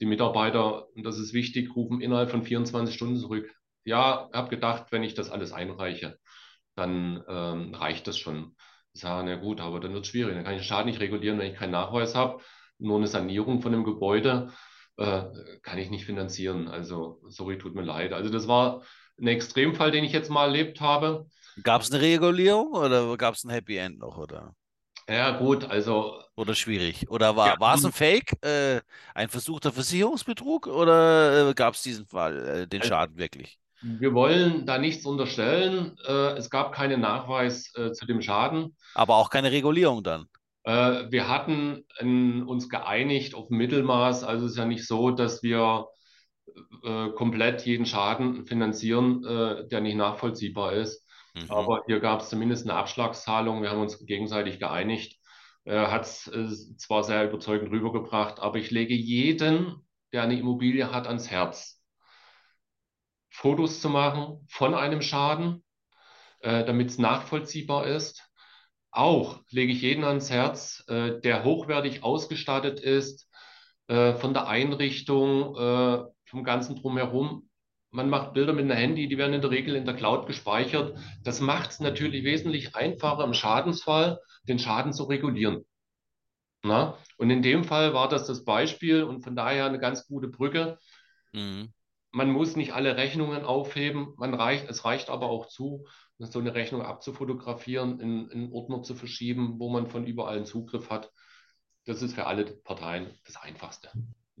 die 0.00 0.06
Mitarbeiter, 0.06 0.88
und 0.94 1.04
das 1.04 1.18
ist 1.18 1.32
wichtig, 1.32 1.74
rufen 1.76 2.00
innerhalb 2.00 2.30
von 2.30 2.42
24 2.42 2.94
Stunden 2.94 3.16
zurück. 3.16 3.48
Ja, 3.84 4.28
habe 4.32 4.50
gedacht, 4.50 4.86
wenn 4.90 5.04
ich 5.04 5.14
das 5.14 5.30
alles 5.30 5.52
einreiche, 5.52 6.18
dann 6.74 7.22
ähm, 7.28 7.74
reicht 7.74 8.06
das 8.06 8.18
schon. 8.18 8.56
Ich 8.94 9.00
sage, 9.00 9.24
na 9.26 9.36
gut, 9.36 9.60
aber 9.60 9.80
dann 9.80 9.94
wird 9.94 10.04
es 10.04 10.10
schwierig. 10.10 10.34
Dann 10.34 10.44
kann 10.44 10.54
ich 10.54 10.60
den 10.60 10.66
Schaden 10.66 10.86
nicht 10.86 11.00
regulieren, 11.00 11.38
wenn 11.38 11.52
ich 11.52 11.58
keinen 11.58 11.70
Nachweis 11.70 12.14
habe. 12.14 12.42
Nur 12.78 12.98
eine 12.98 13.06
Sanierung 13.06 13.62
von 13.62 13.72
dem 13.72 13.84
Gebäude 13.84 14.52
äh, 14.96 15.22
kann 15.62 15.78
ich 15.78 15.90
nicht 15.90 16.04
finanzieren. 16.04 16.68
Also, 16.68 17.20
sorry, 17.28 17.58
tut 17.58 17.74
mir 17.74 17.82
leid. 17.82 18.12
Also, 18.12 18.30
das 18.30 18.48
war 18.48 18.82
ein 19.20 19.26
Extremfall, 19.26 19.90
den 19.90 20.04
ich 20.04 20.12
jetzt 20.12 20.30
mal 20.30 20.46
erlebt 20.46 20.80
habe. 20.80 21.26
Gab 21.62 21.82
es 21.82 21.92
eine 21.92 22.00
Regulierung 22.00 22.72
oder 22.72 23.16
gab 23.16 23.34
es 23.34 23.44
ein 23.44 23.50
Happy 23.50 23.76
End 23.76 23.98
noch? 23.98 24.16
Oder? 24.16 24.54
Ja, 25.08 25.36
gut, 25.38 25.64
also. 25.64 26.22
Oder 26.36 26.54
schwierig. 26.54 27.10
Oder 27.10 27.36
war, 27.36 27.58
ja, 27.60 27.74
es 27.74 27.84
ein 27.84 27.92
Fake, 27.92 28.32
äh, 28.44 28.80
ein 29.14 29.28
versuchter 29.28 29.72
Versicherungsbetrug 29.72 30.66
oder 30.66 31.50
äh, 31.50 31.54
gab 31.54 31.74
es 31.74 31.82
diesen 31.82 32.06
Fall, 32.06 32.48
äh, 32.48 32.66
den 32.66 32.80
also, 32.80 32.94
Schaden 32.94 33.18
wirklich? 33.18 33.58
Wir 33.82 34.14
wollen 34.14 34.64
da 34.64 34.78
nichts 34.78 35.04
unterstellen. 35.04 35.96
Äh, 36.06 36.36
es 36.36 36.48
gab 36.50 36.72
keinen 36.72 37.00
Nachweis 37.00 37.72
zu 37.72 38.06
dem 38.06 38.22
Schaden. 38.22 38.76
Aber 38.94 39.16
auch 39.16 39.28
keine 39.28 39.50
Regulierung 39.50 40.04
dann. 40.04 40.26
Äh, 40.64 41.10
wir 41.10 41.28
hatten 41.28 41.84
in, 41.98 42.42
uns 42.44 42.68
geeinigt 42.68 43.34
auf 43.34 43.50
Mittelmaß. 43.50 44.24
Also 44.24 44.46
es 44.46 44.52
ist 44.52 44.58
ja 44.58 44.64
nicht 44.64 44.86
so, 44.86 45.10
dass 45.10 45.42
wir 45.42 45.88
äh, 46.84 47.10
komplett 47.10 47.64
jeden 47.66 47.86
Schaden 47.86 48.46
finanzieren, 48.46 49.24
äh, 49.24 49.68
der 49.68 49.80
nicht 49.80 49.96
nachvollziehbar 49.96 50.72
ist. 50.74 51.06
Mhm. 51.34 51.50
Aber 51.50 51.82
hier 51.86 52.00
gab 52.00 52.20
es 52.20 52.28
zumindest 52.28 52.68
eine 52.68 52.78
Abschlagszahlung. 52.78 53.62
Wir 53.62 53.70
haben 53.70 53.80
uns 53.80 54.04
gegenseitig 54.04 54.58
geeinigt. 54.58 55.18
Hat 55.64 56.02
es 56.02 56.24
zwar 56.76 57.04
sehr 57.04 57.28
überzeugend 57.28 57.70
rübergebracht, 57.70 58.40
aber 58.40 58.58
ich 58.58 58.72
lege 58.72 58.94
jeden, 58.94 59.76
der 60.12 60.24
eine 60.24 60.36
Immobilie 60.36 60.90
hat, 60.90 61.06
ans 61.06 61.30
Herz, 61.30 61.80
Fotos 63.30 63.80
zu 63.80 63.88
machen 63.88 64.44
von 64.48 64.74
einem 64.74 65.02
Schaden, 65.02 65.62
damit 66.40 66.88
es 66.88 66.98
nachvollziehbar 66.98 67.86
ist 67.86 68.31
auch 68.92 69.40
lege 69.50 69.72
ich 69.72 69.82
jeden 69.82 70.04
ans 70.04 70.30
Herz, 70.30 70.84
äh, 70.86 71.20
der 71.20 71.44
hochwertig 71.44 72.02
ausgestattet 72.04 72.78
ist, 72.78 73.28
äh, 73.88 74.14
von 74.14 74.34
der 74.34 74.46
Einrichtung, 74.46 75.56
äh, 75.56 76.04
vom 76.26 76.44
ganzen 76.44 76.76
Drumherum. 76.76 77.48
Man 77.90 78.08
macht 78.08 78.34
Bilder 78.34 78.52
mit 78.52 78.64
einem 78.64 78.76
Handy, 78.76 79.08
die 79.08 79.18
werden 79.18 79.34
in 79.34 79.40
der 79.40 79.50
Regel 79.50 79.76
in 79.76 79.84
der 79.84 79.96
Cloud 79.96 80.26
gespeichert. 80.26 80.98
Das 81.22 81.40
macht 81.40 81.70
es 81.70 81.80
natürlich 81.80 82.24
wesentlich 82.24 82.76
einfacher 82.76 83.24
im 83.24 83.34
Schadensfall, 83.34 84.20
den 84.48 84.58
Schaden 84.58 84.92
zu 84.92 85.04
regulieren. 85.04 85.64
Na? 86.62 86.96
Und 87.18 87.30
in 87.30 87.42
dem 87.42 87.64
Fall 87.64 87.92
war 87.92 88.08
das 88.08 88.26
das 88.26 88.44
Beispiel 88.44 89.02
und 89.02 89.22
von 89.22 89.34
daher 89.34 89.66
eine 89.66 89.78
ganz 89.78 90.06
gute 90.06 90.28
Brücke. 90.28 90.78
Mhm. 91.32 91.72
Man 92.12 92.30
muss 92.30 92.56
nicht 92.56 92.72
alle 92.72 92.96
Rechnungen 92.96 93.44
aufheben, 93.44 94.12
man 94.16 94.34
reicht, 94.34 94.68
es 94.68 94.84
reicht 94.84 95.08
aber 95.08 95.30
auch 95.30 95.48
zu, 95.48 95.86
so 96.26 96.38
eine 96.38 96.54
Rechnung 96.54 96.82
abzufotografieren, 96.82 98.00
in, 98.00 98.28
in 98.30 98.52
Ordner 98.52 98.82
zu 98.82 98.94
verschieben, 98.94 99.58
wo 99.58 99.68
man 99.70 99.88
von 99.88 100.06
überall 100.06 100.36
einen 100.36 100.46
Zugriff 100.46 100.90
hat. 100.90 101.10
Das 101.84 102.02
ist 102.02 102.14
für 102.14 102.26
alle 102.26 102.44
Parteien 102.44 103.10
das 103.24 103.36
Einfachste. 103.36 103.90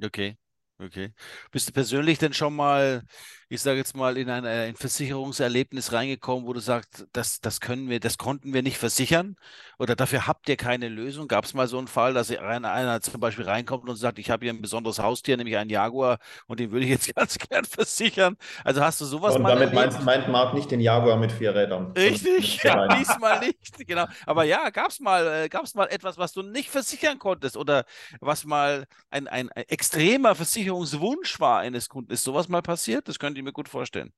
Okay. 0.02 0.36
Okay. 0.78 1.12
Bist 1.52 1.68
du 1.68 1.72
persönlich 1.72 2.18
denn 2.18 2.32
schon 2.32 2.56
mal, 2.56 3.04
ich 3.52 3.60
sage 3.60 3.78
jetzt 3.78 3.94
mal, 3.94 4.16
in 4.16 4.30
ein, 4.30 4.46
ein 4.46 4.76
Versicherungserlebnis 4.76 5.92
reingekommen, 5.92 6.46
wo 6.46 6.52
du 6.52 6.60
sagst, 6.60 7.06
das, 7.12 7.40
das 7.40 7.60
können 7.60 7.90
wir, 7.90 8.00
das 8.00 8.16
konnten 8.16 8.54
wir 8.54 8.62
nicht 8.62 8.78
versichern 8.78 9.36
oder 9.78 9.94
dafür 9.94 10.26
habt 10.26 10.48
ihr 10.48 10.56
keine 10.56 10.88
Lösung? 10.88 11.28
Gab 11.28 11.44
es 11.44 11.52
mal 11.52 11.66
so 11.66 11.76
einen 11.76 11.86
Fall, 11.86 12.14
dass 12.14 12.30
einer, 12.30 12.72
einer 12.72 13.00
zum 13.02 13.20
Beispiel 13.20 13.44
reinkommt 13.44 13.88
und 13.88 13.96
sagt, 13.96 14.18
ich 14.18 14.30
habe 14.30 14.46
hier 14.46 14.54
ein 14.54 14.62
besonderes 14.62 14.98
Haustier, 14.98 15.36
nämlich 15.36 15.58
einen 15.58 15.68
Jaguar 15.68 16.18
und 16.46 16.60
den 16.60 16.70
würde 16.70 16.86
ich 16.86 16.90
jetzt 16.92 17.14
ganz 17.14 17.36
gern 17.36 17.64
versichern? 17.64 18.38
Also 18.64 18.82
hast 18.82 19.00
du 19.00 19.04
sowas 19.04 19.36
und 19.36 19.42
mal 19.42 19.54
damit 19.54 19.74
meinst, 19.74 20.02
meint 20.02 20.28
Marc 20.28 20.54
nicht 20.54 20.70
den 20.70 20.80
Jaguar 20.80 21.18
mit 21.18 21.32
vier 21.32 21.54
Rädern. 21.54 21.92
Richtig, 21.92 22.62
ja, 22.62 22.88
diesmal 22.96 23.40
nicht, 23.40 23.86
genau. 23.86 24.06
Aber 24.24 24.44
ja, 24.44 24.70
gab 24.70 24.88
es 24.88 25.00
mal, 25.00 25.48
äh, 25.52 25.58
mal 25.74 25.86
etwas, 25.88 26.16
was 26.16 26.32
du 26.32 26.42
nicht 26.42 26.70
versichern 26.70 27.18
konntest 27.18 27.58
oder 27.58 27.84
was 28.20 28.44
mal 28.44 28.86
ein, 29.10 29.28
ein, 29.28 29.50
ein 29.50 29.64
extremer 29.68 30.34
Versicherung 30.34 30.86
Versicherungswunsch 30.86 31.40
war 31.40 31.58
eines 31.58 31.88
Kunden. 31.88 32.12
Ist 32.12 32.24
sowas 32.24 32.48
mal 32.48 32.62
passiert? 32.62 33.08
Das 33.08 33.18
könnte 33.18 33.41
ich 33.42 33.46
mir 33.46 33.52
gut 33.52 33.68
vorstellen. 33.68 34.12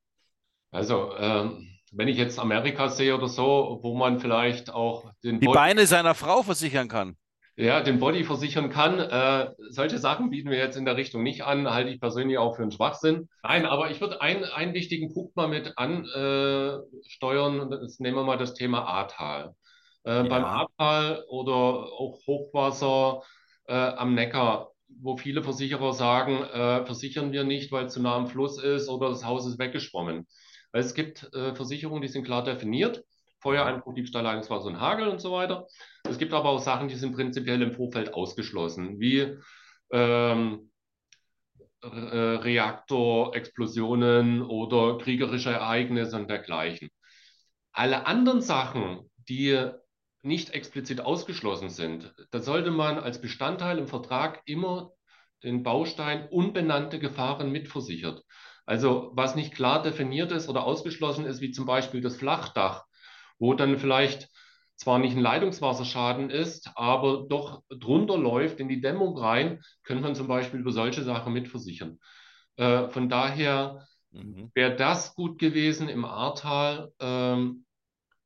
Also, 0.70 1.16
ähm, 1.16 1.68
wenn 1.92 2.08
ich 2.08 2.16
jetzt 2.16 2.38
Amerika 2.38 2.88
sehe 2.88 3.14
oder 3.14 3.28
so, 3.28 3.78
wo 3.82 3.94
man 3.94 4.18
vielleicht 4.18 4.70
auch 4.70 5.10
den 5.22 5.40
die 5.40 5.46
Body, 5.46 5.56
Beine 5.56 5.86
seiner 5.86 6.14
Frau 6.14 6.42
versichern 6.42 6.88
kann. 6.88 7.16
Ja, 7.56 7.80
den 7.80 8.00
Body 8.00 8.24
versichern 8.24 8.68
kann. 8.68 8.98
Äh, 8.98 9.52
solche 9.70 9.98
Sachen 9.98 10.30
bieten 10.30 10.50
wir 10.50 10.58
jetzt 10.58 10.76
in 10.76 10.84
der 10.84 10.96
Richtung 10.96 11.22
nicht 11.22 11.44
an, 11.44 11.70
halte 11.70 11.90
ich 11.90 12.00
persönlich 12.00 12.36
auch 12.36 12.56
für 12.56 12.62
einen 12.62 12.72
Schwachsinn. 12.72 13.28
Nein, 13.44 13.64
aber 13.64 13.90
ich 13.92 14.00
würde 14.00 14.20
ein, 14.20 14.44
einen 14.44 14.74
wichtigen 14.74 15.14
Punkt 15.14 15.36
mal 15.36 15.46
mit 15.46 15.78
ansteuern. 15.78 17.72
Äh, 17.72 17.76
Jetzt 17.82 18.00
nehmen 18.00 18.16
wir 18.16 18.24
mal 18.24 18.38
das 18.38 18.54
Thema 18.54 18.84
Ahrtal. 18.84 19.54
Äh, 20.04 20.16
ja. 20.16 20.22
Beim 20.24 20.44
Ahrtal 20.44 21.24
oder 21.28 21.52
auch 21.52 22.18
Hochwasser 22.26 23.22
äh, 23.68 23.74
am 23.74 24.14
Neckar 24.14 24.73
wo 25.00 25.16
viele 25.16 25.42
Versicherer 25.42 25.92
sagen, 25.92 26.42
äh, 26.42 26.84
versichern 26.84 27.32
wir 27.32 27.44
nicht, 27.44 27.72
weil 27.72 27.86
es 27.86 27.94
zu 27.94 28.02
nah 28.02 28.16
am 28.16 28.26
Fluss 28.26 28.62
ist 28.62 28.88
oder 28.88 29.08
das 29.08 29.24
Haus 29.24 29.46
ist 29.46 29.58
weggeschwommen. 29.58 30.26
Weil 30.72 30.80
es 30.80 30.94
gibt 30.94 31.32
äh, 31.34 31.54
Versicherungen, 31.54 32.02
die 32.02 32.08
sind 32.08 32.24
klar 32.24 32.44
definiert. 32.44 33.04
Feuereinbruch, 33.40 33.94
Diebstahl, 33.94 34.24
Leitungswasser 34.24 34.66
und 34.66 34.80
Hagel 34.80 35.08
und 35.08 35.20
so 35.20 35.32
weiter. 35.32 35.66
Es 36.08 36.18
gibt 36.18 36.32
aber 36.32 36.48
auch 36.48 36.60
Sachen, 36.60 36.88
die 36.88 36.94
sind 36.94 37.14
prinzipiell 37.14 37.60
im 37.60 37.72
Vorfeld 37.72 38.14
ausgeschlossen, 38.14 38.98
wie 38.98 39.36
ähm, 39.92 40.70
Reaktorexplosionen 41.82 44.42
oder 44.42 44.96
kriegerische 44.96 45.50
Ereignisse 45.50 46.16
und 46.16 46.30
dergleichen. 46.30 46.88
Alle 47.72 48.06
anderen 48.06 48.40
Sachen, 48.40 49.10
die 49.28 49.68
nicht 50.24 50.50
explizit 50.50 51.00
ausgeschlossen 51.00 51.70
sind, 51.70 52.14
da 52.30 52.40
sollte 52.40 52.70
man 52.70 52.98
als 52.98 53.20
Bestandteil 53.20 53.78
im 53.78 53.86
Vertrag 53.86 54.42
immer 54.46 54.92
den 55.42 55.62
Baustein 55.62 56.28
unbenannte 56.28 56.98
Gefahren 56.98 57.50
mitversichert. 57.52 58.24
Also 58.66 59.10
was 59.14 59.34
nicht 59.34 59.54
klar 59.54 59.82
definiert 59.82 60.32
ist 60.32 60.48
oder 60.48 60.64
ausgeschlossen 60.64 61.26
ist, 61.26 61.40
wie 61.40 61.50
zum 61.50 61.66
Beispiel 61.66 62.00
das 62.00 62.16
Flachdach, 62.16 62.84
wo 63.38 63.54
dann 63.54 63.78
vielleicht 63.78 64.30
zwar 64.76 64.98
nicht 64.98 65.16
ein 65.16 65.22
Leitungswasserschaden 65.22 66.30
ist, 66.30 66.70
aber 66.74 67.26
doch 67.28 67.62
drunter 67.68 68.16
läuft 68.16 68.60
in 68.60 68.68
die 68.68 68.80
Dämmung 68.80 69.16
rein, 69.16 69.62
könnte 69.84 70.02
man 70.02 70.14
zum 70.14 70.26
Beispiel 70.26 70.60
über 70.60 70.72
solche 70.72 71.02
Sachen 71.02 71.32
mitversichern. 71.32 71.98
Äh, 72.56 72.88
von 72.88 73.08
daher 73.08 73.86
mhm. 74.10 74.50
wäre 74.54 74.74
das 74.74 75.14
gut 75.14 75.38
gewesen 75.38 75.88
im 75.88 76.04
Ahrtal. 76.04 76.90
Ähm, 76.98 77.64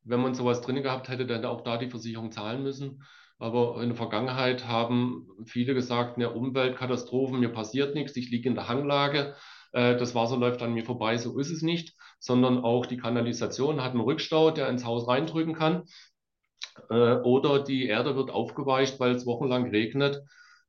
wenn 0.09 0.20
man 0.20 0.34
sowas 0.34 0.61
drin 0.61 0.82
gehabt 0.82 1.09
hätte, 1.09 1.26
dann 1.26 1.44
auch 1.44 1.62
da 1.62 1.76
die 1.76 1.90
Versicherung 1.90 2.32
zahlen 2.32 2.62
müssen. 2.62 3.02
Aber 3.38 3.80
in 3.82 3.88
der 3.88 3.96
Vergangenheit 3.96 4.66
haben 4.66 5.28
viele 5.46 5.74
gesagt, 5.74 6.16
eine 6.16 6.30
Umweltkatastrophe, 6.32 7.36
mir 7.36 7.50
passiert 7.50 7.94
nichts, 7.94 8.16
ich 8.16 8.30
liege 8.30 8.48
in 8.48 8.56
der 8.56 8.68
Hanglage, 8.68 9.36
äh, 9.72 9.96
das 9.96 10.14
Wasser 10.14 10.36
läuft 10.36 10.61
an 10.62 10.74
mir 10.74 10.84
vorbei, 10.84 11.16
so 11.18 11.38
ist 11.38 11.50
es 11.50 11.62
nicht, 11.62 11.94
sondern 12.18 12.64
auch 12.64 12.86
die 12.86 12.96
Kanalisation 12.96 13.82
hat 13.82 13.92
einen 13.92 14.00
Rückstau, 14.00 14.50
der 14.50 14.68
ins 14.68 14.84
Haus 14.84 15.06
reindrücken 15.06 15.54
kann. 15.54 15.84
Äh, 16.90 17.16
oder 17.22 17.62
die 17.62 17.86
Erde 17.86 18.16
wird 18.16 18.30
aufgeweicht, 18.30 18.98
weil 19.00 19.12
es 19.12 19.26
wochenlang 19.26 19.70
regnet. 19.70 20.16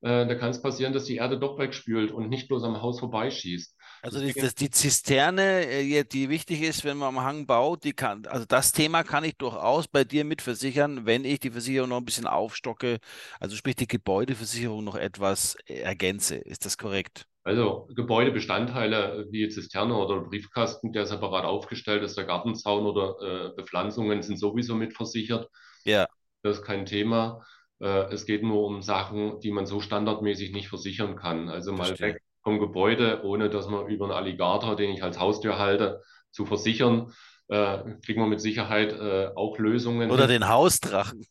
Äh, 0.01 0.27
da 0.27 0.35
kann 0.35 0.51
es 0.51 0.61
passieren, 0.61 0.93
dass 0.93 1.05
die 1.05 1.15
Erde 1.15 1.39
doch 1.39 1.57
wegspült 1.57 2.11
und 2.11 2.29
nicht 2.29 2.47
bloß 2.47 2.63
am 2.63 2.81
Haus 2.81 2.99
vorbeischießt. 2.99 3.75
Also 4.01 4.19
die, 4.19 4.33
das, 4.33 4.55
die 4.55 4.69
Zisterne, 4.69 5.65
äh, 5.67 6.03
die 6.03 6.29
wichtig 6.29 6.61
ist, 6.61 6.85
wenn 6.85 6.97
man 6.97 7.17
am 7.17 7.23
Hang 7.23 7.45
baut, 7.45 7.83
die 7.83 7.93
kann, 7.93 8.25
also 8.27 8.45
das 8.45 8.71
Thema 8.71 9.03
kann 9.03 9.23
ich 9.23 9.35
durchaus 9.37 9.87
bei 9.87 10.03
dir 10.03 10.23
mit 10.23 10.41
versichern, 10.41 11.05
wenn 11.05 11.25
ich 11.25 11.39
die 11.39 11.51
Versicherung 11.51 11.89
noch 11.89 11.97
ein 11.97 12.05
bisschen 12.05 12.27
aufstocke, 12.27 12.99
also 13.39 13.55
sprich 13.55 13.75
die 13.75 13.87
Gebäudeversicherung 13.87 14.83
noch 14.83 14.95
etwas 14.95 15.55
ergänze. 15.65 16.35
Ist 16.35 16.65
das 16.65 16.77
korrekt? 16.77 17.25
Also 17.43 17.87
Gebäudebestandteile 17.95 19.25
wie 19.31 19.49
Zisterne 19.49 19.95
oder 19.95 20.21
Briefkasten, 20.21 20.93
der 20.93 21.05
separat 21.05 21.45
aufgestellt 21.45 22.03
ist, 22.03 22.17
der 22.17 22.25
Gartenzaun 22.25 22.85
oder 22.85 23.15
äh, 23.21 23.55
Bepflanzungen 23.55 24.21
sind 24.21 24.37
sowieso 24.37 24.75
mitversichert. 24.75 25.49
Ja. 25.83 26.07
Das 26.43 26.59
ist 26.59 26.63
kein 26.63 26.85
Thema. 26.85 27.43
Äh, 27.79 28.13
es 28.13 28.25
geht 28.25 28.43
nur 28.43 28.65
um 28.65 28.81
Sachen, 28.81 29.39
die 29.39 29.51
man 29.51 29.65
so 29.65 29.79
standardmäßig 29.81 30.51
nicht 30.51 30.69
versichern 30.69 31.15
kann. 31.15 31.49
Also 31.49 31.71
mal 31.71 31.87
Verstehe. 31.87 32.15
weg 32.15 32.23
vom 32.49 32.59
Gebäude, 32.59 33.21
ohne 33.23 33.49
dass 33.49 33.67
man 33.67 33.85
über 33.87 34.05
einen 34.05 34.13
Alligator, 34.15 34.75
den 34.75 34.89
ich 34.89 35.03
als 35.03 35.19
Haustür 35.19 35.59
halte, 35.59 36.01
zu 36.31 36.47
versichern, 36.47 37.13
äh, 37.47 37.77
kriegen 38.03 38.21
wir 38.21 38.27
mit 38.27 38.41
Sicherheit 38.41 38.91
äh, 38.93 39.29
auch 39.35 39.59
Lösungen. 39.59 40.09
Oder 40.09 40.25
den 40.25 40.47
Hausdrachen. 40.47 41.27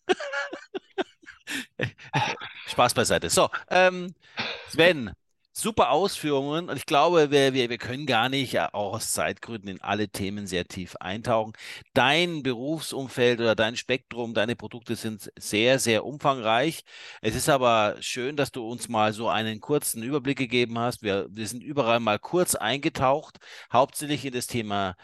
Spaß 2.69 2.95
beiseite. 2.95 3.31
So, 3.31 3.49
ähm, 3.69 4.15
Sven, 4.69 5.11
super 5.59 5.91
Ausführungen 5.91 6.69
und 6.69 6.77
ich 6.77 6.87
glaube, 6.87 7.31
wir, 7.31 7.53
wir, 7.53 7.69
wir 7.69 7.79
können 7.79 8.07
gar 8.07 8.29
nicht, 8.29 8.59
auch 8.61 8.95
aus 8.95 9.11
Zeitgründen, 9.11 9.69
in 9.69 9.81
alle 9.81 10.09
Themen 10.09 10.47
sehr 10.47 10.67
tief 10.67 10.97
eintauchen. 10.97 11.53
Dein 11.95 12.43
Berufsumfeld 12.45 13.41
oder 13.41 13.57
dein 13.57 13.77
Spektrum, 13.77 14.35
deine 14.35 14.55
Produkte 14.55 14.95
sind 14.95 15.33
sehr, 15.37 15.79
sehr 15.81 16.05
umfangreich. 16.05 16.85
Es 17.23 17.35
ist 17.35 17.49
aber 17.49 17.97
schön, 18.01 18.37
dass 18.37 18.53
du 18.53 18.69
uns 18.69 18.89
mal 18.89 19.13
so 19.13 19.29
einen 19.29 19.61
kurzen 19.61 20.03
Überblick 20.03 20.39
gegeben 20.39 20.79
hast. 20.79 21.03
Wir, 21.03 21.27
wir 21.31 21.49
sind 21.49 21.63
überall 21.63 21.99
mal 22.01 22.21
kurz 22.21 22.55
eingetaucht, 22.55 23.39
hauptsächlich 23.73 24.25
in 24.27 24.35
das 24.35 24.47
Thema 24.47 24.95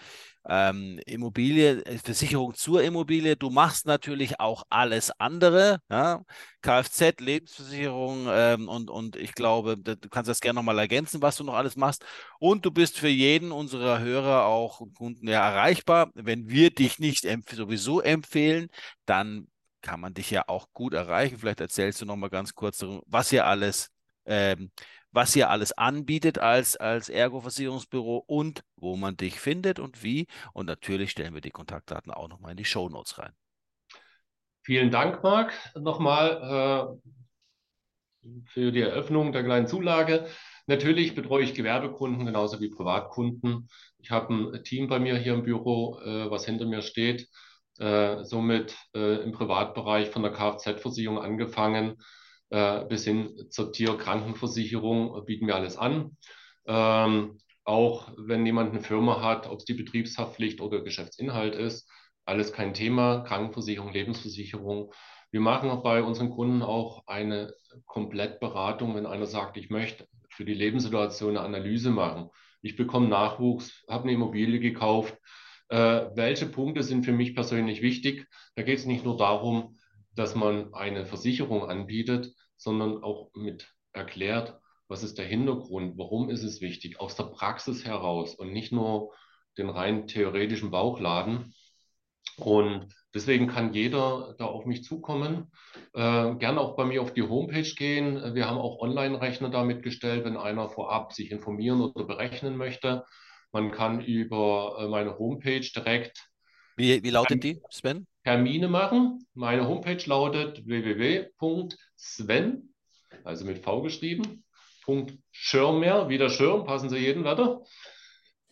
ähm, 0.49 1.01
Immobilie, 1.07 1.85
äh, 1.85 1.99
Versicherung 1.99 2.55
zur 2.55 2.83
Immobilie. 2.83 3.37
Du 3.37 3.51
machst 3.51 3.87
natürlich 3.87 4.41
auch 4.41 4.65
alles 4.71 5.11
andere, 5.19 5.79
ja? 5.91 6.23
Kfz, 6.63 7.21
Lebensversicherung 7.21 8.27
ähm, 8.29 8.69
und, 8.69 8.91
und 8.91 9.17
ich 9.17 9.35
glaube, 9.35 9.77
du 9.77 9.97
kannst 10.09 10.29
das 10.29 10.41
gerne 10.41 10.59
nochmal 10.59 10.79
ergänzen, 10.79 11.23
was 11.23 11.37
du 11.37 11.45
noch 11.45 11.55
alles 11.55 11.77
machst. 11.77 12.05
Und 12.39 12.65
du 12.65 12.71
bist 12.71 12.99
für 12.99 13.09
jeden 13.09 13.53
unserer 13.53 14.01
Hörer 14.01 14.47
auch 14.47 14.83
Kunden 14.97 15.29
ja 15.29 15.47
erreichbar. 15.47 16.11
Wenn 16.15 16.49
wir 16.49 16.71
dich 16.71 16.99
nicht 16.99 17.25
empf 17.25 17.53
sowieso 17.53 18.01
empfehlen, 18.01 18.69
dann 19.07 19.49
kann 19.83 20.01
man 20.01 20.15
dich 20.15 20.31
ja 20.31 20.45
auch 20.49 20.69
gut 20.73 20.95
erreichen. 20.95 21.39
Vielleicht 21.39 21.61
erzählst 21.61 22.01
du 22.01 22.07
nochmal 22.07 22.31
ganz 22.31 22.55
kurz, 22.55 22.85
was 23.07 23.33
ihr 23.33 23.47
alles 23.47 23.91
ähm, 24.27 24.71
was 25.15 25.35
ihr 25.37 25.49
alles 25.49 25.73
anbietet 25.73 26.39
als, 26.39 26.77
als 26.77 27.09
Ergo-Versicherungsbüro 27.09 28.25
und 28.27 28.65
wo 28.77 28.97
man 28.97 29.17
dich 29.17 29.39
findet 29.39 29.79
und 29.79 30.03
wie. 30.03 30.27
Und 30.53 30.67
natürlich 30.67 31.13
stellen 31.13 31.35
wir 31.35 31.41
die 31.41 31.51
Kontaktdaten 31.51 32.13
auch 32.13 32.29
nochmal 32.29 32.51
in 32.51 32.57
die 32.57 32.65
Show 32.65 32.89
Notes 32.89 33.19
rein. 33.19 33.33
Vielen 34.63 34.91
Dank, 34.91 35.23
Marc, 35.23 35.53
nochmal 35.77 36.99
äh, 38.25 38.29
für 38.47 38.73
die 38.73 38.81
Eröffnung 38.81 39.33
der 39.33 39.45
kleinen 39.45 39.69
Zulage. 39.69 40.27
Natürlich 40.67 41.15
betreue 41.15 41.45
ich 41.45 41.55
Gewerbekunden 41.55 42.27
genauso 42.27 42.61
wie 42.61 42.71
Privatkunden. 42.71 43.69
Ich 43.99 44.11
habe 44.11 44.35
ein 44.35 44.65
Team 44.65 44.89
bei 44.89 44.99
mir 44.99 45.17
hier 45.17 45.35
im 45.35 45.45
Büro, 45.45 46.01
äh, 46.01 46.31
was 46.31 46.47
hinter 46.47 46.67
mir 46.67 46.83
steht. 46.83 47.29
Äh, 47.79 48.25
somit 48.25 48.77
äh, 48.95 49.23
im 49.23 49.33
Privatbereich 49.33 50.11
von 50.11 50.23
der 50.23 50.33
Kfz-Versicherung 50.33 51.19
angefangen 51.19 51.97
bis 52.89 53.05
hin 53.05 53.47
zur 53.51 53.73
Tierkrankenversicherung 53.73 55.17
äh, 55.17 55.23
bieten 55.23 55.47
wir 55.47 55.57
alles 55.57 55.77
an. 55.77 56.17
Ähm, 56.67 57.39
auch 57.65 58.13
wenn 58.17 58.47
jemand 58.47 58.71
eine 58.71 58.81
Firma 58.81 59.23
hat, 59.23 59.49
ob 59.49 59.61
es 59.61 59.65
die 59.65 59.75
Betriebshaftpflicht 59.75 60.61
oder 60.61 60.83
Geschäftsinhalt 60.83 61.55
ist, 61.55 61.91
alles 62.25 62.53
kein 62.53 62.75
Thema. 62.75 63.21
Krankenversicherung, 63.21 63.93
Lebensversicherung. 63.93 64.93
Wir 65.31 65.41
machen 65.41 65.71
bei 65.83 66.03
unseren 66.03 66.31
Kunden 66.31 66.63
auch 66.63 67.07
eine 67.07 67.53
Komplettberatung, 67.87 68.95
wenn 68.95 69.07
einer 69.07 69.27
sagt, 69.27 69.57
ich 69.57 69.71
möchte 69.71 70.07
für 70.31 70.45
die 70.45 70.55
Lebenssituation 70.55 71.37
eine 71.37 71.41
Analyse 71.41 71.91
machen. 71.91 72.31
Ich 72.63 72.77
bekomme 72.77 73.09
Nachwuchs, 73.09 73.85
habe 73.89 74.05
eine 74.05 74.13
Immobilie 74.13 74.61
gekauft. 74.61 75.17
Äh, 75.69 76.07
welche 76.15 76.47
Punkte 76.47 76.83
sind 76.83 77.05
für 77.05 77.13
mich 77.13 77.35
persönlich 77.35 77.83
wichtig? 77.83 78.29
Da 78.55 78.63
geht 78.63 78.79
es 78.79 78.87
nicht 78.87 79.05
nur 79.05 79.17
darum, 79.17 79.77
dass 80.15 80.35
man 80.35 80.73
eine 80.73 81.07
Versicherung 81.07 81.69
anbietet, 81.69 82.33
sondern 82.57 83.03
auch 83.03 83.31
mit 83.35 83.73
erklärt, 83.93 84.59
was 84.89 85.03
ist 85.03 85.19
der 85.19 85.27
Hintergrund, 85.27 85.97
warum 85.97 86.29
ist 86.29 86.45
es 86.45 86.61
wichtig, 86.61 87.01
aus 87.01 87.17
der 87.17 87.25
Praxis 87.25 87.85
heraus 87.85 88.35
und 88.35 88.53
nicht 88.53 88.73
nur 88.73 89.13
den 89.57 89.71
rein 89.71 90.07
theoretischen 90.07 90.71
Bauchladen. 90.71 91.55
Und 92.37 92.93
deswegen 93.15 93.47
kann 93.47 93.73
jeder 93.73 94.35
da 94.39 94.47
auf 94.47 94.67
mich 94.67 94.83
zukommen. 94.83 95.53
Äh, 95.93 96.35
gerne 96.35 96.61
auch 96.61 96.77
bei 96.77 96.85
mir 96.85 97.01
auf 97.01 97.15
die 97.15 97.23
Homepage 97.23 97.73
gehen. 97.77 98.35
Wir 98.35 98.49
haben 98.49 98.59
auch 98.59 98.81
Online-Rechner 98.81 99.51
damit 99.51 99.83
gestellt, 99.83 100.25
wenn 100.25 100.37
einer 100.37 100.69
vorab 100.69 101.13
sich 101.13 101.31
informieren 101.31 101.81
oder 101.81 102.05
berechnen 102.05 102.57
möchte. 102.57 103.05
Man 103.53 103.71
kann 103.71 104.01
über 104.01 104.79
äh, 104.81 104.89
meine 104.89 105.17
Homepage 105.19 105.61
direkt. 105.61 106.29
Wie, 106.77 107.03
wie 107.05 107.11
lautet 107.11 107.45
die, 107.45 107.63
Sven? 107.71 108.07
Termine 108.25 108.69
machen. 108.69 109.27
Meine 109.35 109.69
Homepage 109.69 110.03
lautet 110.07 110.67
www.sven, 110.67 112.75
also 113.23 113.45
mit 113.45 113.59
V 113.59 113.83
geschrieben, 113.83 114.45
Schirmer, 115.31 116.09
wieder 116.09 116.31
Schirm, 116.31 116.65
passen 116.65 116.89
Sie 116.89 116.99
jeden 116.99 117.25
Wetter, 117.25 117.63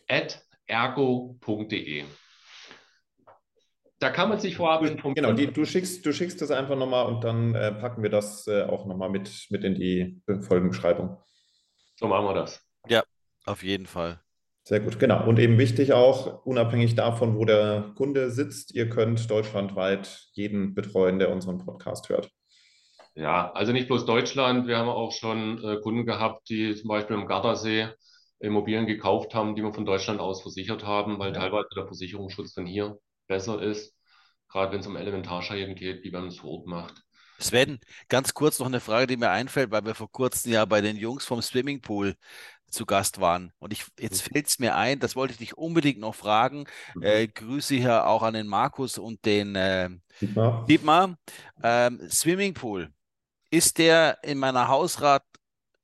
at 0.07 0.43
ergo.de. 0.65 2.05
Da 3.99 4.09
kann 4.09 4.29
man 4.29 4.39
sich 4.39 4.57
vorab 4.57 4.81
informieren. 4.81 5.15
Genau, 5.15 5.33
die, 5.33 5.47
du, 5.47 5.65
schickst, 5.65 6.05
du 6.05 6.11
schickst 6.11 6.41
das 6.41 6.51
einfach 6.51 6.75
nochmal 6.75 7.05
und 7.05 7.23
dann 7.23 7.55
äh, 7.55 7.71
packen 7.71 8.03
wir 8.03 8.09
das 8.09 8.47
äh, 8.47 8.63
auch 8.63 8.85
nochmal 8.85 9.09
mit, 9.09 9.47
mit 9.49 9.63
in 9.63 9.75
die 9.75 10.21
Folgenbeschreibung. 10.41 11.17
So 11.95 12.07
machen 12.07 12.25
wir 12.25 12.33
das. 12.33 12.61
Ja, 12.89 13.03
auf 13.45 13.63
jeden 13.63 13.85
Fall. 13.85 14.22
Sehr 14.65 14.79
gut, 14.79 14.97
genau. 14.97 15.27
Und 15.27 15.39
eben 15.39 15.57
wichtig 15.57 15.91
auch, 15.91 16.45
unabhängig 16.45 16.95
davon, 16.95 17.37
wo 17.37 17.43
der 17.43 17.91
Kunde 17.95 18.31
sitzt, 18.31 18.73
ihr 18.73 18.89
könnt 18.89 19.29
deutschlandweit 19.29 20.29
jeden 20.31 20.73
betreuen, 20.73 21.19
der 21.19 21.31
unseren 21.31 21.57
Podcast 21.57 22.07
hört. 22.07 22.29
Ja, 23.15 23.51
also 23.51 23.73
nicht 23.73 23.87
bloß 23.87 24.05
Deutschland. 24.05 24.67
Wir 24.67 24.77
haben 24.77 24.87
auch 24.87 25.11
schon 25.11 25.63
äh, 25.63 25.77
Kunden 25.81 26.05
gehabt, 26.05 26.49
die 26.49 26.75
zum 26.75 26.87
Beispiel 26.87 27.17
im 27.17 27.27
Gardasee 27.27 27.89
Immobilien 28.39 28.87
gekauft 28.87 29.35
haben, 29.35 29.55
die 29.55 29.63
wir 29.63 29.73
von 29.73 29.85
Deutschland 29.85 30.19
aus 30.19 30.41
versichert 30.41 30.83
haben, 30.83 31.19
weil 31.19 31.33
ja. 31.33 31.39
teilweise 31.39 31.67
der 31.75 31.85
Versicherungsschutz 31.85 32.53
von 32.53 32.65
hier 32.65 32.97
besser 33.27 33.61
ist, 33.61 33.95
gerade 34.49 34.71
wenn 34.71 34.79
es 34.79 34.87
um 34.87 34.95
Elementarschäden 34.95 35.75
geht, 35.75 36.03
wie 36.03 36.11
man 36.11 36.27
es 36.27 36.39
vor 36.39 36.51
Ort 36.51 36.67
macht. 36.67 37.03
Sven, 37.39 37.79
ganz 38.09 38.33
kurz 38.33 38.59
noch 38.59 38.67
eine 38.67 38.79
Frage, 38.79 39.07
die 39.07 39.17
mir 39.17 39.29
einfällt, 39.29 39.71
weil 39.71 39.85
wir 39.85 39.95
vor 39.95 40.11
kurzem 40.11 40.51
ja 40.51 40.65
bei 40.65 40.81
den 40.81 40.95
Jungs 40.97 41.25
vom 41.25 41.41
Swimmingpool 41.41 42.15
zu 42.73 42.85
Gast 42.85 43.21
waren. 43.21 43.53
Und 43.59 43.71
ich, 43.71 43.85
jetzt 43.99 44.23
fällt 44.23 44.47
es 44.47 44.59
mir 44.59 44.75
ein, 44.75 44.99
das 44.99 45.15
wollte 45.15 45.33
ich 45.33 45.39
dich 45.39 45.57
unbedingt 45.57 45.99
noch 45.99 46.15
fragen. 46.15 46.65
Mhm. 46.95 47.03
Äh, 47.03 47.27
Grüße 47.27 47.75
hier 47.75 48.07
auch 48.07 48.23
an 48.23 48.33
den 48.33 48.47
Markus 48.47 48.97
und 48.97 49.23
den 49.25 49.55
äh, 49.55 49.89
Dietmar. 50.19 50.65
Dietmar. 50.65 51.17
Ähm, 51.63 52.01
Swimmingpool. 52.09 52.89
Ist 53.49 53.77
der 53.77 54.17
in 54.23 54.39
meiner 54.39 54.67
Hausrat 54.67 55.23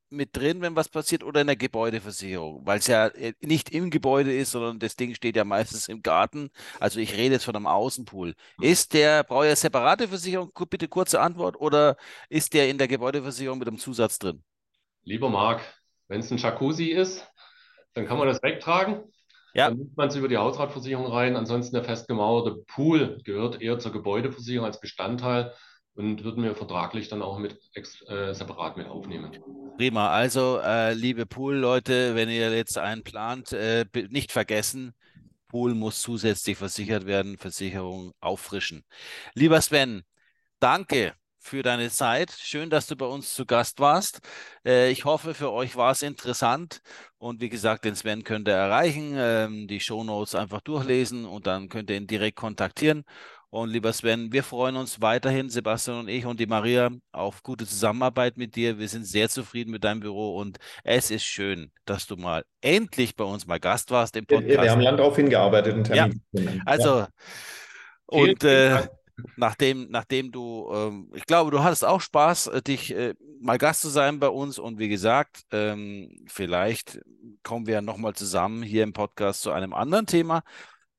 mit 0.10 0.36
drin, 0.36 0.62
wenn 0.62 0.76
was 0.76 0.90
passiert, 0.90 1.24
oder 1.24 1.42
in 1.42 1.48
der 1.48 1.56
Gebäudeversicherung? 1.56 2.66
Weil 2.66 2.80
es 2.80 2.88
ja 2.88 3.08
äh, 3.08 3.34
nicht 3.42 3.70
im 3.70 3.92
Gebäude 3.92 4.36
ist, 4.36 4.52
sondern 4.52 4.80
das 4.80 4.96
Ding 4.96 5.14
steht 5.14 5.36
ja 5.36 5.44
meistens 5.44 5.88
im 5.88 6.02
Garten. 6.02 6.50
Also 6.80 7.00
ich 7.00 7.14
rede 7.14 7.36
jetzt 7.36 7.46
von 7.46 7.56
einem 7.56 7.68
Außenpool. 7.68 8.34
Ist 8.60 8.94
der, 8.94 9.24
brauche 9.24 9.46
ich 9.46 9.50
eine 9.50 9.56
separate 9.56 10.08
Versicherung? 10.08 10.52
Bitte 10.70 10.88
kurze 10.88 11.22
Antwort. 11.22 11.60
Oder 11.62 11.96
ist 12.28 12.54
der 12.54 12.70
in 12.70 12.78
der 12.78 12.88
Gebäudeversicherung 12.88 13.60
mit 13.60 13.68
einem 13.68 13.78
Zusatz 13.78 14.18
drin? 14.18 14.44
Lieber 15.04 15.30
Marc, 15.30 15.62
wenn 16.10 16.20
es 16.20 16.30
ein 16.32 16.38
Jacuzzi 16.38 16.88
ist, 16.88 17.26
dann 17.94 18.06
kann 18.06 18.18
man 18.18 18.28
das 18.28 18.44
wegtragen. 18.44 19.04
Ja. 19.54 19.70
Dann 19.70 19.78
nimmt 19.78 19.98
man 19.98 20.10
es 20.10 20.16
über 20.16 20.28
die 20.28 20.38
Hausratversicherung 20.38 21.08
rein. 21.08 21.36
Ansonsten 21.36 21.76
der 21.76 21.84
festgemauerte 21.84 22.64
Pool 22.68 23.22
gehört 23.24 23.62
eher 23.62 23.80
zur 23.80 23.92
Gebäudeversicherung 23.94 24.66
als 24.66 24.80
Bestandteil 24.80 25.54
und 25.96 26.24
würden 26.24 26.44
wir 26.44 26.56
vertraglich 26.56 27.10
dann 27.10 27.22
auch 27.22 27.40
mit 27.40 27.58
äh, 27.74 28.34
separat 28.34 28.78
mit 28.78 28.88
aufnehmen. 28.88 29.38
Prima. 29.78 30.10
Also, 30.10 30.60
äh, 30.64 30.94
liebe 30.94 31.26
Pool-Leute, 31.26 32.16
wenn 32.16 32.30
ihr 32.30 32.56
jetzt 32.56 32.78
einen 32.78 33.04
plant, 33.04 33.54
äh, 33.54 33.86
nicht 34.10 34.32
vergessen, 34.32 34.94
Pool 35.48 35.74
muss 35.74 36.02
zusätzlich 36.02 36.58
versichert 36.58 37.06
werden, 37.06 37.38
Versicherung 37.38 38.14
auffrischen. 38.20 38.84
Lieber 39.34 39.62
Sven, 39.62 40.04
danke 40.60 41.14
für 41.40 41.64
deine 41.64 41.90
Zeit. 41.90 42.32
Schön, 42.38 42.70
dass 42.70 42.88
du 42.88 42.96
bei 42.96 43.06
uns 43.06 43.34
zu 43.34 43.46
Gast 43.46 43.80
warst. 43.80 44.20
Äh, 44.66 44.92
ich 44.92 45.06
hoffe, 45.06 45.34
für 45.34 45.52
euch 45.52 45.76
war 45.76 45.92
es 45.92 46.02
interessant. 46.02 46.82
Und 47.18 47.42
wie 47.42 47.50
gesagt, 47.50 47.86
den 47.86 47.96
Sven 47.96 48.24
könnt 48.24 48.48
ihr 48.48 48.54
erreichen, 48.54 49.16
ähm, 49.18 49.68
die 49.68 49.80
Shownotes 49.80 50.36
einfach 50.36 50.62
durchlesen 50.62 51.26
und 51.26 51.48
dann 51.48 51.70
könnt 51.70 51.90
ihr 51.90 51.98
ihn 51.98 52.08
direkt 52.08 52.38
kontaktieren. 52.38 53.04
Und 53.52 53.72
lieber 53.72 53.92
Sven, 53.94 54.32
wir 54.32 54.44
freuen 54.44 54.76
uns 54.76 55.02
weiterhin, 55.02 55.50
Sebastian 55.50 56.02
und 56.02 56.08
ich 56.08 56.24
und 56.28 56.40
die 56.40 56.46
Maria, 56.46 56.92
auf 57.12 57.42
gute 57.42 57.66
Zusammenarbeit 57.66 58.38
mit 58.38 58.56
dir. 58.56 58.78
Wir 58.78 58.88
sind 58.88 59.06
sehr 59.06 59.28
zufrieden 59.28 59.72
mit 59.72 59.84
deinem 59.84 60.02
Büro 60.02 60.38
und 60.38 60.60
es 60.84 61.10
ist 61.10 61.24
schön, 61.24 61.72
dass 61.86 62.06
du 62.06 62.16
mal 62.16 62.46
endlich 62.62 63.16
bei 63.16 63.24
uns 63.24 63.48
mal 63.48 63.60
Gast 63.60 63.90
warst 63.90 64.16
im 64.16 64.28
Podcast. 64.28 64.48
Wir, 64.48 64.62
wir 64.62 64.72
haben 64.72 64.82
lang 64.82 64.98
darauf 64.98 65.16
hingearbeitet, 65.16 65.74
einen 65.74 65.84
Termin 65.84 66.22
ja, 66.32 66.62
Also, 66.66 67.00
ja. 67.00 67.10
und 68.06 68.44
äh, 68.44 68.88
nachdem, 69.36 69.88
nachdem 69.90 70.32
du, 70.32 70.70
ähm, 70.74 71.12
ich 71.16 71.26
glaube, 71.26 71.52
du 71.52 71.64
hattest 71.64 71.86
auch 71.86 72.02
Spaß, 72.02 72.48
äh, 72.48 72.62
dich 72.62 72.96
äh, 72.96 73.14
mal 73.42 73.58
Gast 73.58 73.82
zu 73.82 73.90
sein 73.90 74.20
bei 74.20 74.30
uns 74.30 74.60
und 74.60 74.80
wie 74.80 74.90
gesagt, 74.90 75.42
ähm, 75.52 76.26
vielleicht 76.28 77.00
kommen 77.44 77.68
wir 77.68 77.82
nochmal 77.82 78.14
zusammen 78.14 78.64
hier 78.64 78.84
im 78.84 78.94
Podcast 78.94 79.42
zu 79.42 79.52
einem 79.52 79.74
anderen 79.74 80.06
Thema. 80.06 80.42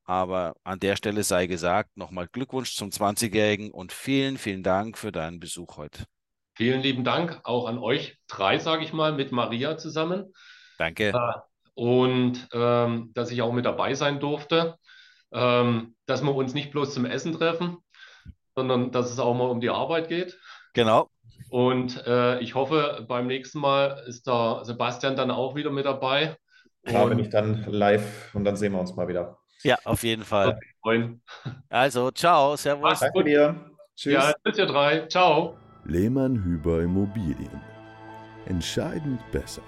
Aber 0.03 0.55
an 0.63 0.79
der 0.79 0.95
Stelle 0.95 1.23
sei 1.23 1.47
gesagt, 1.47 1.95
nochmal 1.95 2.27
Glückwunsch 2.27 2.75
zum 2.75 2.89
20-Jährigen 2.89 3.71
und 3.71 3.93
vielen, 3.93 4.37
vielen 4.37 4.63
Dank 4.63 4.97
für 4.97 5.11
deinen 5.11 5.39
Besuch 5.39 5.77
heute. 5.77 6.03
Vielen 6.55 6.81
lieben 6.81 7.03
Dank 7.03 7.39
auch 7.43 7.65
an 7.65 7.77
euch 7.77 8.17
drei, 8.27 8.57
sage 8.59 8.83
ich 8.83 8.93
mal, 8.93 9.13
mit 9.13 9.31
Maria 9.31 9.77
zusammen. 9.77 10.33
Danke. 10.77 11.09
Äh, 11.09 11.39
und 11.75 12.49
ähm, 12.53 13.11
dass 13.13 13.31
ich 13.31 13.41
auch 13.41 13.53
mit 13.53 13.65
dabei 13.65 13.93
sein 13.93 14.19
durfte, 14.19 14.75
ähm, 15.31 15.95
dass 16.05 16.21
wir 16.21 16.35
uns 16.35 16.53
nicht 16.53 16.71
bloß 16.71 16.93
zum 16.93 17.05
Essen 17.05 17.33
treffen, 17.33 17.77
sondern 18.55 18.91
dass 18.91 19.11
es 19.11 19.19
auch 19.19 19.33
mal 19.33 19.49
um 19.49 19.61
die 19.61 19.69
Arbeit 19.69 20.07
geht. 20.07 20.37
Genau. 20.73 21.09
Und 21.49 22.05
äh, 22.07 22.39
ich 22.39 22.55
hoffe, 22.55 23.05
beim 23.07 23.27
nächsten 23.27 23.59
Mal 23.59 24.03
ist 24.07 24.27
der 24.27 24.61
Sebastian 24.63 25.15
dann 25.15 25.31
auch 25.31 25.55
wieder 25.55 25.71
mit 25.71 25.85
dabei. 25.85 26.37
Klar, 26.85 27.07
bin 27.07 27.19
ich 27.19 27.29
dann 27.29 27.65
live 27.67 28.33
und 28.33 28.45
dann 28.45 28.55
sehen 28.55 28.73
wir 28.73 28.79
uns 28.79 28.95
mal 28.95 29.07
wieder. 29.07 29.37
Ja, 29.63 29.77
auf 29.83 30.03
jeden 30.03 30.23
Fall. 30.23 30.59
Also, 31.69 32.09
ciao, 32.11 32.55
servus. 32.55 32.99
Danke 32.99 33.23
dir. 33.23 33.71
Tschüss. 33.95 34.13
Ja, 34.13 34.33
bis 34.43 34.57
ihr 34.57 34.65
drei. 34.65 35.05
Ciao. 35.07 35.57
Lehmann 35.85 36.43
Hüber 36.43 36.81
Immobilien. 36.81 37.61
Entscheidend 38.47 39.19
besser. 39.31 39.61